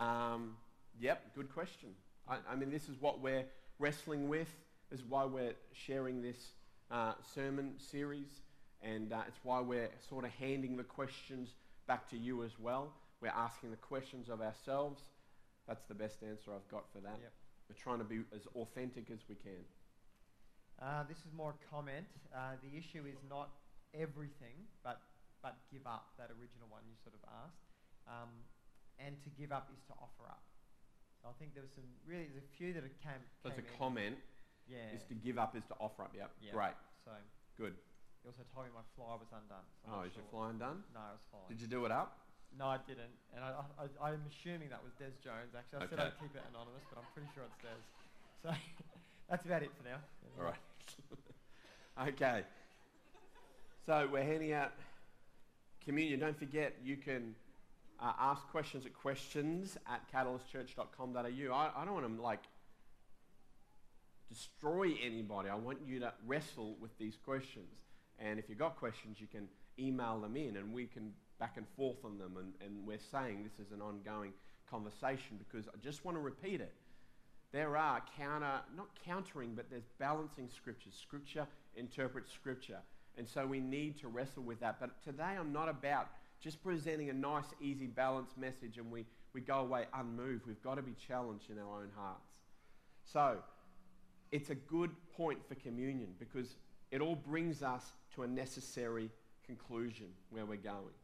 Um, 0.00 0.56
yep, 1.00 1.34
good 1.34 1.52
question. 1.52 1.90
I, 2.28 2.38
I 2.50 2.56
mean, 2.56 2.70
this 2.70 2.88
is 2.88 3.00
what 3.00 3.20
we're 3.20 3.44
wrestling 3.78 4.28
with. 4.28 4.48
This 4.90 5.00
is 5.00 5.06
why 5.08 5.24
we're 5.24 5.54
sharing 5.72 6.20
this 6.20 6.52
uh, 6.90 7.12
sermon 7.34 7.74
series, 7.78 8.40
and 8.82 9.12
uh, 9.12 9.20
it's 9.28 9.38
why 9.42 9.60
we're 9.60 9.90
sort 10.08 10.24
of 10.24 10.30
handing 10.32 10.76
the 10.76 10.82
questions 10.82 11.50
back 11.86 12.08
to 12.10 12.16
you 12.16 12.42
as 12.42 12.58
well. 12.58 12.92
We're 13.20 13.28
asking 13.28 13.70
the 13.70 13.76
questions 13.76 14.28
of 14.28 14.40
ourselves. 14.40 15.02
That's 15.68 15.84
the 15.84 15.94
best 15.94 16.24
answer 16.24 16.50
I've 16.50 16.66
got 16.72 16.88
for 16.90 16.98
that. 17.04 17.20
Yep. 17.20 17.32
We're 17.68 17.76
trying 17.76 18.00
to 18.00 18.08
be 18.08 18.24
as 18.32 18.48
authentic 18.56 19.12
as 19.12 19.20
we 19.28 19.36
can. 19.36 19.62
Uh, 20.80 21.04
this 21.04 21.18
is 21.18 21.30
more 21.36 21.52
a 21.52 21.60
comment. 21.68 22.08
Uh, 22.32 22.56
the 22.64 22.72
issue 22.72 23.04
is 23.04 23.20
not 23.28 23.52
everything, 23.92 24.64
but 24.82 25.04
but 25.44 25.60
give 25.70 25.86
up 25.86 26.16
that 26.18 26.32
original 26.34 26.66
one 26.66 26.82
you 26.88 26.96
sort 27.04 27.14
of 27.14 27.22
asked. 27.44 27.68
Um, 28.08 28.32
and 28.98 29.20
to 29.22 29.30
give 29.36 29.52
up 29.52 29.70
is 29.70 29.84
to 29.86 29.94
offer 30.00 30.26
up. 30.26 30.42
So 31.22 31.28
I 31.28 31.34
think 31.38 31.54
there 31.54 31.62
was 31.62 31.70
some 31.76 31.86
really 32.08 32.32
there's 32.32 32.48
a 32.48 32.56
few 32.56 32.72
that 32.72 32.82
came. 33.04 33.20
So 33.44 33.52
it's 33.52 33.60
a 33.60 33.68
comment 33.76 34.16
yeah. 34.68 34.92
Is 34.92 35.02
to 35.08 35.16
give 35.16 35.40
up, 35.40 35.56
is 35.56 35.64
to 35.72 35.76
offer 35.80 36.04
up. 36.04 36.12
Yep. 36.12 36.30
yep. 36.44 36.52
Great. 36.52 36.76
So 37.04 37.12
good. 37.56 37.72
He 38.22 38.28
also 38.28 38.44
told 38.52 38.68
me 38.68 38.72
my 38.76 38.84
fly 38.92 39.16
was 39.16 39.32
undone. 39.32 39.64
So 39.80 39.88
oh, 39.88 40.04
is 40.04 40.12
sure. 40.12 40.20
your 40.20 40.28
fly 40.28 40.50
undone? 40.52 40.84
No, 40.92 41.00
it 41.00 41.16
was 41.16 41.26
fine. 41.32 41.48
Did 41.48 41.64
you 41.64 41.68
do 41.68 41.88
it 41.88 41.92
up? 41.92 42.27
No, 42.56 42.66
I 42.66 42.78
didn't. 42.86 43.14
And 43.34 43.44
I, 43.44 43.52
I, 44.00 44.10
am 44.10 44.22
assuming 44.26 44.70
that 44.70 44.82
was 44.82 44.92
Des 44.98 45.14
Jones, 45.22 45.54
actually. 45.56 45.80
I 45.80 45.84
okay. 45.84 45.96
said 45.96 46.00
I'd 46.00 46.20
keep 46.20 46.34
it 46.34 46.42
anonymous, 46.50 46.82
but 46.88 46.98
I'm 46.98 47.06
pretty 47.14 47.28
sure 47.34 47.44
it's 47.44 47.58
Des. 47.62 47.82
So 48.42 48.50
that's 49.30 49.44
about 49.46 49.62
it 49.62 49.70
for 49.76 49.88
now. 49.88 49.98
All 50.38 50.44
right. 50.44 52.08
okay. 52.08 52.42
So 53.86 54.08
we're 54.10 54.24
handing 54.24 54.52
out 54.52 54.72
communion. 55.84 56.20
Don't 56.20 56.38
forget, 56.38 56.74
you 56.82 56.96
can 56.96 57.34
uh, 58.00 58.12
ask 58.18 58.42
questions 58.48 58.86
at 58.86 58.94
questions 58.94 59.76
at 59.86 60.02
catalystchurch.com.au. 60.12 61.54
I, 61.54 61.70
I 61.76 61.84
don't 61.84 61.94
want 61.94 62.16
to, 62.16 62.22
like, 62.22 62.42
destroy 64.28 64.94
anybody. 65.02 65.48
I 65.48 65.54
want 65.54 65.78
you 65.86 66.00
to 66.00 66.12
wrestle 66.26 66.76
with 66.80 66.96
these 66.98 67.16
questions. 67.24 67.72
And 68.18 68.38
if 68.38 68.48
you've 68.48 68.58
got 68.58 68.76
questions, 68.76 69.18
you 69.20 69.26
can 69.26 69.48
email 69.78 70.20
them 70.20 70.36
in 70.36 70.56
and 70.56 70.72
we 70.72 70.86
can 70.86 71.12
back 71.38 71.56
and 71.56 71.66
forth 71.76 72.04
on 72.04 72.18
them. 72.18 72.36
And, 72.38 72.52
and 72.64 72.86
we're 72.86 72.98
saying 72.98 73.44
this 73.44 73.64
is 73.64 73.72
an 73.72 73.80
ongoing 73.80 74.32
conversation 74.70 75.38
because 75.38 75.68
I 75.68 75.76
just 75.82 76.04
want 76.04 76.16
to 76.16 76.20
repeat 76.20 76.60
it. 76.60 76.72
There 77.52 77.76
are 77.76 78.02
counter, 78.16 78.60
not 78.76 78.88
countering, 79.04 79.54
but 79.54 79.70
there's 79.70 79.88
balancing 79.98 80.48
scriptures. 80.54 80.94
Scripture 81.00 81.46
interprets 81.76 82.32
scripture. 82.32 82.78
And 83.16 83.26
so 83.26 83.46
we 83.46 83.60
need 83.60 83.98
to 84.00 84.08
wrestle 84.08 84.42
with 84.42 84.60
that. 84.60 84.78
But 84.78 85.02
today 85.02 85.34
I'm 85.38 85.52
not 85.52 85.68
about 85.68 86.08
just 86.40 86.62
presenting 86.62 87.10
a 87.10 87.14
nice, 87.14 87.46
easy, 87.60 87.86
balanced 87.86 88.36
message 88.36 88.78
and 88.78 88.90
we, 88.90 89.06
we 89.32 89.40
go 89.40 89.60
away 89.60 89.86
unmoved. 89.94 90.46
We've 90.46 90.62
got 90.62 90.76
to 90.76 90.82
be 90.82 90.94
challenged 90.94 91.50
in 91.50 91.58
our 91.58 91.80
own 91.80 91.90
hearts. 91.96 92.30
So, 93.04 93.38
it's 94.30 94.50
a 94.50 94.54
good 94.54 94.90
point 95.16 95.38
for 95.48 95.54
communion 95.54 96.08
because 96.18 96.56
it 96.90 97.00
all 97.00 97.16
brings 97.16 97.62
us 97.62 97.92
to 98.14 98.22
a 98.22 98.26
necessary 98.26 99.10
conclusion 99.46 100.08
where 100.30 100.44
we're 100.44 100.56
going. 100.56 100.94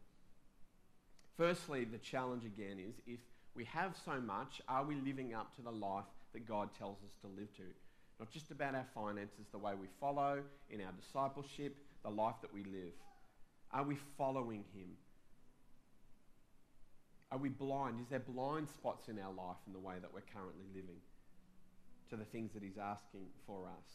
Firstly, 1.37 1.85
the 1.85 1.99
challenge 1.99 2.45
again 2.45 2.79
is 2.79 2.95
if 3.07 3.21
we 3.55 3.65
have 3.65 3.95
so 4.05 4.21
much, 4.21 4.61
are 4.69 4.85
we 4.85 4.95
living 4.97 5.35
up 5.35 5.55
to 5.57 5.63
the 5.63 5.71
life 5.71 6.05
that 6.33 6.47
God 6.47 6.71
tells 6.79 6.99
us 6.99 7.13
to 7.23 7.29
live 7.29 7.55
to? 7.57 7.63
Not 8.19 8.31
just 8.31 8.51
about 8.51 8.75
our 8.75 8.87
finances, 8.95 9.47
the 9.51 9.59
way 9.59 9.73
we 9.81 9.89
follow, 10.01 10.43
in 10.71 10.81
our 10.81 10.93
discipleship, 10.93 11.77
the 12.05 12.11
life 12.11 12.37
that 12.43 12.55
we 12.55 12.63
live. 12.65 12.93
Are 13.73 13.85
we 13.85 13.97
following 14.17 14.65
Him? 14.75 14.91
Are 17.33 17.39
we 17.39 17.49
blind? 17.49 18.01
Is 18.01 18.07
there 18.09 18.21
blind 18.21 18.69
spots 18.69 19.09
in 19.09 19.19
our 19.19 19.33
life 19.33 19.57
in 19.67 19.73
the 19.73 19.81
way 19.81 19.97
that 20.01 20.15
we're 20.15 20.21
currently 20.33 20.67
living? 20.73 21.01
to 22.11 22.17
the 22.17 22.25
things 22.25 22.53
that 22.53 22.63
he's 22.63 22.79
asking 22.79 23.27
for 23.47 23.67
us. 23.67 23.89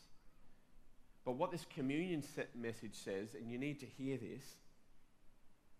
But 1.26 1.34
what 1.34 1.52
this 1.52 1.66
communion 1.74 2.24
message 2.56 2.96
says, 2.96 3.36
and 3.36 3.52
you 3.52 3.58
need 3.58 3.80
to 3.82 3.86
hear 3.86 4.18
this 4.18 4.44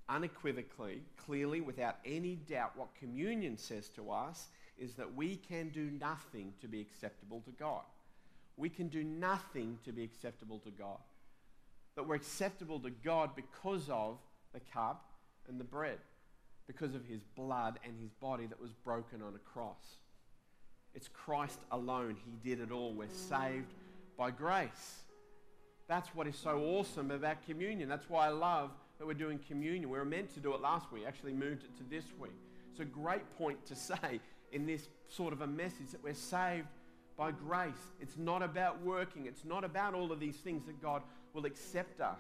unequivocally, 0.10 1.04
clearly, 1.18 1.62
without 1.62 1.98
any 2.06 2.36
doubt, 2.36 2.72
what 2.76 2.96
communion 2.96 3.58
says 3.58 3.90
to 3.90 4.12
us 4.12 4.48
is 4.78 4.96
that 4.96 5.16
we 5.16 5.36
can 5.36 5.70
do 5.70 5.92
nothing 6.00 6.54
to 6.62 6.68
be 6.68 6.82
acceptable 6.82 7.42
to 7.46 7.52
God. 7.52 7.84
We 8.58 8.70
can 8.70 8.88
do 8.88 9.04
nothing 9.04 9.78
to 9.86 9.92
be 9.92 10.04
acceptable 10.04 10.60
to 10.60 10.72
God. 10.72 10.98
But 11.96 12.08
we're 12.08 12.16
acceptable 12.16 12.80
to 12.82 12.90
God 12.90 13.32
because 13.36 13.90
of 13.90 14.18
the 14.54 14.60
cup 14.74 15.06
and 15.48 15.60
the 15.60 15.66
bread, 15.66 16.00
because 16.68 16.96
of 16.96 17.06
his 17.06 17.22
blood 17.36 17.80
and 17.86 17.94
his 18.00 18.12
body 18.22 18.46
that 18.48 18.62
was 18.62 18.72
broken 18.84 19.22
on 19.22 19.36
a 19.36 19.40
cross. 19.40 19.98
It's 20.96 21.08
Christ 21.08 21.60
alone. 21.72 22.18
He 22.26 22.50
did 22.50 22.62
it 22.62 22.72
all. 22.72 22.94
We're 22.94 23.08
saved 23.10 23.74
by 24.18 24.32
grace. 24.32 25.04
That's 25.88 26.10
what 26.16 26.28
is 26.28 26.36
so 26.36 26.60
awesome 26.60 27.12
about 27.12 27.46
communion. 27.46 27.90
That's 27.90 28.10
why 28.10 28.28
I 28.28 28.30
love 28.30 28.72
that 29.00 29.08
we're 29.08 29.14
doing 29.14 29.40
communion. 29.48 29.90
We 29.90 29.98
were 29.98 30.06
meant 30.06 30.34
to 30.36 30.40
do 30.40 30.54
it 30.54 30.62
last 30.62 30.92
week, 30.92 31.04
actually 31.08 31.34
moved 31.34 31.64
it 31.64 31.76
to 31.78 31.84
this 31.90 32.06
week. 32.20 32.34
It's 32.70 32.82
a 32.82 32.86
great 32.86 33.28
point 33.38 33.66
to 33.68 33.76
say 33.76 34.20
in 34.52 34.66
this 34.66 34.90
sort 35.08 35.34
of 35.34 35.42
a 35.42 35.48
message 35.48 35.90
that 35.92 36.04
we're 36.04 36.14
saved 36.14 36.68
by 37.18 37.32
grace. 37.32 37.94
It's 38.00 38.18
not 38.18 38.44
about 38.44 38.82
working, 38.82 39.26
it's 39.26 39.46
not 39.46 39.64
about 39.64 39.94
all 39.94 40.12
of 40.12 40.20
these 40.20 40.38
things 40.38 40.66
that 40.66 40.82
God 40.82 41.02
will 41.34 41.46
accept 41.46 42.02
us. 42.02 42.20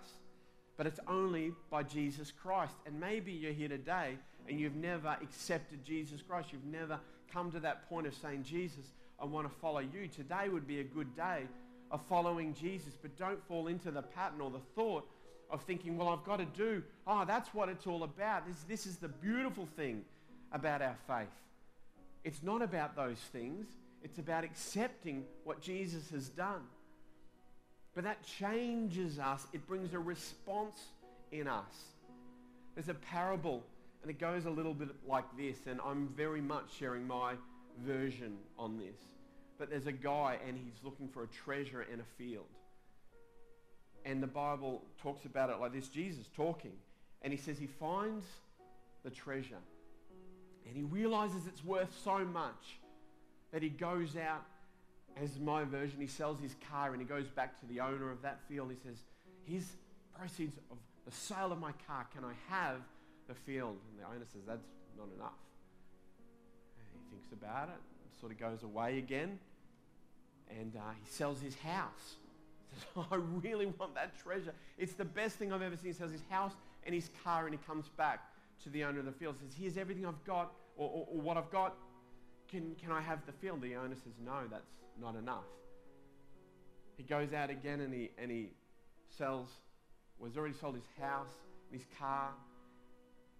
but 0.79 0.87
it's 0.87 1.01
only 1.09 1.51
by 1.69 1.83
Jesus 1.83 2.31
Christ. 2.31 2.73
And 2.85 2.97
maybe 2.97 3.33
you're 3.33 3.51
here 3.51 3.67
today 3.67 4.17
and 4.47 4.57
you've 4.57 4.77
never 4.77 5.17
accepted 5.21 5.83
Jesus 5.83 6.21
Christ. 6.21 6.53
You've 6.53 6.63
never 6.63 6.97
come 7.29 7.51
to 7.51 7.59
that 7.59 7.89
point 7.89 8.07
of 8.07 8.13
saying, 8.15 8.43
Jesus, 8.43 8.93
I 9.21 9.25
want 9.25 9.45
to 9.45 9.53
follow 9.59 9.79
you. 9.81 10.07
Today 10.07 10.47
would 10.47 10.65
be 10.65 10.79
a 10.79 10.85
good 10.85 11.13
day 11.17 11.47
of 11.91 11.99
following 12.07 12.53
Jesus, 12.53 12.93
but 13.01 13.17
don't 13.17 13.45
fall 13.45 13.67
into 13.67 13.91
the 13.91 14.03
pattern 14.03 14.39
or 14.39 14.51
the 14.51 14.61
thought 14.73 15.05
of 15.49 15.61
thinking, 15.63 15.97
well, 15.97 16.09
I've 16.09 16.23
got 16.23 16.37
to 16.37 16.45
do, 16.45 16.83
oh, 17.07 17.25
that's 17.25 17.53
what 17.53 17.69
it's 17.69 17.87
all 17.87 18.03
about. 18.03 18.47
This, 18.47 18.57
this 18.67 18.85
is 18.85 18.97
the 18.97 19.07
beautiful 19.07 19.67
thing 19.75 20.03
about 20.51 20.81
our 20.81 20.95
faith. 21.07 21.27
It's 22.23 22.43
not 22.43 22.61
about 22.61 22.95
those 22.95 23.17
things, 23.31 23.65
it's 24.03 24.19
about 24.19 24.43
accepting 24.43 25.23
what 25.43 25.61
Jesus 25.61 26.09
has 26.11 26.29
done. 26.29 26.61
But 27.95 28.03
that 28.03 28.23
changes 28.23 29.19
us, 29.19 29.47
it 29.53 29.65
brings 29.67 29.93
a 29.93 29.99
response 29.99 30.79
in 31.31 31.47
us. 31.47 31.73
There's 32.75 32.89
a 32.89 32.93
parable, 32.93 33.63
and 34.01 34.11
it 34.11 34.19
goes 34.19 34.45
a 34.45 34.49
little 34.49 34.73
bit 34.73 34.89
like 35.07 35.25
this, 35.37 35.57
and 35.65 35.79
I'm 35.83 36.09
very 36.15 36.41
much 36.41 36.65
sharing 36.77 37.07
my 37.07 37.33
version 37.85 38.37
on 38.57 38.77
this. 38.77 38.95
But 39.57 39.69
there's 39.69 39.87
a 39.87 39.91
guy, 39.91 40.37
and 40.47 40.57
he's 40.57 40.83
looking 40.83 41.07
for 41.09 41.23
a 41.23 41.27
treasure 41.27 41.85
in 41.91 41.99
a 41.99 42.05
field. 42.17 42.45
And 44.05 44.23
the 44.23 44.27
Bible 44.27 44.83
talks 45.01 45.25
about 45.25 45.49
it 45.49 45.59
like 45.59 45.73
this 45.73 45.87
Jesus 45.87 46.25
talking, 46.35 46.73
and 47.21 47.33
he 47.33 47.37
says 47.37 47.57
he 47.57 47.67
finds 47.67 48.25
the 49.03 49.09
treasure, 49.09 49.57
and 50.65 50.75
he 50.75 50.83
realizes 50.83 51.47
it's 51.47 51.63
worth 51.63 51.93
so 52.03 52.19
much 52.19 52.79
that 53.51 53.61
he 53.61 53.69
goes 53.69 54.15
out 54.15 54.45
as 55.21 55.39
my 55.39 55.63
version, 55.63 55.99
he 55.99 56.07
sells 56.07 56.39
his 56.39 56.55
car 56.71 56.93
and 56.93 57.01
he 57.01 57.07
goes 57.07 57.27
back 57.27 57.59
to 57.59 57.65
the 57.65 57.79
owner 57.81 58.09
of 58.09 58.21
that 58.21 58.39
field. 58.47 58.69
He 58.69 58.77
says, 58.87 58.97
his 59.43 59.65
proceeds 60.17 60.57
of 60.71 60.77
the 61.05 61.11
sale 61.15 61.51
of 61.51 61.59
my 61.59 61.71
car. 61.87 62.07
Can 62.13 62.23
I 62.23 62.33
have 62.49 62.77
the 63.27 63.33
field? 63.33 63.77
And 63.89 63.99
the 63.99 64.07
owner 64.07 64.25
says, 64.31 64.41
That's 64.47 64.67
not 64.97 65.07
enough. 65.15 65.39
And 66.77 66.85
he 66.93 67.09
thinks 67.09 67.31
about 67.33 67.69
it, 67.69 68.19
sort 68.19 68.31
of 68.31 68.39
goes 68.39 68.63
away 68.63 68.97
again, 68.97 69.39
and 70.49 70.75
uh, 70.75 70.91
he 71.01 71.09
sells 71.09 71.41
his 71.41 71.55
house. 71.55 72.17
I 73.11 73.15
really 73.15 73.65
want 73.65 73.95
that 73.95 74.19
treasure. 74.21 74.53
It's 74.77 74.93
the 74.93 75.05
best 75.05 75.35
thing 75.35 75.51
I've 75.51 75.61
ever 75.61 75.75
seen. 75.75 75.87
He 75.87 75.93
sells 75.93 76.11
his 76.11 76.23
house 76.29 76.53
and 76.85 76.93
his 76.93 77.09
car, 77.23 77.45
and 77.45 77.53
he 77.53 77.59
comes 77.65 77.89
back 77.89 78.21
to 78.63 78.69
the 78.69 78.83
owner 78.83 78.99
of 78.99 79.05
the 79.05 79.11
field. 79.11 79.35
He 79.39 79.47
says, 79.47 79.55
Here's 79.59 79.77
everything 79.77 80.05
I've 80.05 80.23
got, 80.25 80.53
or, 80.77 80.89
or, 80.89 81.07
or 81.11 81.21
what 81.21 81.37
I've 81.37 81.51
got. 81.51 81.75
Can, 82.47 82.75
can 82.81 82.91
I 82.91 83.01
have 83.01 83.19
the 83.25 83.31
field? 83.31 83.61
The 83.61 83.75
owner 83.75 83.95
says, 83.95 84.13
No, 84.23 84.41
that's 84.49 84.71
not 84.99 85.15
enough. 85.15 85.45
He 86.97 87.03
goes 87.03 87.33
out 87.33 87.49
again 87.49 87.79
and 87.79 87.93
he, 87.93 88.09
and 88.17 88.29
he 88.29 88.49
sells, 89.17 89.47
he's 90.21 90.35
already 90.35 90.53
sold 90.53 90.75
his 90.75 90.83
house, 90.99 91.31
his 91.71 91.83
car. 91.97 92.31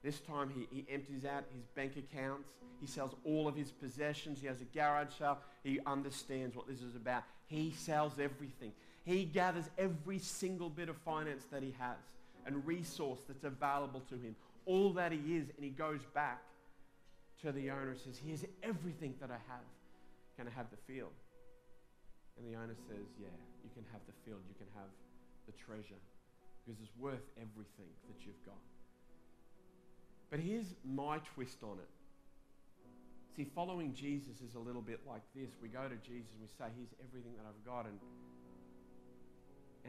This 0.01 0.21
time 0.21 0.49
he, 0.55 0.67
he 0.73 0.85
empties 0.89 1.25
out 1.25 1.43
his 1.53 1.65
bank 1.75 1.97
accounts. 1.97 2.47
He 2.79 2.87
sells 2.87 3.11
all 3.25 3.49
of 3.49 3.55
his 3.57 3.71
possessions. 3.71 4.39
He 4.39 4.47
has 4.47 4.61
a 4.61 4.65
garage 4.65 5.13
sale. 5.17 5.39
He 5.63 5.79
understands 5.85 6.55
what 6.55 6.67
this 6.67 6.81
is 6.81 6.95
about. 6.95 7.23
He 7.47 7.73
sells 7.77 8.13
everything. 8.13 8.71
He 9.05 9.25
gathers 9.25 9.69
every 9.77 10.19
single 10.19 10.69
bit 10.69 10.89
of 10.89 10.97
finance 10.97 11.45
that 11.51 11.63
he 11.63 11.73
has 11.79 11.97
and 12.45 12.65
resource 12.65 13.19
that's 13.27 13.43
available 13.43 14.01
to 14.09 14.15
him, 14.15 14.35
all 14.65 14.93
that 14.93 15.11
he 15.11 15.37
is, 15.37 15.49
and 15.55 15.63
he 15.63 15.69
goes 15.69 16.01
back 16.13 16.41
to 17.41 17.51
the 17.51 17.69
owner 17.69 17.89
and 17.89 17.99
says, 17.99 18.19
Here's 18.23 18.43
everything 18.63 19.15
that 19.21 19.31
I 19.31 19.39
have. 19.47 19.65
Can 20.37 20.47
I 20.47 20.51
have 20.51 20.67
the 20.71 20.81
field? 20.91 21.13
And 22.37 22.47
the 22.47 22.57
owner 22.57 22.75
says, 22.87 23.05
Yeah, 23.19 23.33
you 23.63 23.69
can 23.73 23.83
have 23.91 24.01
the 24.07 24.15
field, 24.25 24.41
you 24.47 24.55
can 24.57 24.67
have 24.75 24.89
the 25.47 25.53
treasure, 25.53 25.99
because 26.65 26.79
it's 26.81 26.91
worth 26.99 27.23
everything 27.37 27.91
that 28.07 28.25
you've 28.25 28.43
got. 28.45 28.61
But 30.29 30.39
here's 30.39 30.75
my 30.85 31.19
twist 31.33 31.63
on 31.63 31.79
it. 31.79 31.89
See, 33.35 33.47
following 33.55 33.93
Jesus 33.93 34.41
is 34.41 34.55
a 34.55 34.59
little 34.59 34.81
bit 34.81 34.99
like 35.07 35.23
this. 35.33 35.49
We 35.61 35.69
go 35.69 35.87
to 35.87 35.95
Jesus 36.05 36.29
and 36.33 36.41
we 36.41 36.47
say, 36.47 36.69
Here's 36.75 36.93
everything 36.99 37.33
that 37.37 37.45
I've 37.47 37.63
got. 37.65 37.85
And, 37.85 37.97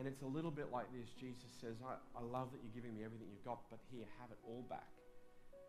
and 0.01 0.09
it's 0.09 0.23
a 0.23 0.33
little 0.33 0.51
bit 0.51 0.73
like 0.73 0.89
this. 0.97 1.13
Jesus 1.13 1.53
says, 1.61 1.77
I, 1.85 2.01
I 2.17 2.25
love 2.25 2.49
that 2.57 2.65
you're 2.65 2.73
giving 2.73 2.97
me 2.97 3.05
everything 3.05 3.29
you've 3.29 3.45
got, 3.45 3.61
but 3.69 3.79
here, 3.93 4.09
have 4.17 4.33
it 4.33 4.41
all 4.49 4.65
back. 4.65 4.89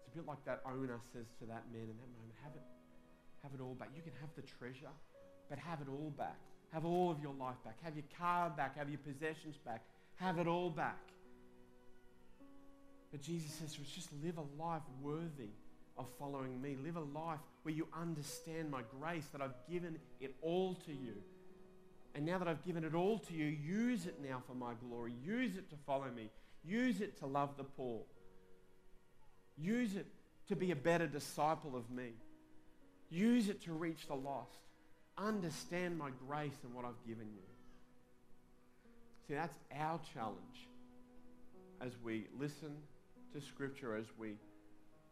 It's 0.08 0.16
a 0.16 0.24
bit 0.24 0.26
like 0.26 0.40
that 0.46 0.64
owner 0.64 1.04
says 1.12 1.28
to 1.40 1.46
that 1.52 1.68
man 1.68 1.92
in 1.92 2.00
that 2.00 2.12
moment, 2.16 2.32
have 2.40 2.56
it, 2.56 2.64
have 3.44 3.52
it 3.52 3.60
all 3.60 3.76
back. 3.76 3.90
You 3.94 4.02
can 4.02 4.16
have 4.24 4.32
the 4.40 4.42
treasure, 4.42 4.96
but 5.50 5.60
have 5.60 5.82
it 5.82 5.92
all 5.92 6.16
back. 6.18 6.40
Have 6.72 6.86
all 6.86 7.12
of 7.12 7.20
your 7.20 7.34
life 7.34 7.60
back. 7.66 7.76
Have 7.84 7.98
your 7.98 8.08
car 8.18 8.50
back. 8.56 8.78
Have 8.78 8.88
your 8.88 9.04
possessions 9.04 9.60
back. 9.66 9.84
Have 10.16 10.40
it 10.40 10.48
all 10.48 10.70
back. 10.70 11.12
But 13.12 13.22
Jesus 13.22 13.52
says, 13.52 13.76
just 13.94 14.08
live 14.24 14.38
a 14.38 14.48
life 14.64 14.88
worthy 15.02 15.52
of 15.98 16.08
following 16.18 16.62
me. 16.62 16.78
Live 16.82 16.96
a 16.96 17.02
life 17.02 17.40
where 17.64 17.76
you 17.76 17.86
understand 18.00 18.72
my 18.72 18.84
grace, 18.98 19.28
that 19.34 19.42
I've 19.42 19.60
given 19.70 20.00
it 20.22 20.36
all 20.42 20.76
to 20.86 20.94
you. 20.94 21.16
And 22.14 22.26
now 22.26 22.38
that 22.38 22.48
I've 22.48 22.64
given 22.66 22.84
it 22.84 22.94
all 22.94 23.20
to 23.20 23.34
you, 23.34 23.46
use 23.46 24.06
it 24.06 24.18
now 24.22 24.42
for 24.46 24.54
my 24.54 24.74
glory. 24.86 25.14
Use 25.24 25.56
it 25.56 25.70
to 25.70 25.76
follow 25.86 26.10
me. 26.16 26.30
Use 26.64 27.02
it 27.02 27.18
to 27.20 27.26
love 27.26 27.58
the 27.58 27.64
poor. 27.64 28.02
Use 29.58 29.96
it 29.96 30.08
to 30.50 30.56
be 30.56 30.72
a 30.72 30.76
better 30.76 31.08
disciple 31.08 31.76
of 31.76 31.90
me. 31.90 32.12
Use 33.10 33.48
it 33.48 33.62
to 33.64 33.74
reach 33.74 34.08
the 34.08 34.16
lost 34.16 34.62
understand 35.18 35.98
my 35.98 36.10
grace 36.28 36.58
and 36.64 36.74
what 36.74 36.86
I've 36.86 37.08
given 37.08 37.28
you. 37.34 37.42
See, 39.28 39.36
that's 39.36 39.58
our 39.78 40.00
challenge 40.14 40.68
as 41.80 41.94
we 42.04 42.28
listen 42.40 42.76
to 43.34 43.42
Scripture, 43.42 43.96
as 43.96 44.06
we 44.18 44.36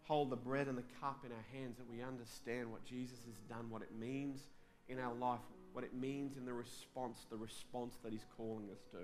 hold 0.04 0.30
the 0.30 0.36
bread 0.36 0.68
and 0.68 0.78
the 0.78 0.84
cup 1.00 1.24
in 1.26 1.32
our 1.32 1.46
hands, 1.54 1.78
that 1.78 1.90
we 1.90 2.02
understand 2.02 2.72
what 2.72 2.84
Jesus 2.86 3.18
has 3.26 3.40
done, 3.48 3.70
what 3.70 3.82
it 3.82 3.92
means 3.98 4.42
in 4.88 5.00
our 5.00 5.14
life, 5.14 5.40
what 5.74 5.84
it 5.84 5.94
means 5.94 6.38
in 6.38 6.46
the 6.46 6.54
response, 6.54 7.26
the 7.30 7.38
response 7.38 7.96
that 8.04 8.12
He's 8.12 8.26
calling 8.38 8.70
us 8.72 8.80
to. 8.92 8.98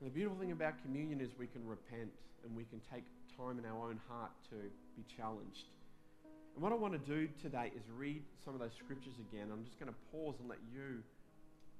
And 0.00 0.10
the 0.10 0.10
beautiful 0.10 0.38
thing 0.38 0.52
about 0.52 0.82
communion 0.82 1.20
is 1.20 1.30
we 1.38 1.46
can 1.46 1.66
repent 1.66 2.10
and 2.44 2.54
we 2.54 2.64
can 2.64 2.80
take 2.92 3.04
time 3.36 3.58
in 3.58 3.64
our 3.64 3.88
own 3.88 3.98
heart 4.08 4.32
to 4.50 4.56
be 4.96 5.04
challenged 5.16 5.66
and 6.56 6.62
what 6.62 6.72
I 6.72 6.76
want 6.76 6.94
to 6.94 7.04
do 7.04 7.28
today 7.42 7.70
is 7.76 7.82
read 7.94 8.22
some 8.42 8.54
of 8.54 8.60
those 8.60 8.72
scriptures 8.72 9.12
again. 9.28 9.48
I'm 9.52 9.62
just 9.62 9.78
going 9.78 9.92
to 9.92 9.98
pause 10.10 10.36
and 10.40 10.48
let 10.48 10.56
you 10.72 11.02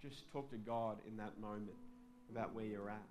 just 0.03 0.31
talk 0.31 0.51
to 0.51 0.59
God 0.59 0.99
in 1.09 1.17
that 1.17 1.41
moment 1.41 1.79
about 2.31 2.55
where 2.55 2.67
you're 2.67 2.91
at. 2.91 3.09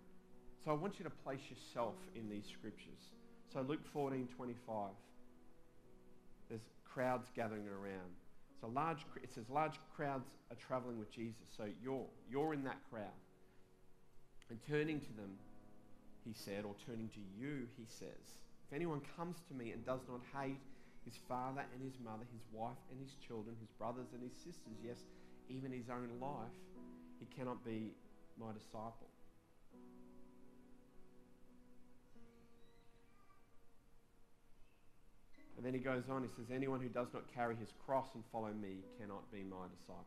So 0.63 0.69
I 0.69 0.75
want 0.75 0.99
you 0.99 1.05
to 1.05 1.09
place 1.09 1.41
yourself 1.49 1.95
in 2.13 2.29
these 2.29 2.45
scriptures. 2.45 3.17
So 3.51 3.65
Luke 3.67 3.81
14, 3.93 4.27
25. 4.37 4.91
Crowds 6.95 7.27
gathering 7.35 7.67
around. 7.67 8.15
So 8.61 8.67
large, 8.73 9.05
it 9.21 9.29
says 9.33 9.49
large 9.49 9.75
crowds 9.97 10.29
are 10.49 10.55
traveling 10.55 10.97
with 10.97 11.11
Jesus. 11.11 11.43
So 11.57 11.65
you're, 11.83 12.07
you're 12.31 12.53
in 12.53 12.63
that 12.63 12.79
crowd. 12.89 13.19
And 14.49 14.57
turning 14.65 15.01
to 15.01 15.13
them, 15.19 15.35
he 16.23 16.31
said, 16.33 16.63
or 16.63 16.73
turning 16.87 17.09
to 17.09 17.19
you, 17.37 17.67
he 17.75 17.83
says, 17.89 18.39
if 18.63 18.73
anyone 18.73 19.01
comes 19.17 19.35
to 19.49 19.53
me 19.53 19.71
and 19.71 19.85
does 19.85 19.99
not 20.07 20.21
hate 20.39 20.63
his 21.03 21.19
father 21.27 21.65
and 21.73 21.83
his 21.83 21.99
mother, 21.99 22.23
his 22.31 22.47
wife 22.53 22.79
and 22.89 22.97
his 23.03 23.13
children, 23.27 23.57
his 23.59 23.69
brothers 23.77 24.07
and 24.13 24.23
his 24.23 24.33
sisters, 24.33 24.79
yes, 24.81 25.03
even 25.49 25.71
his 25.71 25.89
own 25.89 26.07
life, 26.21 26.55
he 27.19 27.27
cannot 27.35 27.63
be 27.65 27.91
my 28.39 28.55
disciple. 28.55 29.11
And 35.65 35.73
then 35.73 35.79
he 35.79 35.83
goes 35.83 36.03
on, 36.11 36.21
he 36.21 36.29
says, 36.29 36.53
Anyone 36.53 36.79
who 36.79 36.89
does 36.89 37.07
not 37.11 37.23
carry 37.33 37.55
his 37.55 37.73
cross 37.87 38.09
and 38.13 38.23
follow 38.31 38.53
me 38.53 38.85
cannot 38.99 39.31
be 39.31 39.41
my 39.41 39.65
disciple. 39.75 40.05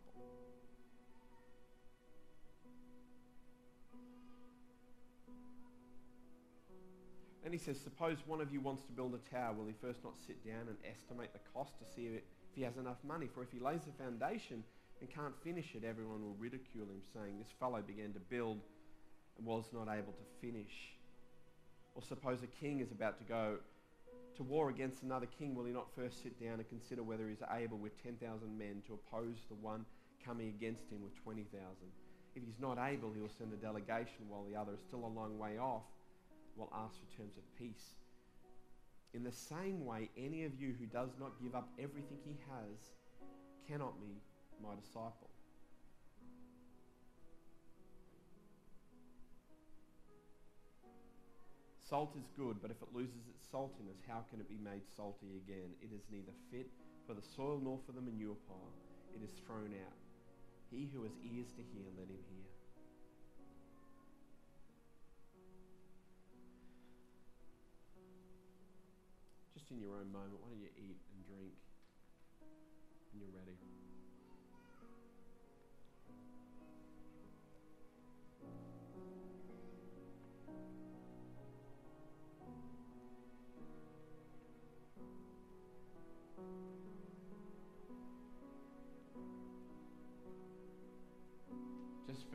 Then 7.43 7.51
he 7.51 7.59
says, 7.59 7.77
suppose 7.83 8.19
one 8.25 8.41
of 8.41 8.53
you 8.53 8.61
wants 8.61 8.85
to 8.85 8.93
build 8.93 9.15
a 9.15 9.35
tower, 9.35 9.53
will 9.53 9.67
he 9.67 9.75
first 9.81 10.05
not 10.05 10.13
sit 10.25 10.47
down 10.47 10.69
and 10.69 10.77
estimate 10.89 11.33
the 11.33 11.41
cost 11.53 11.73
to 11.81 11.85
see 11.93 12.07
if 12.07 12.23
he 12.55 12.63
has 12.63 12.77
enough 12.77 12.99
money? 13.03 13.27
For 13.27 13.43
if 13.43 13.51
he 13.51 13.59
lays 13.59 13.81
the 13.83 14.05
foundation 14.05 14.63
and 15.01 15.11
can't 15.13 15.35
finish 15.43 15.75
it, 15.75 15.83
everyone 15.83 16.23
will 16.23 16.37
ridicule 16.39 16.87
him, 16.87 17.03
saying, 17.13 17.37
this 17.37 17.51
fellow 17.59 17.83
began 17.83 18.13
to 18.13 18.21
build 18.21 18.61
and 19.37 19.45
was 19.45 19.65
not 19.73 19.89
able 19.89 20.13
to 20.13 20.27
finish. 20.41 20.95
Or 21.97 22.03
suppose 22.03 22.45
a 22.45 22.65
king 22.65 22.79
is 22.79 22.93
about 22.93 23.19
to 23.19 23.25
go 23.25 23.57
to 24.39 24.45
war 24.45 24.71
against 24.71 25.03
another 25.03 25.27
king, 25.27 25.55
will 25.55 25.65
he 25.65 25.73
not 25.73 25.93
first 25.95 26.23
sit 26.23 26.41
down 26.41 26.55
and 26.55 26.69
consider 26.69 27.03
whether 27.03 27.27
he 27.27 27.35
is 27.35 27.43
able 27.53 27.77
with 27.77 28.01
10,000 28.03 28.23
men 28.57 28.83
to 28.87 28.95
oppose 28.95 29.37
the 29.49 29.55
one 29.57 29.85
coming 30.25 30.49
against 30.49 30.89
him 30.91 31.03
with 31.03 31.15
20,000? 31.23 31.51
If 32.37 32.43
he's 32.45 32.61
not 32.61 32.79
able, 32.79 33.13
he 33.13 33.21
will 33.21 33.35
send 33.37 33.53
a 33.53 33.57
delegation 33.57 34.29
while 34.29 34.45
the 34.49 34.57
other 34.57 34.75
is 34.75 34.81
still 34.87 35.05
a 35.05 35.11
long 35.11 35.39
way 35.39 35.59
off 35.59 35.83
will 36.57 36.73
ask 36.73 36.95
for 36.95 37.17
terms 37.17 37.37
of 37.37 37.43
peace. 37.59 37.95
In 39.13 39.25
the 39.25 39.33
same 39.33 39.85
way, 39.85 40.11
any 40.17 40.45
of 40.45 40.61
you 40.61 40.75
who 40.79 40.87
does 40.87 41.11
not 41.19 41.33
give 41.43 41.55
up 41.55 41.69
everything 41.79 42.19
he 42.25 42.37
has 42.51 42.95
cannot 43.67 44.01
be 44.01 44.21
my 44.63 44.75
disciple. 44.81 45.28
Salt 51.89 52.13
is 52.21 52.29
good, 52.37 52.61
but 52.61 52.71
if 52.71 52.77
it 52.83 52.93
loses 52.93 53.25
its 53.33 53.49
saltiness, 53.49 53.97
how 54.05 54.21
can 54.29 54.41
it 54.41 54.49
be 54.49 54.61
made 54.61 54.85
salty 54.95 55.41
again? 55.41 55.73
It 55.81 55.89
is 55.89 56.05
neither 56.13 56.37
fit 56.53 56.69
for 57.07 57.15
the 57.15 57.25
soil 57.25 57.59
nor 57.65 57.81
for 57.87 57.93
the 57.93 58.03
manure 58.03 58.37
pile. 58.45 58.77
It 59.17 59.25
is 59.25 59.33
thrown 59.47 59.73
out. 59.73 59.97
He 60.69 60.91
who 60.93 61.05
has 61.05 61.17
ears 61.25 61.49
to 61.57 61.65
hear, 61.73 61.89
let 61.97 62.13
him 62.13 62.21
hear. 62.29 62.45
Just 69.57 69.71
in 69.71 69.81
your 69.81 69.97
own 69.97 70.13
moment, 70.13 70.45
why 70.45 70.53
don't 70.53 70.61
you 70.61 70.69
eat 70.77 71.01
and 71.17 71.25
drink 71.25 71.57
when 73.17 73.25
you're 73.25 73.33
ready? 73.33 73.57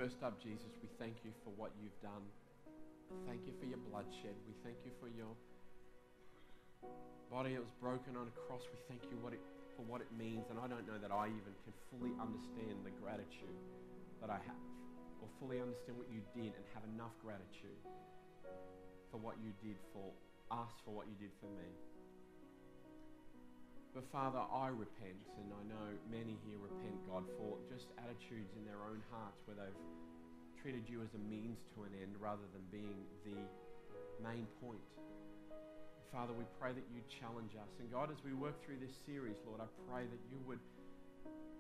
First 0.04 0.20
up, 0.20 0.36
Jesus, 0.36 0.68
we 0.84 0.92
thank 1.00 1.24
you 1.24 1.32
for 1.48 1.56
what 1.56 1.72
you've 1.80 1.96
done. 2.04 2.28
Thank 3.24 3.48
you 3.48 3.56
for 3.56 3.64
your 3.64 3.80
bloodshed. 3.88 4.36
We 4.44 4.52
thank 4.60 4.76
you 4.84 4.92
for 5.00 5.08
your 5.08 5.32
body 7.32 7.56
that 7.56 7.64
was 7.64 7.72
broken 7.80 8.20
on 8.20 8.28
a 8.28 8.36
cross. 8.44 8.68
We 8.68 8.76
thank 8.92 9.08
you 9.08 9.16
what 9.24 9.32
it, 9.32 9.40
for 9.80 9.88
what 9.88 10.04
it 10.04 10.12
means. 10.12 10.52
And 10.52 10.60
I 10.60 10.68
don't 10.68 10.84
know 10.84 11.00
that 11.00 11.08
I 11.08 11.32
even 11.32 11.56
can 11.64 11.72
fully 11.88 12.12
understand 12.20 12.84
the 12.84 12.92
gratitude 13.00 13.56
that 14.20 14.28
I 14.28 14.44
have 14.44 14.68
or 15.24 15.32
fully 15.40 15.64
understand 15.64 15.96
what 15.96 16.12
you 16.12 16.20
did 16.36 16.52
and 16.52 16.66
have 16.76 16.84
enough 16.84 17.16
gratitude 17.24 17.80
for 19.08 19.24
what 19.24 19.40
you 19.40 19.56
did 19.64 19.80
for 19.96 20.12
us, 20.52 20.76
for 20.84 20.92
what 20.92 21.08
you 21.08 21.16
did 21.16 21.32
for 21.40 21.48
me. 21.56 21.72
But 23.94 24.10
Father, 24.10 24.42
I 24.42 24.74
repent, 24.74 25.22
and 25.38 25.54
I 25.54 25.62
know 25.70 25.88
many 26.10 26.34
here 26.50 26.58
repent, 26.58 26.98
God, 27.06 27.30
for 27.38 27.62
just 27.70 27.94
attitudes 28.02 28.58
in 28.58 28.66
their 28.66 28.82
own 28.82 28.98
hearts 29.14 29.46
where 29.46 29.54
they've 29.54 29.82
treated 30.58 30.90
you 30.90 31.06
as 31.06 31.14
a 31.14 31.22
means 31.30 31.62
to 31.78 31.86
an 31.86 31.94
end 32.02 32.18
rather 32.18 32.42
than 32.58 32.66
being 32.74 33.06
the 33.22 33.38
main 34.26 34.50
point. 34.58 34.82
Father, 36.10 36.34
we 36.34 36.46
pray 36.58 36.74
that 36.74 36.86
you 36.90 37.06
challenge 37.06 37.54
us. 37.54 37.70
And 37.78 37.90
God, 37.94 38.10
as 38.10 38.22
we 38.26 38.34
work 38.34 38.58
through 38.66 38.82
this 38.82 38.94
series, 39.06 39.38
Lord, 39.46 39.62
I 39.62 39.70
pray 39.90 40.10
that 40.10 40.24
you 40.30 40.42
would 40.50 40.62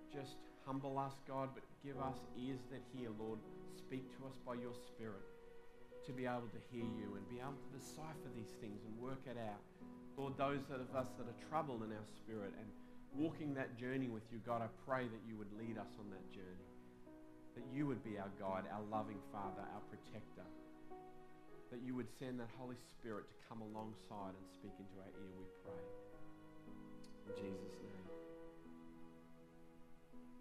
just 0.09 0.41
humble 0.65 0.97
us, 0.97 1.13
God, 1.29 1.49
but 1.53 1.61
give 1.86 1.97
us 2.01 2.17
ears 2.38 2.61
that 2.73 2.81
hear, 2.93 3.09
Lord. 3.17 3.38
Speak 3.77 4.09
to 4.17 4.25
us 4.25 4.38
by 4.45 4.57
your 4.57 4.73
Spirit 4.73 5.25
to 6.05 6.11
be 6.13 6.25
able 6.25 6.49
to 6.53 6.61
hear 6.69 6.86
you 6.86 7.17
and 7.17 7.25
be 7.29 7.41
able 7.41 7.57
to 7.57 7.71
decipher 7.77 8.29
these 8.38 8.53
things 8.61 8.81
and 8.86 8.93
work 9.01 9.21
it 9.25 9.38
out. 9.38 9.61
Lord, 10.18 10.38
those 10.38 10.61
of 10.70 10.93
us 10.93 11.09
that 11.18 11.26
are 11.26 11.39
troubled 11.49 11.82
in 11.82 11.89
our 11.89 12.07
spirit 12.22 12.53
and 12.57 12.68
walking 13.18 13.53
that 13.53 13.78
journey 13.78 14.07
with 14.07 14.24
you, 14.32 14.39
God, 14.45 14.61
I 14.61 14.70
pray 14.86 15.09
that 15.09 15.24
you 15.26 15.38
would 15.38 15.49
lead 15.57 15.78
us 15.78 15.89
on 15.97 16.09
that 16.14 16.26
journey. 16.30 16.70
That 17.57 17.66
you 17.74 17.86
would 17.86 18.03
be 18.03 18.18
our 18.18 18.30
guide, 18.38 18.66
our 18.70 18.82
loving 18.89 19.22
Father, 19.32 19.61
our 19.61 19.84
protector. 19.89 20.45
That 21.72 21.82
you 21.86 21.95
would 21.95 22.09
send 22.20 22.39
that 22.39 22.49
Holy 22.57 22.78
Spirit 22.97 23.26
to 23.30 23.36
come 23.49 23.61
alongside 23.61 24.38
and 24.38 24.45
speak 24.53 24.74
into 24.78 24.95
our 25.01 25.09
ear, 25.18 25.34
we 25.38 25.49
pray. 25.66 25.82
In 27.26 27.34
Jesus' 27.34 27.78
name. 27.82 27.93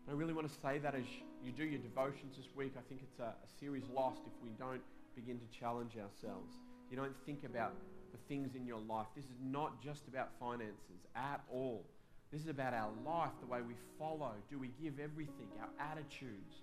I 0.08 0.12
really 0.12 0.32
want 0.32 0.48
to 0.48 0.56
say 0.60 0.78
that 0.80 0.94
as 0.94 1.08
you 1.44 1.52
do 1.52 1.64
your 1.64 1.80
devotions 1.80 2.36
this 2.36 2.48
week, 2.56 2.74
I 2.76 2.84
think 2.88 3.00
it's 3.00 3.20
a, 3.20 3.32
a 3.32 3.48
series 3.60 3.84
lost 3.94 4.20
if 4.26 4.36
we 4.44 4.50
don't 4.58 4.82
begin 5.16 5.38
to 5.40 5.48
challenge 5.48 5.96
ourselves. 5.96 6.52
You 6.90 6.96
don't 6.96 7.16
think 7.24 7.44
about 7.44 7.72
the 8.12 8.18
things 8.28 8.54
in 8.54 8.66
your 8.66 8.80
life. 8.80 9.06
This 9.16 9.24
is 9.24 9.40
not 9.42 9.82
just 9.82 10.06
about 10.08 10.30
finances 10.38 11.06
at 11.16 11.40
all. 11.50 11.84
This 12.30 12.42
is 12.42 12.48
about 12.48 12.72
our 12.72 12.90
life, 13.04 13.32
the 13.40 13.46
way 13.46 13.60
we 13.60 13.74
follow. 13.98 14.32
Do 14.50 14.58
we 14.58 14.70
give 14.82 14.98
everything? 14.98 15.48
Our 15.60 15.90
attitudes, 15.90 16.54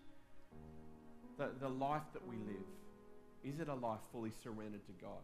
the, 1.38 1.50
the 1.60 1.70
life 1.70 2.04
that 2.14 2.28
we 2.28 2.38
live. 2.38 2.66
Is 3.44 3.60
it 3.60 3.68
a 3.68 3.74
life 3.74 4.00
fully 4.12 4.32
surrendered 4.44 4.86
to 4.88 4.92
God? 5.02 5.22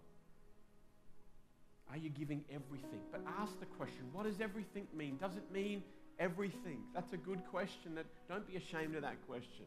Are 1.91 1.97
you 1.97 2.09
giving 2.09 2.43
everything? 2.49 3.01
But 3.11 3.21
ask 3.39 3.59
the 3.59 3.65
question 3.65 4.05
what 4.13 4.25
does 4.25 4.41
everything 4.41 4.87
mean? 4.95 5.17
Does 5.17 5.35
it 5.35 5.51
mean 5.51 5.83
everything? 6.19 6.79
That's 6.93 7.13
a 7.13 7.17
good 7.17 7.45
question. 7.51 7.95
That, 7.95 8.05
don't 8.29 8.47
be 8.47 8.55
ashamed 8.55 8.95
of 8.95 9.01
that 9.01 9.17
question. 9.27 9.65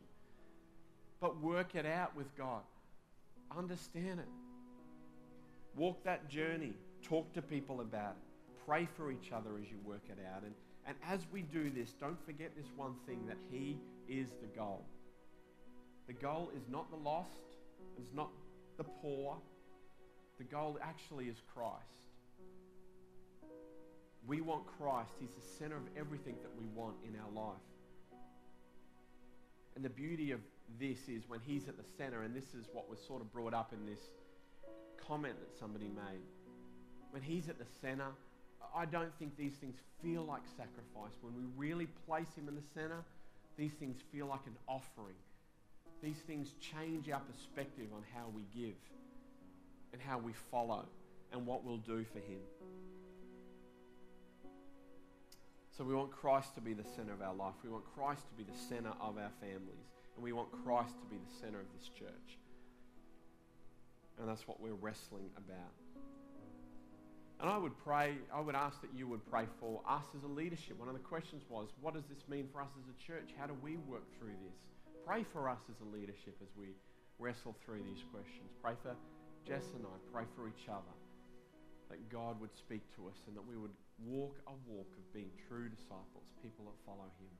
But 1.21 1.41
work 1.43 1.75
it 1.75 1.87
out 1.87 2.17
with 2.17 2.37
God. 2.37 2.63
Understand 3.57 4.21
it. 4.21 4.29
Walk 5.79 6.03
that 6.03 6.29
journey. 6.29 6.73
Talk 7.05 7.33
to 7.35 7.41
people 7.41 7.81
about 7.81 8.17
it. 8.17 8.67
Pray 8.67 8.89
for 8.97 9.13
each 9.13 9.31
other 9.33 9.51
as 9.63 9.71
you 9.71 9.77
work 9.85 10.03
it 10.09 10.19
out. 10.35 10.43
And, 10.43 10.53
and 10.87 10.97
as 11.09 11.21
we 11.33 11.43
do 11.43 11.71
this, 11.71 11.95
don't 12.01 12.21
forget 12.27 12.51
this 12.57 12.67
one 12.77 12.95
thing 13.07 13.25
that 13.29 13.37
He 13.51 13.79
is 14.09 14.31
the 14.43 14.49
goal. 14.59 14.85
The 16.09 16.15
goal 16.15 16.51
is 16.57 16.65
not 16.69 16.91
the 16.91 16.97
lost, 16.97 17.31
it's 17.97 18.13
not 18.13 18.31
the 18.77 18.85
poor. 18.85 19.37
The 20.39 20.45
goal 20.45 20.79
actually 20.83 21.27
is 21.27 21.37
Christ. 21.55 21.75
We 24.27 24.41
want 24.41 24.65
Christ. 24.79 25.11
He's 25.19 25.31
the 25.31 25.47
center 25.59 25.77
of 25.77 25.83
everything 25.97 26.37
that 26.43 26.51
we 26.59 26.67
want 26.75 26.95
in 27.05 27.15
our 27.19 27.31
life. 27.45 27.57
And 29.75 29.85
the 29.85 29.91
beauty 29.91 30.33
of 30.33 30.41
this 30.79 31.09
is 31.09 31.29
when 31.29 31.41
He's 31.41 31.69
at 31.69 31.77
the 31.77 31.85
center, 31.97 32.23
and 32.23 32.35
this 32.35 32.55
is 32.55 32.67
what 32.73 32.91
was 32.91 33.01
sort 33.01 33.21
of 33.21 33.33
brought 33.33 33.55
up 33.55 33.73
in 33.73 33.87
this 33.87 34.01
comment 35.09 35.35
that 35.41 35.59
somebody 35.59 35.87
made. 35.87 36.23
When 37.11 37.23
He's 37.23 37.49
at 37.49 37.59
the 37.59 37.67
center, 37.81 38.11
I 38.75 38.85
don't 38.85 39.13
think 39.19 39.37
these 39.37 39.55
things 39.55 39.77
feel 40.03 40.25
like 40.25 40.43
sacrifice. 40.57 41.17
When 41.23 41.35
we 41.35 41.45
really 41.57 41.87
place 42.07 42.29
Him 42.37 42.49
in 42.49 42.55
the 42.55 42.69
center, 42.75 43.03
these 43.57 43.73
things 43.73 43.97
feel 44.13 44.27
like 44.27 44.47
an 44.47 44.57
offering. 44.69 45.17
These 46.03 46.19
things 46.19 46.55
change 46.61 47.11
our 47.11 47.21
perspective 47.21 47.87
on 47.95 48.05
how 48.15 48.27
we 48.35 48.43
give 48.55 48.77
and 49.93 50.01
how 50.01 50.19
we 50.19 50.33
follow 50.51 50.85
and 51.33 51.47
what 51.47 51.65
we'll 51.65 51.79
do 51.79 52.05
for 52.13 52.19
Him. 52.19 52.41
So 55.77 55.85
we 55.85 55.95
want 55.95 56.11
Christ 56.11 56.55
to 56.57 56.61
be 56.61 56.75
the 56.75 56.85
center 56.97 57.13
of 57.13 57.23
our 57.23 57.35
life. 57.35 57.55
We 57.63 57.71
want 57.71 57.85
Christ 57.95 58.23
to 58.29 58.35
be 58.35 58.43
the 58.43 58.59
center 58.59 58.91
of 59.01 59.17
our 59.17 59.31
families. 59.41 59.87
And 60.17 60.25
we 60.25 60.33
want 60.33 60.51
Christ 60.65 60.99
to 60.99 61.07
be 61.07 61.17
the 61.17 61.39
center 61.41 61.61
of 61.61 61.67
this 61.79 61.89
church. 61.89 62.39
And 64.19 64.29
that's 64.29 64.47
what 64.49 64.61
we're 64.61 64.75
wrestling 64.75 65.31
about. 65.37 65.73
And 67.41 67.49
I 67.49 67.57
would 67.57 67.79
pray, 67.79 68.19
I 68.35 68.41
would 68.41 68.57
ask 68.57 68.81
that 68.81 68.91
you 68.95 69.07
would 69.07 69.25
pray 69.31 69.47
for 69.61 69.81
us 69.89 70.03
as 70.17 70.25
a 70.25 70.27
leadership. 70.27 70.79
One 70.79 70.89
of 70.89 70.95
the 70.95 71.07
questions 71.07 71.45
was, 71.49 71.69
what 71.81 71.95
does 71.95 72.03
this 72.11 72.27
mean 72.29 72.49
for 72.53 72.61
us 72.61 72.71
as 72.75 72.91
a 72.91 72.99
church? 72.99 73.31
How 73.39 73.47
do 73.47 73.55
we 73.63 73.77
work 73.87 74.03
through 74.19 74.35
this? 74.43 74.59
Pray 75.07 75.25
for 75.33 75.49
us 75.49 75.61
as 75.71 75.79
a 75.81 75.89
leadership 75.95 76.35
as 76.43 76.49
we 76.59 76.75
wrestle 77.19 77.55
through 77.65 77.87
these 77.87 78.03
questions. 78.11 78.51
Pray 78.61 78.75
for 78.83 78.97
Jess 79.47 79.71
and 79.77 79.87
I. 79.87 79.95
Pray 80.13 80.25
for 80.35 80.49
each 80.49 80.67
other. 80.69 80.95
That 81.91 82.11
God 82.11 82.41
would 82.41 82.55
speak 82.59 82.83
to 82.97 83.07
us 83.07 83.17
and 83.29 83.37
that 83.37 83.47
we 83.47 83.57
would 83.57 83.73
walk 84.05 84.35
a 84.47 84.55
walk 84.67 84.91
of 84.99 85.15
being 85.15 85.31
true 85.49 85.69
disciples, 85.69 86.35
people 86.43 86.67
that 86.67 86.77
follow 86.85 87.07
Him. 87.23 87.33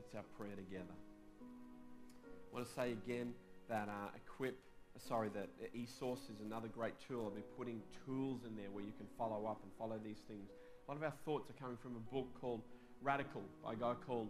That's 0.00 0.14
our 0.16 0.26
prayer 0.36 0.56
together. 0.56 0.96
I 1.44 2.48
want 2.52 2.66
to 2.66 2.72
say 2.72 2.92
again 2.92 3.32
that 3.68 3.88
uh, 3.88 4.16
Equip, 4.16 4.58
sorry, 4.98 5.28
that 5.34 5.48
eSource 5.74 6.30
is 6.30 6.40
another 6.44 6.68
great 6.68 6.94
tool. 7.06 7.24
I'll 7.26 7.30
be 7.30 7.42
putting 7.56 7.80
tools 8.04 8.40
in 8.46 8.56
there 8.56 8.70
where 8.70 8.84
you 8.84 8.92
can 8.98 9.06
follow 9.16 9.46
up 9.46 9.60
and 9.62 9.70
follow 9.78 9.98
these 10.02 10.20
things. 10.26 10.50
A 10.50 10.90
lot 10.90 10.96
of 10.96 11.02
our 11.04 11.14
thoughts 11.24 11.50
are 11.50 11.58
coming 11.60 11.78
from 11.80 11.96
a 11.96 12.04
book 12.12 12.26
called 12.40 12.62
Radical 13.02 13.42
by 13.64 13.72
a 13.72 13.76
guy 13.76 13.94
called 14.06 14.28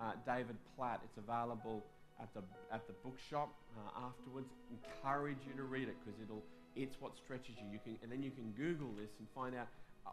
uh, 0.00 0.12
David 0.26 0.56
Platt. 0.76 1.00
It's 1.04 1.16
available 1.16 1.84
at 2.20 2.28
the 2.34 2.42
at 2.72 2.86
the 2.86 2.94
bookshop 3.04 3.54
uh, 3.78 4.06
afterwards. 4.10 4.50
Encourage 4.68 5.40
you 5.46 5.54
to 5.56 5.64
read 5.64 5.88
it 5.88 5.96
because 6.04 6.20
it'll 6.20 6.44
it's 6.76 7.00
what 7.00 7.16
stretches 7.16 7.56
you. 7.56 7.68
You 7.72 7.80
can 7.82 7.96
and 8.02 8.10
then 8.10 8.22
you 8.22 8.30
can 8.30 8.52
Google 8.52 8.92
this 8.98 9.10
and 9.18 9.28
find 9.34 9.54
out 9.54 9.68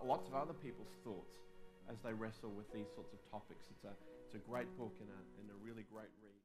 lots 0.05 0.27
of 0.27 0.35
other 0.35 0.53
people's 0.53 0.93
thoughts 1.03 1.35
as 1.89 1.97
they 2.03 2.13
wrestle 2.13 2.51
with 2.55 2.69
these 2.71 2.87
sorts 2.95 3.11
of 3.11 3.19
topics. 3.31 3.67
It's 3.71 3.83
a 3.83 3.93
it's 4.27 4.35
a 4.35 4.43
great 4.43 4.69
book 4.77 4.95
and 4.99 5.09
a, 5.09 5.19
and 5.41 5.47
a 5.51 5.57
really 5.63 5.83
great 5.91 6.11
read. 6.23 6.36